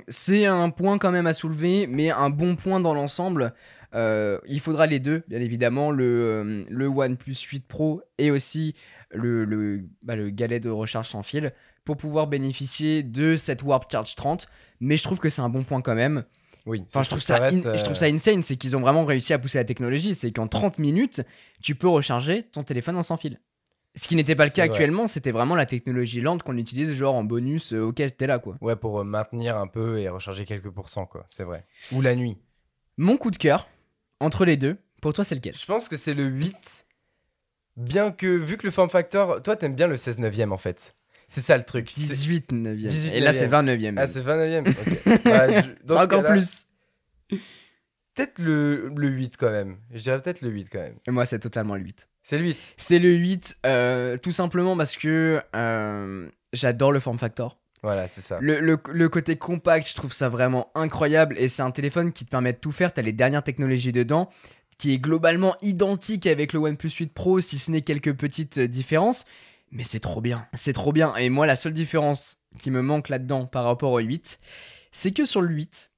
c'est 0.08 0.46
un 0.46 0.70
point 0.70 0.98
quand 0.98 1.12
même 1.12 1.28
à 1.28 1.34
soulever, 1.34 1.88
mais 1.88 2.12
un 2.12 2.30
bon 2.30 2.56
point 2.56 2.80
dans 2.80 2.94
l'ensemble. 2.94 3.54
Euh, 3.94 4.40
il 4.48 4.60
faudra 4.60 4.88
les 4.88 5.00
deux, 5.00 5.24
bien 5.28 5.40
évidemment, 5.42 5.92
le, 5.92 6.04
euh, 6.04 6.66
le 6.70 6.88
OnePlus 6.88 7.36
8 7.36 7.68
Pro 7.68 8.02
et 8.18 8.32
aussi 8.32 8.76
le, 9.12 9.46
le, 9.46 9.86
bah, 10.02 10.16
le 10.16 10.30
galet 10.30 10.60
de 10.60 10.70
recharge 10.70 11.08
sans 11.08 11.24
fil 11.24 11.54
pour 11.86 11.98
pouvoir 11.98 12.28
bénéficier 12.28 13.04
de 13.04 13.36
cette 13.36 13.64
Warp 13.64 13.90
Charge 13.92 14.16
30. 14.16 14.48
Mais 14.80 14.98
je 14.98 15.04
trouve 15.04 15.20
que 15.20 15.30
c'est 15.30 15.42
un 15.42 15.50
bon 15.50 15.64
point 15.64 15.82
quand 15.82 15.96
même. 15.96 16.26
Oui, 16.66 16.84
Enfin, 16.88 17.04
je 17.04 17.10
trouve, 17.10 17.22
ça, 17.22 17.38
reste. 17.38 17.66
in- 17.66 17.76
je 17.76 17.84
trouve 17.84 17.96
euh, 17.96 18.00
ça 18.00 18.06
insane, 18.08 18.42
c'est 18.42 18.56
qu'ils 18.56 18.76
ont 18.76 18.82
vraiment 18.82 19.06
réussi 19.06 19.34
à 19.34 19.40
pousser 19.40 19.60
la 19.60 19.66
technologie. 19.66 20.16
C'est 20.16 20.32
qu'en 20.32 20.48
30 20.48 20.80
minutes, 20.80 21.22
tu 21.62 21.76
peux 21.76 21.88
recharger 21.88 22.44
ton 22.52 22.64
téléphone 22.64 22.96
en 22.98 23.04
sans 23.04 23.18
fil. 23.18 23.40
Ce 23.98 24.08
qui 24.10 24.16
n'était 24.16 24.36
pas 24.36 24.44
le 24.46 24.50
cas 24.50 24.64
vrai. 24.66 24.72
actuellement, 24.72 25.08
c'était 25.08 25.32
vraiment 25.32 25.56
la 25.56 25.66
technologie 25.68 26.20
lente 26.22 26.44
qu'on 26.44 26.58
utilise 26.58 26.92
genre 26.96 27.16
en 27.16 27.24
bonus. 27.24 27.72
euh, 27.72 27.84
ok, 27.84 28.02
t'es 28.18 28.28
là 28.28 28.40
quoi. 28.40 28.58
Ouais, 28.62 28.76
pour 28.76 29.00
euh, 29.00 29.04
maintenir 29.06 29.56
un 29.58 29.68
peu 29.68 30.00
et 30.00 30.10
recharger 30.10 30.44
quelques 30.46 30.70
pourcents, 30.72 31.06
quoi. 31.06 31.26
C'est 31.30 31.44
vrai. 31.44 31.66
Ou 31.94 32.02
la 32.02 32.16
nuit. 32.16 32.38
Mon 32.98 33.16
coup 33.16 33.30
de 33.32 33.38
cœur, 33.38 33.70
entre 34.26 34.44
les 34.46 34.58
deux, 34.58 34.78
pour 35.02 35.14
toi 35.14 35.24
c'est 35.24 35.36
lequel? 35.36 35.56
Je 35.56 35.66
pense 35.66 35.88
que 35.90 35.98
c'est 35.98 36.14
le 36.14 36.26
8. 36.26 36.86
Bien 37.78 38.12
que, 38.12 38.26
vu 38.28 38.58
que 38.58 38.66
le 38.66 38.72
form 38.72 38.90
factor, 38.90 39.42
toi 39.44 39.56
t'aimes 39.56 39.76
bien 39.76 39.88
le 39.88 39.98
16 39.98 40.20
neuvième 40.20 40.52
en 40.54 40.58
fait. 40.58 40.96
C'est 41.28 41.42
ça 41.42 41.58
le 41.58 41.64
truc. 41.64 41.90
C'est- 41.94 42.02
18 42.08 42.52
9e. 42.52 42.88
18 42.88 43.12
Et 43.14 43.20
là 43.20 43.34
c'est 43.34 43.48
9e. 43.48 43.50
29e. 43.66 43.96
Ah, 43.98 44.08
c'est 44.08 44.22
29ème 44.22 44.70
Ok. 44.70 45.22
Bah, 45.26 45.62
je- 45.62 45.70
c'est 45.86 45.94
ce 45.94 45.94
encore 45.94 46.24
plus. 46.24 46.66
Peut-être 48.16 48.40
le, 48.40 48.90
le 48.96 49.08
8 49.10 49.36
quand 49.38 49.52
même. 49.52 49.78
Je 49.92 50.02
dirais 50.02 50.22
peut-être 50.22 50.42
le 50.42 50.50
8 50.50 50.70
quand 50.72 50.80
même. 50.80 50.96
Et 51.06 51.12
moi 51.12 51.26
c'est 51.26 51.40
totalement 51.40 51.76
le 51.76 51.82
8. 51.82 52.08
C'est 52.24 52.38
le 52.40 52.46
8. 52.46 52.58
C'est 52.78 53.00
le 53.00 53.10
8, 53.14 53.58
euh, 53.66 54.18
tout 54.18 54.32
simplement 54.32 54.78
parce 54.78 54.96
que 54.96 55.42
euh, 55.56 56.30
j'adore 56.54 56.92
le 56.92 57.00
form 57.00 57.20
factor. 57.20 57.60
Voilà, 57.86 58.08
c'est 58.08 58.22
ça. 58.22 58.40
Le, 58.42 58.60
le- 58.60 58.80
le 58.92 59.10
côté 59.10 59.36
compact, 59.36 59.88
je 59.88 59.94
trouve 59.94 60.12
ça 60.12 60.28
vraiment 60.28 60.72
incroyable. 60.74 61.36
Et 61.38 61.48
c'est 61.50 61.62
un 61.62 61.70
téléphone 61.70 62.14
qui 62.14 62.26
te 62.26 62.32
permet 62.32 62.52
de 62.54 62.58
tout 62.58 62.72
faire. 62.72 62.92
T'as 62.92 63.04
les 63.04 63.14
dernières 63.14 63.44
technologies 63.44 63.92
dedans, 63.92 64.32
qui 64.80 64.92
est 64.92 64.98
globalement 64.98 65.56
identique 65.62 66.26
avec 66.26 66.52
le 66.52 66.60
OnePlus 66.60 66.90
8 66.90 67.14
Pro, 67.14 67.42
si 67.42 67.60
ce 67.60 67.70
n'est 67.70 67.84
quelques 67.84 68.16
petites 68.16 68.58
euh, 68.58 68.68
différences. 68.68 69.24
Mais 69.72 69.84
c'est 69.84 70.00
trop 70.00 70.20
bien. 70.20 70.48
C'est 70.54 70.74
trop 70.74 70.94
bien. 70.94 71.16
Et 71.16 71.30
moi, 71.30 71.46
la 71.46 71.56
seule 71.56 71.74
différence 71.74 72.40
qui 72.58 72.72
me 72.72 72.82
manque 72.82 73.10
là-dedans 73.10 73.46
par 73.46 73.66
rapport 73.66 73.92
au 73.92 74.00
8, 74.00 74.40
c'est 74.92 75.12
que 75.12 75.24
sur 75.24 75.42
le 75.42 75.54
8, 75.54 75.92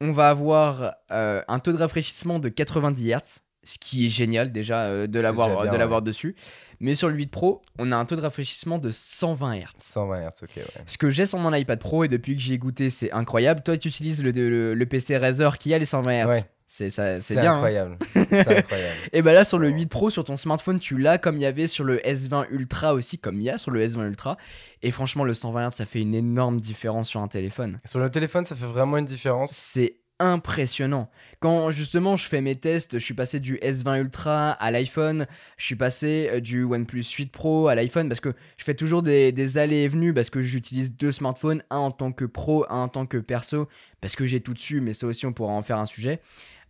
on 0.00 0.10
va 0.10 0.30
avoir 0.30 0.94
euh, 1.12 1.40
un 1.46 1.60
taux 1.60 1.72
de 1.72 1.78
rafraîchissement 1.78 2.40
de 2.40 2.48
90 2.48 3.10
Hz, 3.12 3.20
ce 3.62 3.78
qui 3.78 4.06
est 4.06 4.08
génial 4.08 4.50
déjà 4.50 4.86
euh, 4.86 5.06
de 5.06 5.20
l'avoir 5.20 5.48
déjà 5.50 5.62
bien, 5.62 5.72
de 5.72 5.76
l'avoir 5.76 6.00
ouais. 6.00 6.04
dessus. 6.06 6.34
Mais 6.80 6.94
sur 6.94 7.08
le 7.08 7.14
8 7.16 7.26
Pro, 7.30 7.62
on 7.78 7.90
a 7.92 7.96
un 7.96 8.04
taux 8.04 8.16
de 8.16 8.20
rafraîchissement 8.20 8.78
de 8.78 8.90
120 8.90 9.56
Hz. 9.56 9.64
120 9.78 10.20
Hz, 10.28 10.42
ok, 10.44 10.50
ouais. 10.56 10.64
Ce 10.86 10.96
que 10.98 11.10
j'ai 11.10 11.26
sur 11.26 11.38
mon 11.38 11.52
iPad 11.52 11.78
Pro 11.80 12.04
et 12.04 12.08
depuis 12.08 12.34
que 12.36 12.40
j'y 12.40 12.54
ai 12.54 12.58
goûté, 12.58 12.90
c'est 12.90 13.10
incroyable. 13.12 13.62
Toi, 13.62 13.76
tu 13.78 13.88
utilises 13.88 14.22
le, 14.22 14.30
le, 14.30 14.74
le 14.74 14.86
PC 14.86 15.16
Razer 15.16 15.58
qui 15.58 15.74
a 15.74 15.78
les 15.78 15.84
120 15.86 16.24
Hz. 16.24 16.28
Ouais. 16.28 16.44
C'est 16.70 16.90
ça, 16.90 17.16
c'est 17.16 17.34
C'est 17.34 17.40
bien. 17.40 17.52
hein. 17.52 17.54
incroyable. 17.54 17.98
c'est 18.14 18.58
incroyable. 18.58 18.94
Et 19.14 19.22
bah 19.22 19.32
là, 19.32 19.42
sur 19.44 19.58
le 19.58 19.70
8 19.70 19.86
Pro, 19.86 20.10
sur 20.10 20.22
ton 20.24 20.36
smartphone, 20.36 20.78
tu 20.78 20.98
l'as 20.98 21.16
comme 21.16 21.36
il 21.36 21.40
y 21.40 21.46
avait 21.46 21.66
sur 21.66 21.82
le 21.82 21.96
S20 22.00 22.48
Ultra 22.50 22.92
aussi, 22.92 23.18
comme 23.18 23.36
il 23.40 23.44
y 23.44 23.48
a 23.50 23.56
sur 23.56 23.70
le 23.70 23.82
S20 23.86 24.06
Ultra. 24.06 24.36
Et 24.82 24.90
franchement, 24.90 25.24
le 25.24 25.32
120 25.32 25.70
Hz, 25.70 25.72
ça 25.74 25.86
fait 25.86 26.02
une 26.02 26.14
énorme 26.14 26.60
différence 26.60 27.08
sur 27.08 27.20
un 27.22 27.28
téléphone. 27.28 27.80
Sur 27.86 28.00
le 28.00 28.10
téléphone, 28.10 28.44
ça 28.44 28.54
fait 28.54 28.66
vraiment 28.66 28.98
une 28.98 29.06
différence. 29.06 29.50
C'est 29.52 29.96
impressionnant. 30.18 31.10
Quand 31.40 31.70
justement 31.70 32.16
je 32.16 32.26
fais 32.26 32.40
mes 32.40 32.56
tests, 32.56 32.98
je 32.98 33.04
suis 33.04 33.14
passé 33.14 33.40
du 33.40 33.56
S20 33.56 34.00
Ultra 34.00 34.50
à 34.50 34.70
l'iPhone, 34.70 35.26
je 35.56 35.64
suis 35.64 35.76
passé 35.76 36.28
euh, 36.32 36.40
du 36.40 36.64
OnePlus 36.64 37.04
8 37.04 37.30
Pro 37.30 37.68
à 37.68 37.74
l'iPhone 37.74 38.08
parce 38.08 38.20
que 38.20 38.34
je 38.56 38.64
fais 38.64 38.74
toujours 38.74 39.02
des, 39.02 39.58
allées 39.58 39.82
et 39.82 39.88
venues 39.88 40.12
parce 40.12 40.30
que 40.30 40.42
j'utilise 40.42 40.92
deux 40.94 41.12
smartphones, 41.12 41.62
un 41.70 41.78
en 41.78 41.90
tant 41.90 42.12
que 42.12 42.24
pro, 42.24 42.64
un 42.68 42.82
en 42.82 42.88
tant 42.88 43.06
que 43.06 43.18
perso, 43.18 43.68
parce 44.00 44.16
que 44.16 44.26
j'ai 44.26 44.40
tout 44.40 44.54
dessus, 44.54 44.80
mais 44.80 44.92
ça 44.92 45.06
aussi 45.06 45.26
on 45.26 45.32
pourra 45.32 45.52
en 45.52 45.62
faire 45.62 45.78
un 45.78 45.86
sujet. 45.86 46.20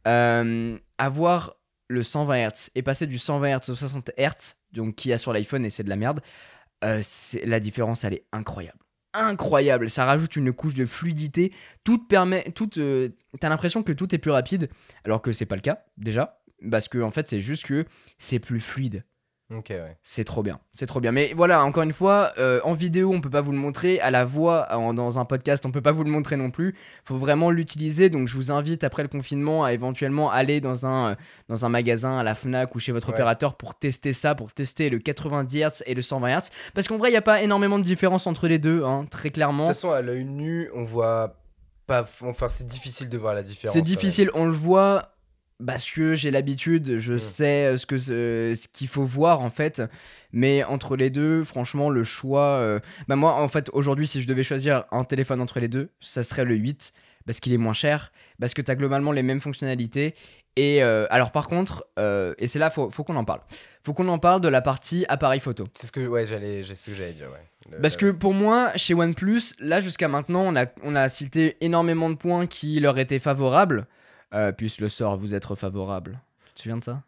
Euh, 0.06 0.78
avoir 0.98 1.56
le 1.88 2.02
120 2.02 2.48
Hz 2.48 2.70
et 2.74 2.82
passer 2.82 3.06
du 3.06 3.18
120 3.18 3.58
Hz 3.58 3.70
au 3.70 3.74
60 3.74 4.10
Hz, 4.18 4.56
donc 4.72 4.96
qu'il 4.96 5.10
y 5.10 5.14
a 5.14 5.18
sur 5.18 5.32
l'iPhone 5.32 5.64
et 5.64 5.70
c'est 5.70 5.84
de 5.84 5.88
la 5.88 5.96
merde, 5.96 6.20
euh, 6.84 7.02
la 7.44 7.60
différence 7.60 8.04
elle 8.04 8.14
est 8.14 8.24
incroyable. 8.32 8.78
Incroyable, 9.14 9.88
ça 9.88 10.04
rajoute 10.04 10.36
une 10.36 10.52
couche 10.52 10.74
de 10.74 10.84
fluidité. 10.84 11.52
Tout 11.82 11.98
permet 11.98 12.52
tout 12.54 12.68
t'as 12.68 13.48
l'impression 13.48 13.82
que 13.82 13.92
tout 13.92 14.14
est 14.14 14.18
plus 14.18 14.30
rapide 14.30 14.68
alors 15.04 15.22
que 15.22 15.32
c'est 15.32 15.46
pas 15.46 15.56
le 15.56 15.62
cas 15.62 15.84
déjà 15.96 16.40
parce 16.70 16.88
que 16.88 16.98
en 16.98 17.10
fait 17.10 17.28
c'est 17.28 17.40
juste 17.40 17.64
que 17.64 17.86
c'est 18.18 18.38
plus 18.38 18.60
fluide 18.60 19.04
Ouais. 19.50 19.96
c'est 20.02 20.24
trop 20.24 20.42
bien 20.42 20.60
c'est 20.74 20.84
trop 20.86 21.00
bien 21.00 21.10
mais 21.10 21.32
voilà 21.34 21.64
encore 21.64 21.82
une 21.82 21.94
fois 21.94 22.32
euh, 22.36 22.60
en 22.64 22.74
vidéo 22.74 23.10
on 23.14 23.22
peut 23.22 23.30
pas 23.30 23.40
vous 23.40 23.52
le 23.52 23.56
montrer 23.56 23.98
à 23.98 24.10
la 24.10 24.26
voix 24.26 24.66
en- 24.76 24.92
dans 24.92 25.18
un 25.18 25.24
podcast 25.24 25.64
on 25.64 25.70
peut 25.70 25.80
pas 25.80 25.90
vous 25.92 26.04
le 26.04 26.10
montrer 26.10 26.36
non 26.36 26.50
plus 26.50 26.74
faut 27.06 27.16
vraiment 27.16 27.50
l'utiliser 27.50 28.10
donc 28.10 28.28
je 28.28 28.34
vous 28.36 28.50
invite 28.52 28.84
après 28.84 29.02
le 29.02 29.08
confinement 29.08 29.64
à 29.64 29.72
éventuellement 29.72 30.30
aller 30.30 30.60
dans 30.60 30.84
un 30.84 31.12
euh, 31.12 31.14
dans 31.48 31.64
un 31.64 31.70
magasin 31.70 32.18
à 32.18 32.22
la 32.22 32.34
Fnac 32.34 32.74
ou 32.74 32.78
chez 32.78 32.92
votre 32.92 33.08
Ouais. 33.08 33.14
opérateur 33.14 33.56
pour 33.56 33.74
tester 33.74 34.12
ça 34.12 34.34
pour 34.34 34.52
tester 34.52 34.90
le 34.90 34.98
90 34.98 35.58
Hz 35.62 35.82
et 35.86 35.94
le 35.94 36.02
120 36.02 36.28
Hz 36.40 36.50
parce 36.74 36.86
qu'en 36.86 36.98
vrai 36.98 37.08
il 37.10 37.14
y 37.14 37.16
a 37.16 37.22
pas 37.22 37.40
énormément 37.40 37.78
de 37.78 37.84
différence 37.84 38.26
entre 38.26 38.48
les 38.48 38.58
deux 38.58 38.84
hein, 38.84 39.06
très 39.10 39.30
De 39.30 39.34
clairement 39.34 39.64
toute 39.68 39.76
façon, 39.76 39.92
à 39.92 40.02
l'œil 40.02 40.26
nu, 40.26 40.68
on 40.74 40.84
voit 40.84 41.36
pas. 41.86 42.06
Enfin, 42.22 42.48
c'est 42.48 42.68
difficile 42.68 43.08
de 43.08 43.16
voir 43.16 43.32
la 43.32 43.42
différence. 43.42 43.72
C'est 43.74 43.80
difficile, 43.80 44.30
on 44.34 44.44
le 44.44 44.52
voit 44.52 45.12
parce 45.64 45.90
que 45.90 46.14
j'ai 46.14 46.30
l'habitude, 46.30 46.98
je 46.98 47.14
Mm. 47.14 47.18
sais 47.18 47.66
euh, 47.66 47.76
ce 47.78 47.86
que 47.86 47.98
ce, 47.98 48.54
qu'il 48.72 48.88
faut 48.88 49.04
voir 49.04 49.40
en 49.40 49.50
fait. 49.50 49.82
Mais 50.32 50.62
entre 50.64 50.96
les 50.96 51.10
deux, 51.10 51.42
franchement, 51.44 51.88
le 51.90 52.04
choix. 52.04 52.42
euh, 52.58 52.80
Bah 53.08 53.16
moi, 53.16 53.34
en 53.34 53.48
fait, 53.48 53.70
aujourd'hui, 53.72 54.06
si 54.06 54.20
je 54.22 54.28
devais 54.28 54.42
choisir 54.44 54.84
un 54.92 55.04
téléphone 55.04 55.40
entre 55.40 55.58
les 55.58 55.68
deux, 55.68 55.88
ça 56.00 56.22
serait 56.22 56.44
le 56.44 56.54
8 56.54 56.92
parce 57.26 57.40
qu'il 57.40 57.52
est 57.52 57.58
moins 57.58 57.72
cher, 57.74 58.12
parce 58.40 58.54
que 58.54 58.62
tu 58.62 58.70
as 58.70 58.76
globalement 58.76 59.12
les 59.12 59.22
mêmes 59.22 59.40
fonctionnalités. 59.40 60.14
Et 60.56 60.82
euh, 60.82 61.06
alors, 61.10 61.30
par 61.30 61.46
contre, 61.46 61.86
euh, 61.98 62.34
et 62.38 62.46
c'est 62.46 62.58
là, 62.58 62.70
faut, 62.70 62.90
faut 62.90 63.04
qu'on 63.04 63.16
en 63.16 63.24
parle. 63.24 63.40
Faut 63.84 63.92
qu'on 63.94 64.08
en 64.08 64.18
parle 64.18 64.40
de 64.40 64.48
la 64.48 64.60
partie 64.60 65.04
appareil 65.08 65.38
photo. 65.40 65.64
C'est 65.76 65.86
ce 65.86 65.92
que, 65.92 66.06
ouais, 66.06 66.26
j'allais, 66.26 66.62
j'ai 66.64 66.74
ce 66.74 66.90
que 66.90 66.96
j'allais 66.96 67.12
dire, 67.12 67.28
ouais. 67.30 67.70
Le- 67.70 67.80
Parce 67.82 67.96
que 67.96 68.10
pour 68.10 68.32
moi, 68.34 68.72
chez 68.76 68.94
OnePlus, 68.94 69.54
là 69.60 69.80
jusqu'à 69.80 70.08
maintenant, 70.08 70.40
on 70.42 70.56
a, 70.56 70.66
on 70.82 70.96
a 70.96 71.08
cité 71.10 71.56
énormément 71.60 72.08
de 72.10 72.14
points 72.16 72.46
qui 72.46 72.80
leur 72.80 72.98
étaient 72.98 73.18
favorables. 73.18 73.86
Euh, 74.34 74.52
puisse 74.52 74.80
le 74.80 74.88
sort 74.88 75.16
vous 75.16 75.34
être 75.34 75.54
favorable. 75.56 76.20
Tu 76.48 76.54
te 76.54 76.60
souviens 76.62 76.76
de 76.78 76.84
ça? 76.84 77.02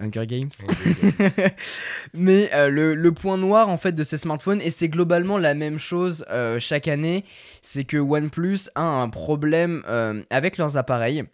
Hunger 0.00 0.26
Games 0.26 0.50
Mais 2.14 2.50
euh, 2.54 2.68
le, 2.68 2.94
le 2.94 3.12
point 3.12 3.36
noir 3.36 3.68
en 3.68 3.78
fait 3.78 3.92
de 3.92 4.02
ces 4.04 4.18
smartphones, 4.18 4.60
et 4.60 4.70
c'est 4.70 4.88
globalement 4.88 5.38
la 5.38 5.54
même 5.54 5.78
chose 5.78 6.24
euh, 6.30 6.58
chaque 6.60 6.88
année, 6.88 7.24
c'est 7.62 7.84
que 7.84 7.96
OnePlus 7.96 8.68
a 8.74 8.82
un 8.82 9.08
problème 9.08 9.82
euh, 9.88 10.22
avec 10.30 10.56
leurs 10.56 10.76
appareils. 10.76 11.24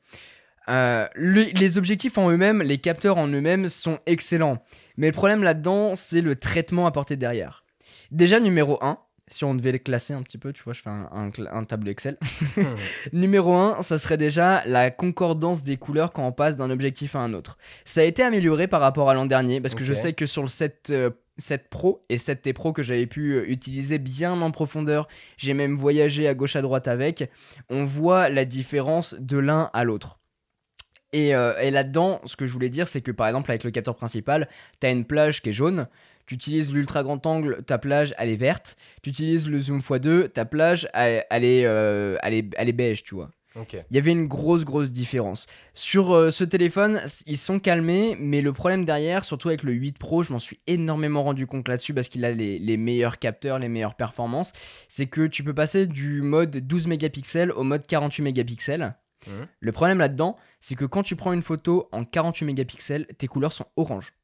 Le- 0.66 1.58
les 1.58 1.76
objectifs 1.78 2.16
en 2.16 2.30
eux-mêmes, 2.30 2.62
les 2.62 2.78
capteurs 2.78 3.18
en 3.18 3.28
eux-mêmes 3.28 3.68
sont 3.68 3.98
excellents. 4.06 4.62
Mais 4.96 5.08
le 5.08 5.12
problème 5.12 5.42
là-dedans, 5.42 5.94
c'est 5.94 6.20
le 6.22 6.36
traitement 6.36 6.86
apporté 6.86 7.16
derrière. 7.16 7.64
Déjà, 8.10 8.40
numéro 8.40 8.78
1, 8.82 8.98
si 9.28 9.44
on 9.44 9.54
devait 9.54 9.72
les 9.72 9.78
classer 9.80 10.12
un 10.12 10.22
petit 10.22 10.38
peu, 10.38 10.52
tu 10.52 10.62
vois, 10.62 10.72
je 10.74 10.80
fais 10.82 10.90
un, 10.90 11.08
un 11.12 11.30
cla- 11.30 11.50
un 11.52 11.64
tableau 11.64 11.90
Excel. 11.90 12.18
numéro 13.12 13.54
1, 13.54 13.82
ça 13.82 13.98
serait 13.98 14.18
déjà 14.18 14.62
la 14.66 14.90
concordance 14.90 15.64
des 15.64 15.76
couleurs 15.76 16.12
quand 16.12 16.26
on 16.26 16.32
passe 16.32 16.56
d'un 16.56 16.70
objectif 16.70 17.16
à 17.16 17.20
un 17.20 17.32
autre. 17.34 17.56
Ça 17.84 18.00
a 18.02 18.04
été 18.04 18.22
amélioré 18.22 18.66
par 18.68 18.80
rapport 18.80 19.08
à 19.10 19.14
l'an 19.14 19.26
dernier, 19.26 19.60
parce 19.60 19.74
que 19.74 19.84
je 19.84 19.92
sais 19.94 20.12
que 20.12 20.26
sur 20.26 20.42
le 20.42 20.48
7 20.48 20.88
euh, 20.90 21.10
7 21.36 21.68
Pro 21.68 22.04
et 22.10 22.16
7T 22.16 22.52
Pro 22.52 22.72
que 22.72 22.82
j'avais 22.82 23.06
pu 23.06 23.32
euh, 23.32 23.44
utiliser 23.50 23.98
bien 23.98 24.40
en 24.40 24.50
profondeur. 24.52 25.08
J'ai 25.36 25.52
même 25.54 25.74
voyagé 25.76 26.28
à 26.28 26.34
gauche 26.34 26.54
à 26.54 26.62
droite 26.62 26.86
avec. 26.86 27.28
On 27.70 27.84
voit 27.84 28.28
la 28.28 28.44
différence 28.44 29.14
de 29.18 29.38
l'un 29.38 29.68
à 29.72 29.82
l'autre. 29.84 30.18
Et, 31.12 31.34
euh, 31.34 31.58
et 31.60 31.70
là-dedans, 31.70 32.20
ce 32.24 32.36
que 32.36 32.46
je 32.46 32.52
voulais 32.52 32.70
dire, 32.70 32.88
c'est 32.88 33.00
que 33.00 33.10
par 33.10 33.26
exemple, 33.28 33.50
avec 33.50 33.64
le 33.64 33.70
capteur 33.70 33.94
principal, 33.96 34.48
tu 34.80 34.86
as 34.86 34.90
une 34.90 35.04
plage 35.04 35.42
qui 35.42 35.50
est 35.50 35.52
jaune. 35.52 35.88
Tu 36.26 36.34
utilises 36.34 36.72
l'ultra 36.72 37.02
grand 37.02 37.24
angle, 37.26 37.62
ta 37.64 37.78
plage, 37.78 38.14
elle 38.18 38.30
est 38.30 38.36
verte. 38.36 38.76
Tu 39.02 39.10
utilises 39.10 39.48
le 39.48 39.60
zoom 39.60 39.80
x2, 39.80 40.28
ta 40.28 40.44
plage, 40.44 40.88
elle, 40.94 41.24
elle 41.30 41.44
est, 41.44 41.66
euh, 41.66 42.16
elle, 42.22 42.34
est, 42.34 42.50
elle 42.56 42.68
est 42.68 42.72
beige, 42.72 43.04
tu 43.04 43.14
vois. 43.14 43.30
Il 43.72 43.94
y 43.94 43.98
avait 43.98 44.10
une 44.10 44.26
grosse, 44.26 44.64
grosse 44.64 44.90
différence. 44.90 45.46
Sur 45.74 46.12
euh, 46.12 46.30
ce 46.30 46.42
téléphone, 46.42 47.00
ils 47.26 47.38
sont 47.38 47.60
calmés, 47.60 48.16
mais 48.18 48.40
le 48.40 48.52
problème 48.52 48.84
derrière, 48.84 49.24
surtout 49.24 49.48
avec 49.48 49.62
le 49.62 49.72
8 49.72 49.96
Pro, 49.96 50.22
je 50.24 50.32
m'en 50.32 50.40
suis 50.40 50.58
énormément 50.66 51.22
rendu 51.22 51.46
compte 51.46 51.68
là-dessus 51.68 51.94
parce 51.94 52.08
qu'il 52.08 52.24
a 52.24 52.32
les, 52.32 52.58
les 52.58 52.76
meilleurs 52.76 53.18
capteurs, 53.18 53.58
les 53.60 53.68
meilleures 53.68 53.94
performances. 53.94 54.52
C'est 54.88 55.06
que 55.06 55.26
tu 55.26 55.44
peux 55.44 55.54
passer 55.54 55.86
du 55.86 56.20
mode 56.22 56.56
12 56.56 56.88
mégapixels 56.88 57.52
au 57.52 57.62
mode 57.62 57.86
48 57.86 58.22
mégapixels. 58.22 58.96
Mhm. 59.28 59.46
Le 59.60 59.72
problème 59.72 59.98
là-dedans, 59.98 60.36
c'est 60.60 60.74
que 60.74 60.84
quand 60.84 61.02
tu 61.02 61.14
prends 61.14 61.32
une 61.32 61.42
photo 61.42 61.88
en 61.92 62.04
48 62.04 62.44
mégapixels, 62.46 63.06
tes 63.18 63.28
couleurs 63.28 63.52
sont 63.52 63.66
orange. 63.76 64.14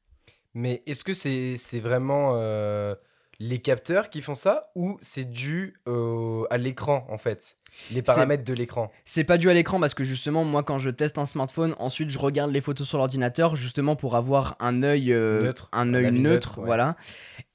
Mais 0.53 0.83
est-ce 0.85 1.03
que 1.03 1.13
c'est 1.13 1.79
vraiment 1.79 2.33
euh, 2.35 2.95
les 3.39 3.61
capteurs 3.61 4.09
qui 4.09 4.21
font 4.21 4.35
ça 4.35 4.71
ou 4.75 4.97
c'est 5.01 5.25
dû 5.29 5.75
à 5.85 6.57
l'écran 6.57 7.05
en 7.09 7.17
fait? 7.17 7.60
Les 7.91 8.01
paramètres 8.01 8.43
de 8.43 8.53
l'écran 8.53 8.91
C'est 9.05 9.23
pas 9.23 9.37
dû 9.37 9.49
à 9.49 9.53
l'écran 9.53 9.79
parce 9.79 9.93
que 9.93 10.03
justement, 10.03 10.43
moi, 10.43 10.63
quand 10.63 10.79
je 10.79 10.89
teste 10.89 11.17
un 11.17 11.25
smartphone, 11.25 11.75
ensuite 11.79 12.09
je 12.09 12.19
regarde 12.19 12.51
les 12.51 12.61
photos 12.61 12.87
sur 12.87 12.97
l'ordinateur 12.97 13.55
justement 13.55 13.95
pour 13.95 14.15
avoir 14.15 14.55
un 14.59 14.83
œil 14.83 15.13
euh, 15.13 15.43
Neutre, 15.43 15.69
un 15.71 15.93
œil 15.93 16.11
neutre, 16.11 16.21
neutre, 16.21 16.59
ouais. 16.59 16.65
voilà. 16.65 16.95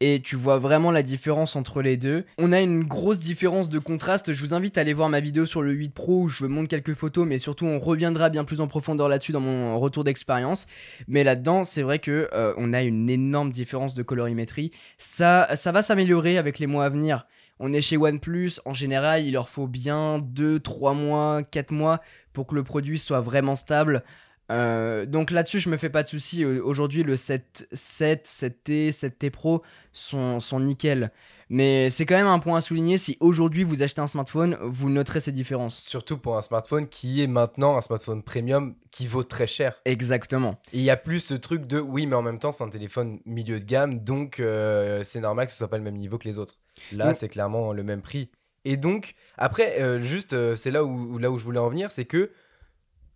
Et 0.00 0.20
tu 0.20 0.36
vois 0.36 0.58
vraiment 0.58 0.90
la 0.90 1.02
différence 1.02 1.56
entre 1.56 1.80
les 1.80 1.96
deux. 1.96 2.24
On 2.38 2.52
a 2.52 2.60
une 2.60 2.84
grosse 2.84 3.18
différence 3.18 3.68
de 3.68 3.78
contraste. 3.78 4.32
Je 4.32 4.40
vous 4.42 4.52
invite 4.52 4.76
à 4.76 4.82
aller 4.82 4.92
voir 4.92 5.08
ma 5.08 5.20
vidéo 5.20 5.46
sur 5.46 5.62
le 5.62 5.72
8 5.72 5.94
Pro 5.94 6.22
où 6.22 6.28
je 6.28 6.44
vous 6.44 6.50
montre 6.50 6.68
quelques 6.68 6.94
photos, 6.94 7.26
mais 7.26 7.38
surtout 7.38 7.66
on 7.66 7.78
reviendra 7.78 8.28
bien 8.28 8.44
plus 8.44 8.60
en 8.60 8.68
profondeur 8.68 9.08
là-dessus 9.08 9.32
dans 9.32 9.40
mon 9.40 9.78
retour 9.78 10.04
d'expérience. 10.04 10.66
Mais 11.08 11.24
là-dedans, 11.24 11.64
c'est 11.64 11.82
vrai 11.82 11.98
que 11.98 12.28
euh, 12.32 12.52
on 12.58 12.72
a 12.72 12.82
une 12.82 13.08
énorme 13.08 13.50
différence 13.50 13.94
de 13.94 14.02
colorimétrie. 14.02 14.70
Ça, 14.98 15.54
ça 15.56 15.72
va 15.72 15.82
s'améliorer 15.82 16.36
avec 16.38 16.58
les 16.58 16.66
mois 16.66 16.84
à 16.84 16.88
venir. 16.88 17.26
On 17.58 17.72
est 17.72 17.80
chez 17.80 17.96
OnePlus, 17.96 18.52
en 18.64 18.74
général, 18.74 19.24
il 19.24 19.32
leur 19.32 19.48
faut 19.48 19.66
bien 19.66 20.18
2, 20.18 20.60
3 20.60 20.94
mois, 20.94 21.42
4 21.42 21.70
mois 21.70 22.00
pour 22.32 22.46
que 22.46 22.54
le 22.54 22.62
produit 22.62 22.98
soit 22.98 23.20
vraiment 23.20 23.56
stable. 23.56 24.04
Euh, 24.52 25.06
donc 25.06 25.30
là-dessus, 25.30 25.58
je 25.58 25.68
me 25.68 25.76
fais 25.76 25.88
pas 25.88 26.02
de 26.02 26.08
soucis. 26.08 26.44
Aujourd'hui, 26.44 27.02
le 27.02 27.16
7, 27.16 27.68
7, 27.72 28.26
7T, 28.26 28.90
7T 28.90 29.30
Pro 29.30 29.62
sont, 29.92 30.40
sont 30.40 30.60
nickel. 30.60 31.10
Mais 31.48 31.90
c'est 31.90 32.06
quand 32.06 32.16
même 32.16 32.26
un 32.26 32.40
point 32.40 32.58
à 32.58 32.60
souligner. 32.60 32.98
Si 32.98 33.16
aujourd'hui 33.20 33.62
vous 33.62 33.82
achetez 33.82 34.00
un 34.00 34.06
smartphone, 34.08 34.56
vous 34.62 34.90
noterez 34.90 35.20
ces 35.20 35.32
différences. 35.32 35.78
Surtout 35.78 36.18
pour 36.18 36.36
un 36.36 36.42
smartphone 36.42 36.88
qui 36.88 37.22
est 37.22 37.28
maintenant 37.28 37.76
un 37.76 37.80
smartphone 37.80 38.22
premium 38.22 38.74
qui 38.90 39.06
vaut 39.06 39.22
très 39.22 39.46
cher. 39.46 39.76
Exactement. 39.84 40.60
Il 40.72 40.82
y 40.82 40.90
a 40.90 40.96
plus 40.96 41.20
ce 41.20 41.34
truc 41.34 41.66
de 41.66 41.78
oui, 41.78 42.06
mais 42.06 42.16
en 42.16 42.22
même 42.22 42.38
temps, 42.38 42.50
c'est 42.50 42.64
un 42.64 42.68
téléphone 42.68 43.20
milieu 43.26 43.60
de 43.60 43.64
gamme, 43.64 44.00
donc 44.00 44.40
euh, 44.40 45.02
c'est 45.04 45.20
normal 45.20 45.46
que 45.46 45.52
ce 45.52 45.58
soit 45.58 45.68
pas 45.68 45.78
le 45.78 45.84
même 45.84 45.94
niveau 45.94 46.18
que 46.18 46.26
les 46.26 46.38
autres. 46.38 46.56
Là, 46.92 47.10
Mm. 47.10 47.14
c'est 47.14 47.28
clairement 47.28 47.72
le 47.72 47.82
même 47.82 48.02
prix. 48.02 48.30
Et 48.64 48.76
donc, 48.76 49.14
après, 49.38 49.80
euh, 49.80 50.02
juste, 50.02 50.32
euh, 50.32 50.56
c'est 50.56 50.70
là 50.70 50.84
où, 50.84 51.18
là 51.18 51.30
où 51.30 51.38
je 51.38 51.44
voulais 51.44 51.60
en 51.60 51.68
venir, 51.68 51.90
c'est 51.90 52.04
que 52.04 52.30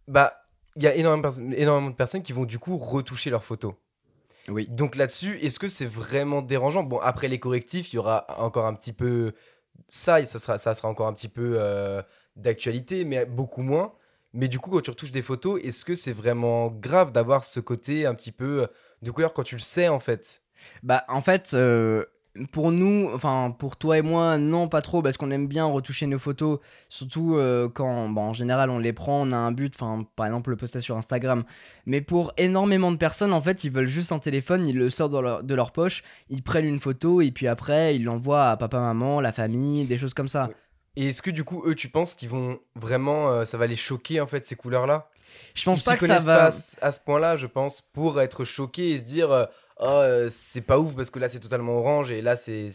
bah 0.08 0.34
il 0.76 0.84
y 0.84 0.86
a 0.86 0.94
énormément, 0.94 1.30
énormément 1.52 1.90
de 1.90 1.96
personnes 1.96 2.22
qui 2.22 2.32
vont 2.32 2.44
du 2.44 2.58
coup 2.58 2.76
retoucher 2.78 3.30
leurs 3.30 3.44
photos. 3.44 3.74
Oui. 4.48 4.66
Donc 4.70 4.96
là-dessus, 4.96 5.36
est-ce 5.38 5.58
que 5.58 5.68
c'est 5.68 5.86
vraiment 5.86 6.42
dérangeant? 6.42 6.82
Bon, 6.84 6.98
après 7.00 7.28
les 7.28 7.38
correctifs, 7.40 7.92
il 7.92 7.96
y 7.96 7.98
aura 7.98 8.26
encore 8.40 8.66
un 8.66 8.74
petit 8.74 8.92
peu 8.92 9.32
ça, 9.88 10.20
et 10.20 10.26
ça 10.26 10.38
sera, 10.38 10.58
ça 10.58 10.72
sera 10.74 10.88
encore 10.88 11.08
un 11.08 11.12
petit 11.12 11.28
peu 11.28 11.56
euh, 11.58 12.02
d'actualité, 12.36 13.04
mais 13.04 13.26
beaucoup 13.26 13.62
moins. 13.62 13.92
Mais 14.32 14.46
du 14.46 14.60
coup, 14.60 14.70
quand 14.70 14.80
tu 14.80 14.90
retouches 14.90 15.10
des 15.10 15.22
photos, 15.22 15.60
est-ce 15.64 15.84
que 15.84 15.96
c'est 15.96 16.12
vraiment 16.12 16.68
grave 16.68 17.10
d'avoir 17.10 17.42
ce 17.42 17.58
côté 17.58 18.06
un 18.06 18.14
petit 18.14 18.32
peu 18.32 18.68
de 19.02 19.10
couleur 19.10 19.34
quand 19.34 19.42
tu 19.42 19.56
le 19.56 19.60
sais 19.60 19.88
en 19.88 19.98
fait? 19.98 20.42
Bah, 20.84 21.04
en 21.08 21.20
fait, 21.20 21.50
euh, 21.54 22.04
pour 22.52 22.72
nous, 22.72 23.10
enfin, 23.14 23.54
pour 23.58 23.76
toi 23.76 23.98
et 23.98 24.02
moi, 24.02 24.38
non, 24.38 24.68
pas 24.68 24.82
trop, 24.82 25.02
parce 25.02 25.16
qu'on 25.16 25.30
aime 25.30 25.46
bien 25.48 25.64
retoucher 25.64 26.06
nos 26.06 26.18
photos, 26.18 26.58
surtout 26.88 27.36
euh, 27.36 27.68
quand, 27.68 28.16
en 28.16 28.32
général, 28.32 28.70
on 28.70 28.78
les 28.78 28.92
prend, 28.92 29.22
on 29.26 29.32
a 29.32 29.36
un 29.36 29.52
but, 29.52 29.74
enfin, 29.74 30.06
par 30.16 30.26
exemple, 30.26 30.50
le 30.50 30.56
poster 30.56 30.80
sur 30.80 30.96
Instagram. 30.96 31.44
Mais 31.86 32.00
pour 32.00 32.32
énormément 32.36 32.92
de 32.92 32.96
personnes, 32.96 33.32
en 33.32 33.40
fait, 33.40 33.64
ils 33.64 33.70
veulent 33.70 33.86
juste 33.86 34.12
un 34.12 34.18
téléphone, 34.18 34.66
ils 34.66 34.76
le 34.76 34.90
sortent 34.90 35.12
dans 35.12 35.22
leur- 35.22 35.42
de 35.42 35.54
leur 35.54 35.72
poche, 35.72 36.02
ils 36.28 36.42
prennent 36.42 36.66
une 36.66 36.80
photo, 36.80 37.20
et 37.20 37.30
puis 37.30 37.46
après, 37.46 37.96
ils 37.96 38.04
l'envoient 38.04 38.50
à 38.50 38.56
papa, 38.56 38.78
maman, 38.80 39.20
la 39.20 39.32
famille, 39.32 39.84
des 39.86 39.98
choses 39.98 40.14
comme 40.14 40.28
ça. 40.28 40.50
Et 40.96 41.08
est-ce 41.08 41.22
que 41.22 41.30
du 41.30 41.44
coup, 41.44 41.62
eux, 41.66 41.74
tu 41.74 41.88
penses 41.88 42.14
qu'ils 42.14 42.28
vont 42.28 42.58
vraiment, 42.74 43.30
euh, 43.30 43.44
ça 43.44 43.56
va 43.58 43.66
les 43.66 43.76
choquer 43.76 44.20
en 44.20 44.26
fait 44.26 44.44
ces 44.44 44.56
couleurs-là? 44.56 45.08
Je 45.54 45.62
pense 45.64 45.82
Ils 45.82 45.84
pas 45.84 45.96
que 45.96 46.06
ça 46.06 46.18
va. 46.18 46.36
pas 46.36 46.44
à 46.46 46.50
ce- 46.50 46.76
à 46.82 46.90
ce 46.90 47.00
point-là, 47.00 47.36
je 47.36 47.46
pense, 47.46 47.82
pour 47.92 48.20
être 48.20 48.44
choqués 48.44 48.90
et 48.90 48.98
se 48.98 49.04
dire 49.04 49.30
euh, 49.30 49.46
oh 49.80 49.86
euh, 49.86 50.26
c'est 50.30 50.60
pas 50.60 50.78
ouf 50.78 50.94
parce 50.94 51.10
que 51.10 51.18
là 51.18 51.28
c'est 51.28 51.40
totalement 51.40 51.78
orange 51.78 52.10
et 52.10 52.22
là 52.22 52.36
c'est 52.36 52.70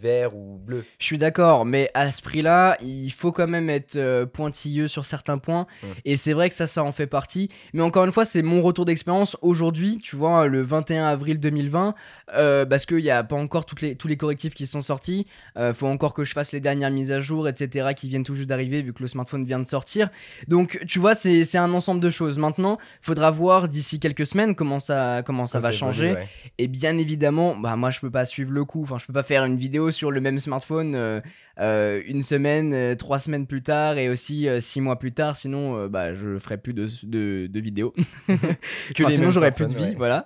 vert 0.00 0.34
ou 0.34 0.58
bleu. 0.58 0.84
Je 0.98 1.04
suis 1.04 1.18
d'accord, 1.18 1.64
mais 1.64 1.90
à 1.94 2.10
ce 2.12 2.22
prix-là, 2.22 2.76
il 2.82 3.10
faut 3.10 3.32
quand 3.32 3.46
même 3.46 3.70
être 3.70 3.96
euh, 3.96 4.26
pointilleux 4.26 4.88
sur 4.88 5.06
certains 5.06 5.38
points. 5.38 5.66
Mm. 5.82 5.86
Et 6.04 6.16
c'est 6.16 6.32
vrai 6.32 6.48
que 6.48 6.54
ça, 6.54 6.66
ça 6.66 6.82
en 6.82 6.92
fait 6.92 7.06
partie. 7.06 7.50
Mais 7.72 7.82
encore 7.82 8.04
une 8.04 8.12
fois, 8.12 8.24
c'est 8.24 8.42
mon 8.42 8.62
retour 8.62 8.84
d'expérience 8.84 9.36
aujourd'hui, 9.42 9.98
tu 10.02 10.16
vois, 10.16 10.46
le 10.46 10.62
21 10.62 11.06
avril 11.06 11.40
2020, 11.40 11.94
euh, 12.34 12.66
parce 12.66 12.86
qu'il 12.86 12.98
n'y 12.98 13.10
a 13.10 13.22
pas 13.22 13.36
encore 13.36 13.66
toutes 13.66 13.82
les, 13.82 13.96
tous 13.96 14.08
les 14.08 14.16
correctifs 14.16 14.54
qui 14.54 14.66
sont 14.66 14.80
sortis. 14.80 15.26
Euh, 15.56 15.72
faut 15.72 15.86
encore 15.86 16.14
que 16.14 16.24
je 16.24 16.32
fasse 16.32 16.52
les 16.52 16.60
dernières 16.60 16.90
mises 16.90 17.12
à 17.12 17.20
jour, 17.20 17.48
etc., 17.48 17.90
qui 17.96 18.08
viennent 18.08 18.24
tout 18.24 18.34
juste 18.34 18.48
d'arriver, 18.48 18.82
vu 18.82 18.92
que 18.92 19.02
le 19.02 19.08
smartphone 19.08 19.44
vient 19.44 19.58
de 19.58 19.68
sortir. 19.68 20.10
Donc, 20.48 20.80
tu 20.86 20.98
vois, 20.98 21.14
c'est 21.14 21.44
c'est 21.44 21.58
un 21.58 21.72
ensemble 21.72 22.00
de 22.00 22.10
choses. 22.10 22.38
Maintenant, 22.38 22.78
faudra 23.02 23.30
voir 23.30 23.68
d'ici 23.68 24.00
quelques 24.00 24.26
semaines 24.26 24.54
comment 24.54 24.78
ça, 24.78 25.22
comment 25.24 25.46
ça 25.46 25.58
va 25.58 25.72
changer. 25.72 26.12
ouais. 26.12 26.28
Et 26.58 26.68
bien 26.68 26.98
évidemment, 26.98 27.56
bah 27.56 27.76
moi 27.76 27.90
je 27.90 28.00
peux 28.00 28.10
pas 28.10 28.26
suivre 28.26 28.52
le 28.52 28.64
coup. 28.64 28.82
Enfin, 28.82 28.98
je 28.98 29.06
peux 29.06 29.12
pas 29.12 29.22
faire 29.22 29.44
une 29.44 29.56
vidéo 29.56 29.90
sur 29.90 30.10
le 30.10 30.20
même 30.20 30.38
smartphone 30.38 30.94
euh, 30.94 31.20
euh, 31.58 32.02
une 32.06 32.22
semaine, 32.22 32.72
euh, 32.72 32.94
trois 32.94 33.18
semaines 33.18 33.46
plus 33.46 33.62
tard 33.62 33.98
et 33.98 34.08
aussi 34.08 34.46
six 34.60 34.80
mois 34.80 34.98
plus 34.98 35.12
tard. 35.12 35.36
Sinon, 35.36 35.86
bah 35.86 36.14
je 36.14 36.38
ferai 36.38 36.58
plus 36.58 36.72
de, 36.74 36.86
de, 37.04 37.46
de 37.46 37.60
vidéos. 37.60 37.94
Que 38.94 39.04
Enfin, 39.04 39.14
sinon 39.14 39.30
j'aurais 39.30 39.52
plus 39.52 39.68
de 39.68 39.74
vie, 39.74 39.82
ouais. 39.84 39.94
voilà. 39.96 40.24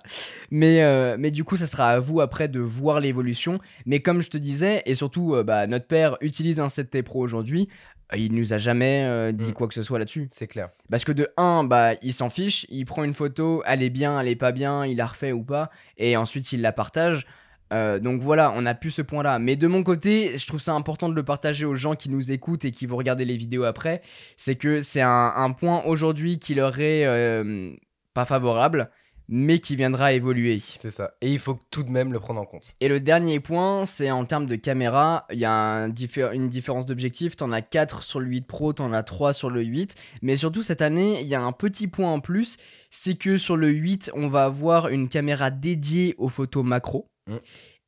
Mais 0.51 1.17
mais 1.17 1.31
du 1.31 1.43
coup, 1.43 1.57
ça 1.57 1.67
sera 1.67 1.89
à 1.89 1.99
vous 1.99 2.21
après 2.21 2.47
de 2.47 2.59
voir 2.59 2.99
l'évolution. 2.99 3.59
Mais 3.85 3.99
comme 3.99 4.21
je 4.21 4.29
te 4.29 4.37
disais, 4.37 4.83
et 4.85 4.95
surtout, 4.95 5.35
bah 5.45 5.67
notre 5.67 5.87
père 5.87 6.17
utilise 6.21 6.59
un 6.59 6.67
7T 6.67 7.03
Pro 7.03 7.21
aujourd'hui. 7.21 7.69
Euh, 8.13 8.17
Il 8.17 8.33
nous 8.33 8.53
a 8.53 8.57
jamais 8.57 9.03
euh, 9.03 9.31
dit 9.31 9.49
Mm. 9.49 9.53
quoi 9.53 9.67
que 9.67 9.73
ce 9.73 9.83
soit 9.83 9.99
là-dessus. 9.99 10.27
C'est 10.31 10.47
clair. 10.47 10.69
Parce 10.89 11.03
que 11.03 11.11
de 11.11 11.27
1, 11.37 11.63
bah, 11.63 11.93
il 12.01 12.13
s'en 12.13 12.29
fiche, 12.29 12.65
il 12.69 12.85
prend 12.85 13.03
une 13.03 13.13
photo, 13.13 13.63
elle 13.65 13.81
est 13.83 13.89
bien, 13.89 14.19
elle 14.19 14.27
est 14.27 14.35
pas 14.35 14.51
bien, 14.51 14.85
il 14.85 14.97
la 14.97 15.05
refait 15.05 15.31
ou 15.31 15.43
pas, 15.43 15.69
et 15.97 16.17
ensuite 16.17 16.51
il 16.51 16.61
la 16.61 16.71
partage. 16.71 17.25
Euh, 17.73 17.97
donc 17.99 18.21
voilà, 18.21 18.53
on 18.55 18.65
a 18.67 18.75
plus 18.75 18.91
ce 18.91 19.01
point-là. 19.01 19.39
Mais 19.39 19.55
de 19.55 19.65
mon 19.65 19.81
côté, 19.81 20.37
je 20.37 20.45
trouve 20.45 20.61
ça 20.61 20.73
important 20.73 21.09
de 21.09 21.15
le 21.15 21.23
partager 21.23 21.65
aux 21.65 21.75
gens 21.75 21.95
qui 21.95 22.09
nous 22.11 22.31
écoutent 22.31 22.63
et 22.63 22.71
qui 22.71 22.85
vont 22.85 22.95
regarder 22.95 23.25
les 23.25 23.35
vidéos 23.37 23.63
après. 23.63 24.01
C'est 24.37 24.55
que 24.55 24.81
c'est 24.81 25.01
un, 25.01 25.33
un 25.35 25.51
point 25.51 25.83
aujourd'hui 25.85 26.37
qui 26.37 26.53
leur 26.53 26.79
est 26.79 27.05
euh, 27.05 27.71
pas 28.13 28.25
favorable, 28.25 28.91
mais 29.27 29.59
qui 29.59 29.75
viendra 29.75 30.13
évoluer. 30.13 30.59
C'est 30.59 30.91
ça. 30.91 31.13
Et 31.21 31.31
il 31.31 31.39
faut 31.39 31.59
tout 31.71 31.83
de 31.83 31.89
même 31.89 32.13
le 32.13 32.19
prendre 32.19 32.39
en 32.41 32.45
compte. 32.45 32.73
Et 32.79 32.87
le 32.87 32.99
dernier 32.99 33.39
point, 33.39 33.85
c'est 33.85 34.11
en 34.11 34.25
termes 34.25 34.45
de 34.45 34.55
caméra. 34.55 35.25
Il 35.31 35.39
y 35.39 35.45
a 35.45 35.51
un 35.51 35.89
diffé- 35.89 36.33
une 36.33 36.47
différence 36.49 36.85
d'objectif. 36.85 37.35
T'en 37.35 37.51
as 37.51 37.61
4 37.61 38.03
sur 38.03 38.19
le 38.19 38.27
8 38.27 38.47
Pro, 38.47 38.73
t'en 38.73 38.93
as 38.93 39.03
3 39.03 39.33
sur 39.33 39.49
le 39.49 39.63
8. 39.63 39.95
Mais 40.21 40.35
surtout, 40.35 40.63
cette 40.63 40.81
année, 40.81 41.21
il 41.21 41.27
y 41.27 41.35
a 41.35 41.41
un 41.41 41.51
petit 41.51 41.87
point 41.87 42.11
en 42.11 42.19
plus. 42.19 42.57
C'est 42.91 43.15
que 43.15 43.37
sur 43.37 43.57
le 43.57 43.69
8, 43.69 44.11
on 44.13 44.27
va 44.27 44.45
avoir 44.45 44.87
une 44.89 45.09
caméra 45.09 45.49
dédiée 45.51 46.15
aux 46.17 46.29
photos 46.29 46.63
macro. 46.63 47.09
Mm. 47.27 47.37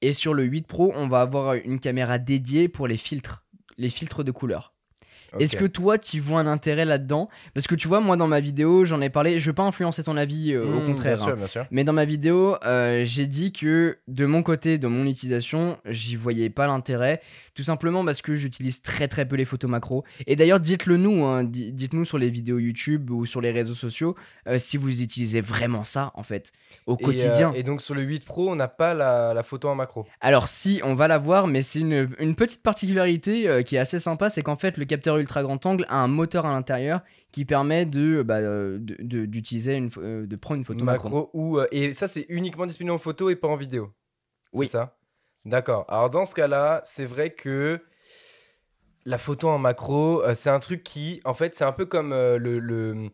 Et 0.02 0.14
sur 0.14 0.34
le 0.34 0.44
8 0.44 0.68
Pro, 0.68 0.92
on 0.96 1.08
va 1.08 1.22
avoir 1.22 1.54
une 1.56 1.80
caméra 1.80 2.18
dédiée 2.20 2.68
pour 2.68 2.88
les 2.88 2.98
filtres. 2.98 3.44
Les 3.78 3.90
filtres 3.90 4.24
de 4.24 4.32
couleur. 4.32 4.74
Est-ce 5.40 5.56
que 5.56 5.66
toi, 5.66 5.98
tu 5.98 6.20
vois 6.20 6.40
un 6.40 6.48
intérêt 6.48 6.86
là-dedans? 6.86 7.30
Parce 7.54 7.68
que 7.68 7.76
tu 7.76 7.88
vois, 7.88 8.00
moi, 8.00 8.18
dans 8.18 8.28
ma 8.28 8.40
vidéo, 8.40 8.86
j'en 8.86 9.02
ai 9.02 9.10
parlé. 9.10 9.40
Je 9.40 9.48
veux 9.48 9.54
pas 9.54 9.64
influencer 9.64 10.04
ton 10.04 10.18
avis, 10.18 10.54
euh, 10.54 10.64
au 10.66 10.80
Mmh, 10.82 10.86
contraire. 10.86 11.16
Bien 11.16 11.24
hein. 11.24 11.28
sûr, 11.28 11.38
bien 11.38 11.48
sûr. 11.48 11.66
Mais 11.72 11.84
dans 11.84 11.94
ma 11.94 12.06
vidéo, 12.06 12.56
euh, 12.66 13.04
j'ai 13.06 13.26
dit 13.28 13.52
que 13.52 13.98
de 14.08 14.26
mon 14.26 14.44
côté, 14.44 14.78
de 14.78 14.88
mon 14.88 15.06
utilisation, 15.06 15.78
j'y 15.86 16.16
voyais 16.16 16.50
pas 16.50 16.68
l'intérêt. 16.68 17.22
Tout 17.58 17.64
simplement 17.64 18.06
parce 18.06 18.22
que 18.22 18.36
j'utilise 18.36 18.84
très 18.84 19.08
très 19.08 19.28
peu 19.28 19.36
les 19.36 19.44
photos 19.44 19.68
macro. 19.68 20.04
Et 20.28 20.36
d'ailleurs, 20.36 20.60
dites-le 20.60 20.96
nous, 20.98 21.26
hein, 21.26 21.44
di- 21.44 21.74
dites-nous 21.74 22.06
sur 22.06 22.20
les 22.20 22.30
vidéos 22.30 22.60
YouTube 22.60 23.10
ou 23.10 23.26
sur 23.26 23.42
les 23.42 23.50
réseaux 23.50 23.74
sociaux 23.74 24.16
euh, 24.48 24.60
si 24.60 24.78
vous 24.78 25.02
utilisez 25.02 25.42
vraiment 25.42 25.84
ça 25.84 26.12
en 26.14 26.22
fait 26.22 26.52
au 26.86 26.98
Et, 27.00 27.04
quotidien. 27.04 27.50
euh, 27.54 27.56
Et, 27.56 27.64
donc 27.64 27.82
sur 27.82 27.96
le 27.96 28.04
8 28.04 28.26
Pro, 28.26 28.48
on 28.52 28.56
n'a 28.56 28.68
pas 28.68 28.94
la, 28.94 29.34
la 29.34 29.42
photo 29.42 29.70
en 29.70 29.74
macro. 29.76 30.06
Alors 30.22 30.48
si, 30.48 30.82
on 30.84 30.94
va 30.94 31.08
la 31.08 31.18
voir, 31.18 31.48
mais 31.48 31.64
c'est 31.64 31.80
une, 31.80 32.10
une 32.20 32.36
petite 32.36 32.62
particularité 32.62 33.48
euh, 33.50 33.64
qui 33.64 33.76
est 33.76 33.80
assez 33.80 34.00
sympa, 34.00 34.30
c'est 34.30 34.44
qu'en 34.44 34.56
fait 34.58 34.78
le 34.78 34.86
capteur 34.86 35.18
ultra 35.18 35.42
grand 35.42 35.66
angle 35.66 35.86
a 35.90 35.98
un 35.98 36.08
moteur 36.08 36.46
à 36.46 36.52
l'intérieur 36.52 37.02
qui 37.32 37.44
permet 37.44 37.88
de 37.88 38.22
bah, 38.22 38.38
euh, 38.38 38.78
d'utiliser 38.80 39.76
une, 39.78 39.90
euh, 39.98 40.28
de 40.28 40.36
prendre 40.36 40.60
une 40.60 40.64
photo 40.66 40.84
macro. 40.86 41.06
Macro 41.10 41.30
ou 41.34 41.58
euh, 41.58 41.66
et 41.72 41.94
ça 41.94 42.08
c'est 42.08 42.28
uniquement 42.30 42.68
disponible 42.68 42.92
en 42.94 43.00
photo 43.00 43.32
et 43.32 43.36
pas 43.36 43.48
en 43.48 43.56
vidéo. 43.58 43.92
Oui. 44.54 44.68
ça? 44.68 44.97
D'accord. 45.48 45.86
Alors 45.88 46.10
dans 46.10 46.26
ce 46.26 46.36
cas-là, 46.36 46.82
c'est 46.84 47.06
vrai 47.06 47.30
que 47.30 47.82
la 49.06 49.18
photo 49.18 49.48
en 49.48 49.58
macro, 49.58 50.22
euh, 50.22 50.36
c'est 50.36 50.50
un 50.50 50.60
truc 50.60 50.84
qui, 50.84 51.22
en 51.24 51.34
fait, 51.34 51.56
c'est 51.56 51.64
un 51.64 51.72
peu 51.72 51.86
comme 51.86 52.12
euh, 52.12 52.38
le, 52.38 52.60
le, 52.60 53.10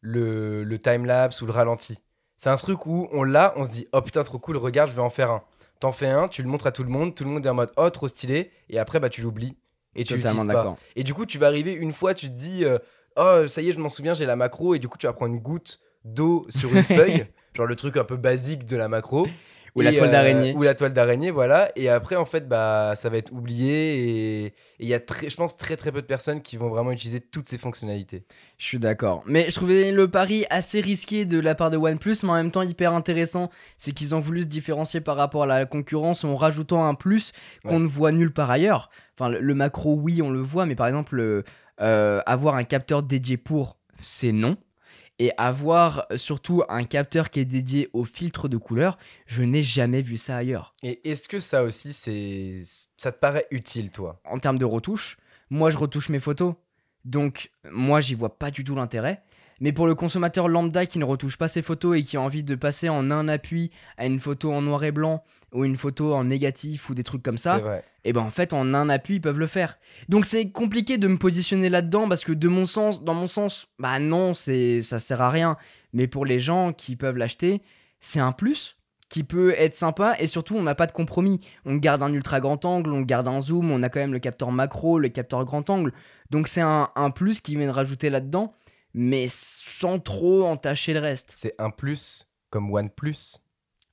le, 0.00 0.64
le 0.64 0.78
time-lapse 0.80 1.40
ou 1.42 1.46
le 1.46 1.52
ralenti. 1.52 1.98
C'est 2.36 2.50
un 2.50 2.56
truc 2.56 2.86
où 2.86 3.08
on 3.12 3.22
l'a, 3.22 3.54
on 3.56 3.64
se 3.64 3.70
dit, 3.70 3.86
oh 3.92 4.02
putain, 4.02 4.24
trop 4.24 4.40
cool, 4.40 4.56
regarde, 4.56 4.90
je 4.90 4.96
vais 4.96 5.00
en 5.00 5.10
faire 5.10 5.30
un. 5.30 5.44
T'en 5.78 5.92
fais 5.92 6.08
un, 6.08 6.26
tu 6.26 6.42
le 6.42 6.48
montres 6.48 6.66
à 6.66 6.72
tout 6.72 6.82
le 6.82 6.90
monde, 6.90 7.14
tout 7.14 7.22
le 7.22 7.30
monde 7.30 7.46
est 7.46 7.48
en 7.48 7.54
mode, 7.54 7.70
oh, 7.76 7.88
trop 7.90 8.08
stylé, 8.08 8.50
et 8.68 8.80
après, 8.80 8.98
bah, 8.98 9.08
tu 9.08 9.22
l'oublies. 9.22 9.56
Et 9.94 10.02
tu 10.02 10.14
Totalement 10.16 10.44
pas. 10.44 10.76
Et 10.96 11.04
du 11.04 11.14
coup, 11.14 11.24
tu 11.24 11.38
vas 11.38 11.46
arriver 11.46 11.72
une 11.72 11.92
fois, 11.92 12.14
tu 12.14 12.28
te 12.28 12.34
dis, 12.34 12.64
euh, 12.64 12.78
oh, 13.16 13.46
ça 13.46 13.62
y 13.62 13.68
est, 13.68 13.72
je 13.72 13.78
m'en 13.78 13.88
souviens, 13.88 14.14
j'ai 14.14 14.26
la 14.26 14.34
macro, 14.34 14.74
et 14.74 14.80
du 14.80 14.88
coup, 14.88 14.98
tu 14.98 15.06
vas 15.06 15.12
prendre 15.12 15.32
une 15.32 15.40
goutte 15.40 15.78
d'eau 16.04 16.46
sur 16.48 16.74
une 16.74 16.82
feuille, 16.96 17.26
genre 17.54 17.66
le 17.66 17.76
truc 17.76 17.96
un 17.96 18.04
peu 18.04 18.16
basique 18.16 18.64
de 18.66 18.76
la 18.76 18.88
macro. 18.88 19.28
Ou 19.76 19.82
la 19.82 19.92
toile 19.92 20.08
euh, 20.08 20.12
d'araignée. 20.12 20.54
Ou 20.54 20.62
la 20.62 20.74
toile 20.74 20.92
d'araignée, 20.92 21.30
voilà. 21.30 21.70
Et 21.76 21.88
après, 21.88 22.16
en 22.16 22.24
fait, 22.24 22.48
bah, 22.48 22.94
ça 22.96 23.08
va 23.10 23.18
être 23.18 23.32
oublié. 23.32 24.44
Et 24.46 24.54
il 24.78 24.88
y 24.88 24.94
a, 24.94 25.00
très, 25.00 25.28
je 25.30 25.36
pense, 25.36 25.56
très 25.56 25.76
très 25.76 25.92
peu 25.92 26.00
de 26.02 26.06
personnes 26.06 26.40
qui 26.42 26.56
vont 26.56 26.68
vraiment 26.68 26.92
utiliser 26.92 27.20
toutes 27.20 27.46
ces 27.46 27.58
fonctionnalités. 27.58 28.24
Je 28.58 28.64
suis 28.64 28.78
d'accord. 28.78 29.22
Mais 29.26 29.50
je 29.50 29.54
trouvais 29.54 29.92
le 29.92 30.10
pari 30.10 30.46
assez 30.50 30.80
risqué 30.80 31.24
de 31.26 31.38
la 31.38 31.54
part 31.54 31.70
de 31.70 31.76
OnePlus, 31.76 32.16
mais 32.22 32.30
en 32.30 32.34
même 32.34 32.50
temps 32.50 32.62
hyper 32.62 32.92
intéressant. 32.94 33.50
C'est 33.76 33.92
qu'ils 33.92 34.14
ont 34.14 34.20
voulu 34.20 34.42
se 34.42 34.46
différencier 34.46 35.00
par 35.00 35.16
rapport 35.16 35.42
à 35.44 35.46
la 35.46 35.66
concurrence 35.66 36.24
en 36.24 36.34
rajoutant 36.36 36.84
un 36.84 36.94
plus 36.94 37.32
qu'on 37.64 37.74
Ouais. 37.74 37.78
ne 37.80 37.86
voit 37.86 38.12
nulle 38.12 38.32
part 38.32 38.50
ailleurs. 38.50 38.90
Enfin, 39.18 39.30
le, 39.30 39.40
le 39.40 39.54
macro, 39.54 39.94
oui, 39.94 40.22
on 40.22 40.30
le 40.30 40.40
voit, 40.40 40.66
mais 40.66 40.74
par 40.74 40.86
exemple, 40.86 41.44
euh, 41.80 42.20
avoir 42.26 42.54
un 42.54 42.64
capteur 42.64 43.02
dédié 43.02 43.36
pour, 43.36 43.76
c'est 44.00 44.32
non. 44.32 44.56
Et 45.18 45.32
avoir 45.38 46.06
surtout 46.16 46.62
un 46.68 46.84
capteur 46.84 47.30
qui 47.30 47.40
est 47.40 47.46
dédié 47.46 47.88
au 47.94 48.04
filtre 48.04 48.48
de 48.48 48.58
couleur, 48.58 48.98
je 49.26 49.42
n'ai 49.42 49.62
jamais 49.62 50.02
vu 50.02 50.18
ça 50.18 50.36
ailleurs. 50.36 50.74
Et 50.82 51.08
est-ce 51.08 51.26
que 51.28 51.40
ça 51.40 51.62
aussi, 51.62 51.94
c'est, 51.94 52.60
ça 52.98 53.12
te 53.12 53.18
paraît 53.18 53.46
utile, 53.50 53.90
toi? 53.90 54.20
En 54.26 54.38
termes 54.38 54.58
de 54.58 54.66
retouche, 54.66 55.16
moi 55.48 55.70
je 55.70 55.78
retouche 55.78 56.10
mes 56.10 56.20
photos. 56.20 56.54
Donc 57.06 57.50
moi 57.70 58.00
j'y 58.00 58.14
vois 58.14 58.38
pas 58.38 58.50
du 58.50 58.62
tout 58.62 58.74
l'intérêt. 58.74 59.22
Mais 59.58 59.72
pour 59.72 59.86
le 59.86 59.94
consommateur 59.94 60.48
lambda 60.48 60.84
qui 60.84 60.98
ne 60.98 61.04
retouche 61.04 61.38
pas 61.38 61.48
ses 61.48 61.62
photos 61.62 61.96
et 61.96 62.02
qui 62.02 62.18
a 62.18 62.20
envie 62.20 62.42
de 62.42 62.54
passer 62.54 62.90
en 62.90 63.10
un 63.10 63.26
appui 63.26 63.70
à 63.96 64.04
une 64.04 64.20
photo 64.20 64.52
en 64.52 64.60
noir 64.60 64.84
et 64.84 64.92
blanc 64.92 65.24
ou 65.56 65.64
une 65.64 65.76
photo 65.76 66.14
en 66.14 66.24
négatif 66.24 66.90
ou 66.90 66.94
des 66.94 67.02
trucs 67.02 67.22
comme 67.22 67.38
ça, 67.38 67.58
vrai. 67.58 67.84
et 68.04 68.12
ben 68.12 68.20
en 68.20 68.30
fait 68.30 68.52
en 68.52 68.74
un 68.74 68.88
appui 68.88 69.16
ils 69.16 69.20
peuvent 69.20 69.38
le 69.38 69.46
faire. 69.46 69.78
Donc 70.08 70.26
c'est 70.26 70.50
compliqué 70.50 70.98
de 70.98 71.08
me 71.08 71.16
positionner 71.16 71.68
là-dedans 71.68 72.08
parce 72.08 72.24
que 72.24 72.32
de 72.32 72.48
mon 72.48 72.66
sens, 72.66 73.02
dans 73.02 73.14
mon 73.14 73.26
sens, 73.26 73.68
bah 73.78 73.98
non, 73.98 74.34
c'est 74.34 74.82
ça 74.82 74.98
sert 74.98 75.22
à 75.22 75.30
rien. 75.30 75.56
Mais 75.92 76.06
pour 76.06 76.26
les 76.26 76.40
gens 76.40 76.72
qui 76.72 76.94
peuvent 76.94 77.16
l'acheter, 77.16 77.62
c'est 78.00 78.20
un 78.20 78.32
plus 78.32 78.76
qui 79.08 79.22
peut 79.22 79.54
être 79.56 79.76
sympa 79.76 80.16
et 80.18 80.26
surtout 80.26 80.56
on 80.56 80.62
n'a 80.62 80.74
pas 80.74 80.86
de 80.86 80.92
compromis. 80.92 81.40
On 81.64 81.76
garde 81.76 82.02
un 82.02 82.12
ultra 82.12 82.40
grand 82.40 82.64
angle, 82.64 82.92
on 82.92 83.00
garde 83.00 83.28
un 83.28 83.40
zoom, 83.40 83.70
on 83.70 83.82
a 83.82 83.88
quand 83.88 84.00
même 84.00 84.12
le 84.12 84.18
capteur 84.18 84.52
macro, 84.52 84.98
le 84.98 85.08
capteur 85.08 85.44
grand 85.44 85.70
angle. 85.70 85.92
Donc 86.30 86.48
c'est 86.48 86.60
un, 86.60 86.90
un 86.96 87.10
plus 87.10 87.40
qui 87.40 87.56
vient 87.56 87.66
de 87.66 87.72
rajouter 87.72 88.10
là-dedans, 88.10 88.52
mais 88.94 89.26
sans 89.28 90.00
trop 90.00 90.44
entacher 90.44 90.92
le 90.92 91.00
reste. 91.00 91.34
C'est 91.36 91.54
un 91.58 91.70
plus 91.70 92.26
comme 92.50 92.72
OnePlus. 92.72 93.38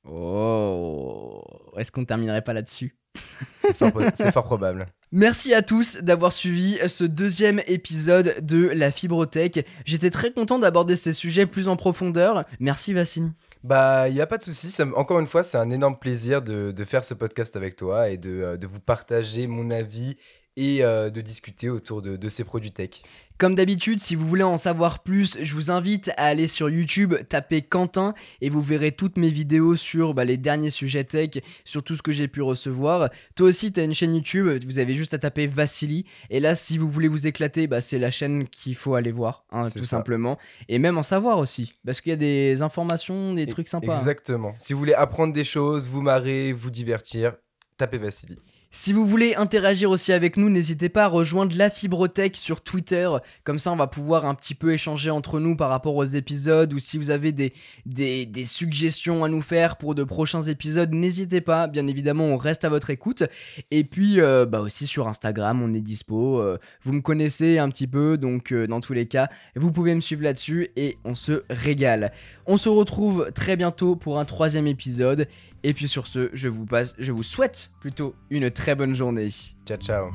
Oh, 0.09 1.43
est-ce 1.77 1.91
qu'on 1.91 2.05
terminerait 2.05 2.43
pas 2.43 2.53
là-dessus? 2.53 2.95
C'est 3.55 4.31
fort, 4.31 4.43
probable. 4.43 4.87
Merci 5.11 5.53
à 5.53 5.61
tous 5.61 5.97
d'avoir 5.97 6.33
suivi 6.33 6.79
ce 6.87 7.03
deuxième 7.03 7.61
épisode 7.67 8.35
de 8.41 8.67
la 8.69 8.91
Fibrotech. 8.91 9.65
J'étais 9.85 10.09
très 10.09 10.31
content 10.31 10.59
d'aborder 10.59 10.95
ces 10.95 11.13
sujets 11.13 11.45
plus 11.45 11.67
en 11.67 11.75
profondeur. 11.75 12.45
Merci 12.59 12.93
Vassini. 12.93 13.31
Bah, 13.63 14.09
il 14.09 14.15
n'y 14.15 14.21
a 14.21 14.27
pas 14.27 14.37
de 14.37 14.43
souci. 14.43 14.75
Encore 14.95 15.19
une 15.19 15.27
fois, 15.27 15.43
c'est 15.43 15.57
un 15.57 15.69
énorme 15.69 15.97
plaisir 15.97 16.41
de, 16.41 16.71
de 16.71 16.83
faire 16.83 17.03
ce 17.03 17.13
podcast 17.13 17.55
avec 17.55 17.75
toi 17.75 18.09
et 18.09 18.17
de, 18.17 18.29
euh, 18.29 18.57
de 18.57 18.67
vous 18.67 18.79
partager 18.79 19.47
mon 19.47 19.71
avis 19.71 20.17
et 20.57 20.83
euh, 20.83 21.09
de 21.09 21.21
discuter 21.21 21.69
autour 21.69 22.01
de, 22.01 22.15
de 22.17 22.29
ces 22.29 22.43
produits 22.43 22.71
tech. 22.71 23.01
Comme 23.39 23.55
d'habitude, 23.55 23.99
si 23.99 24.15
vous 24.15 24.27
voulez 24.27 24.43
en 24.43 24.57
savoir 24.57 25.01
plus, 25.03 25.37
je 25.41 25.53
vous 25.55 25.71
invite 25.71 26.09
à 26.17 26.25
aller 26.27 26.47
sur 26.47 26.69
YouTube, 26.69 27.15
taper 27.27 27.61
Quentin 27.61 28.13
et 28.41 28.49
vous 28.49 28.61
verrez 28.61 28.91
toutes 28.91 29.17
mes 29.17 29.29
vidéos 29.31 29.75
sur 29.75 30.13
bah, 30.13 30.23
les 30.23 30.37
derniers 30.37 30.69
sujets 30.69 31.03
tech, 31.03 31.31
sur 31.65 31.83
tout 31.83 31.95
ce 31.95 32.01
que 32.01 32.11
j'ai 32.13 32.27
pu 32.27 32.41
recevoir. 32.41 33.09
Toi 33.35 33.49
aussi, 33.49 33.71
tu 33.73 33.79
as 33.79 33.83
une 33.83 33.93
chaîne 33.93 34.15
YouTube, 34.15 34.47
vous 34.65 34.79
avez 34.79 34.93
juste 34.93 35.13
à 35.13 35.17
taper 35.19 35.47
Vassili. 35.47 36.05
Et 36.29 36.39
là, 36.39 36.55
si 36.55 36.77
vous 36.77 36.89
voulez 36.89 37.07
vous 37.07 37.27
éclater, 37.27 37.67
bah, 37.67 37.81
c'est 37.81 37.99
la 37.99 38.11
chaîne 38.11 38.47
qu'il 38.47 38.75
faut 38.75 38.95
aller 38.95 39.11
voir, 39.11 39.45
hein, 39.51 39.63
tout 39.69 39.79
ça. 39.79 39.97
simplement. 39.97 40.37
Et 40.69 40.77
même 40.79 40.97
en 40.97 41.03
savoir 41.03 41.39
aussi, 41.39 41.73
parce 41.85 41.99
qu'il 42.01 42.11
y 42.11 42.13
a 42.13 42.17
des 42.17 42.61
informations, 42.61 43.33
des 43.33 43.43
E- 43.43 43.47
trucs 43.47 43.67
sympas. 43.67 43.93
hein. 43.95 43.97
Exactement. 43.99 44.53
Si 44.59 44.73
vous 44.73 44.79
voulez 44.79 44.93
apprendre 44.93 45.33
des 45.33 45.43
choses, 45.43 45.89
vous 45.89 46.01
marrer, 46.01 46.53
vous 46.53 46.69
divertir, 46.69 47.33
tapez 47.77 47.97
Vassili. 47.97 48.37
Si 48.75 48.91
vous 48.91 49.05
voulez 49.05 49.35
interagir 49.35 49.91
aussi 49.91 50.11
avec 50.11 50.35
nous, 50.35 50.49
n'hésitez 50.49 50.89
pas 50.89 51.03
à 51.03 51.07
rejoindre 51.07 51.55
la 51.55 51.69
Fibrotech 51.69 52.35
sur 52.35 52.61
Twitter. 52.61 53.07
Comme 53.43 53.59
ça, 53.59 53.71
on 53.71 53.75
va 53.75 53.85
pouvoir 53.85 54.25
un 54.25 54.33
petit 54.33 54.55
peu 54.55 54.73
échanger 54.73 55.11
entre 55.11 55.39
nous 55.39 55.55
par 55.55 55.69
rapport 55.69 55.95
aux 55.95 56.03
épisodes. 56.03 56.73
Ou 56.73 56.79
si 56.79 56.97
vous 56.97 57.11
avez 57.11 57.31
des 57.31 58.45
suggestions 58.45 59.23
à 59.23 59.29
nous 59.29 59.43
faire 59.43 59.77
pour 59.77 59.93
de 59.93 60.03
prochains 60.03 60.41
épisodes, 60.41 60.91
n'hésitez 60.91 61.39
pas. 61.39 61.67
Bien 61.67 61.85
évidemment, 61.85 62.25
on 62.25 62.35
reste 62.35 62.65
à 62.65 62.69
votre 62.69 62.89
écoute. 62.89 63.21
Et 63.69 63.83
puis, 63.83 64.19
euh, 64.19 64.47
bah 64.47 64.61
aussi 64.61 64.87
sur 64.87 65.07
Instagram, 65.07 65.61
on 65.61 65.71
est 65.75 65.79
dispo. 65.79 66.39
Euh, 66.39 66.57
vous 66.81 66.93
me 66.93 67.01
connaissez 67.01 67.59
un 67.59 67.69
petit 67.69 67.85
peu, 67.85 68.17
donc 68.17 68.51
euh, 68.51 68.65
dans 68.65 68.81
tous 68.81 68.93
les 68.93 69.05
cas, 69.05 69.29
vous 69.55 69.71
pouvez 69.71 69.93
me 69.93 70.01
suivre 70.01 70.23
là-dessus 70.23 70.69
et 70.77 70.97
on 71.05 71.13
se 71.13 71.43
régale. 71.47 72.11
On 72.47 72.57
se 72.57 72.69
retrouve 72.69 73.31
très 73.35 73.55
bientôt 73.55 73.95
pour 73.95 74.19
un 74.19 74.25
troisième 74.25 74.65
épisode. 74.65 75.27
Et 75.63 75.73
puis 75.73 75.87
sur 75.87 76.07
ce, 76.07 76.29
je 76.33 76.49
vous 76.49 76.65
passe, 76.65 76.95
je 76.99 77.11
vous 77.11 77.23
souhaite 77.23 77.71
plutôt 77.79 78.15
une 78.29 78.51
très 78.51 78.75
bonne 78.75 78.95
journée. 78.95 79.29
Ciao, 79.65 79.77
ciao. 79.77 80.11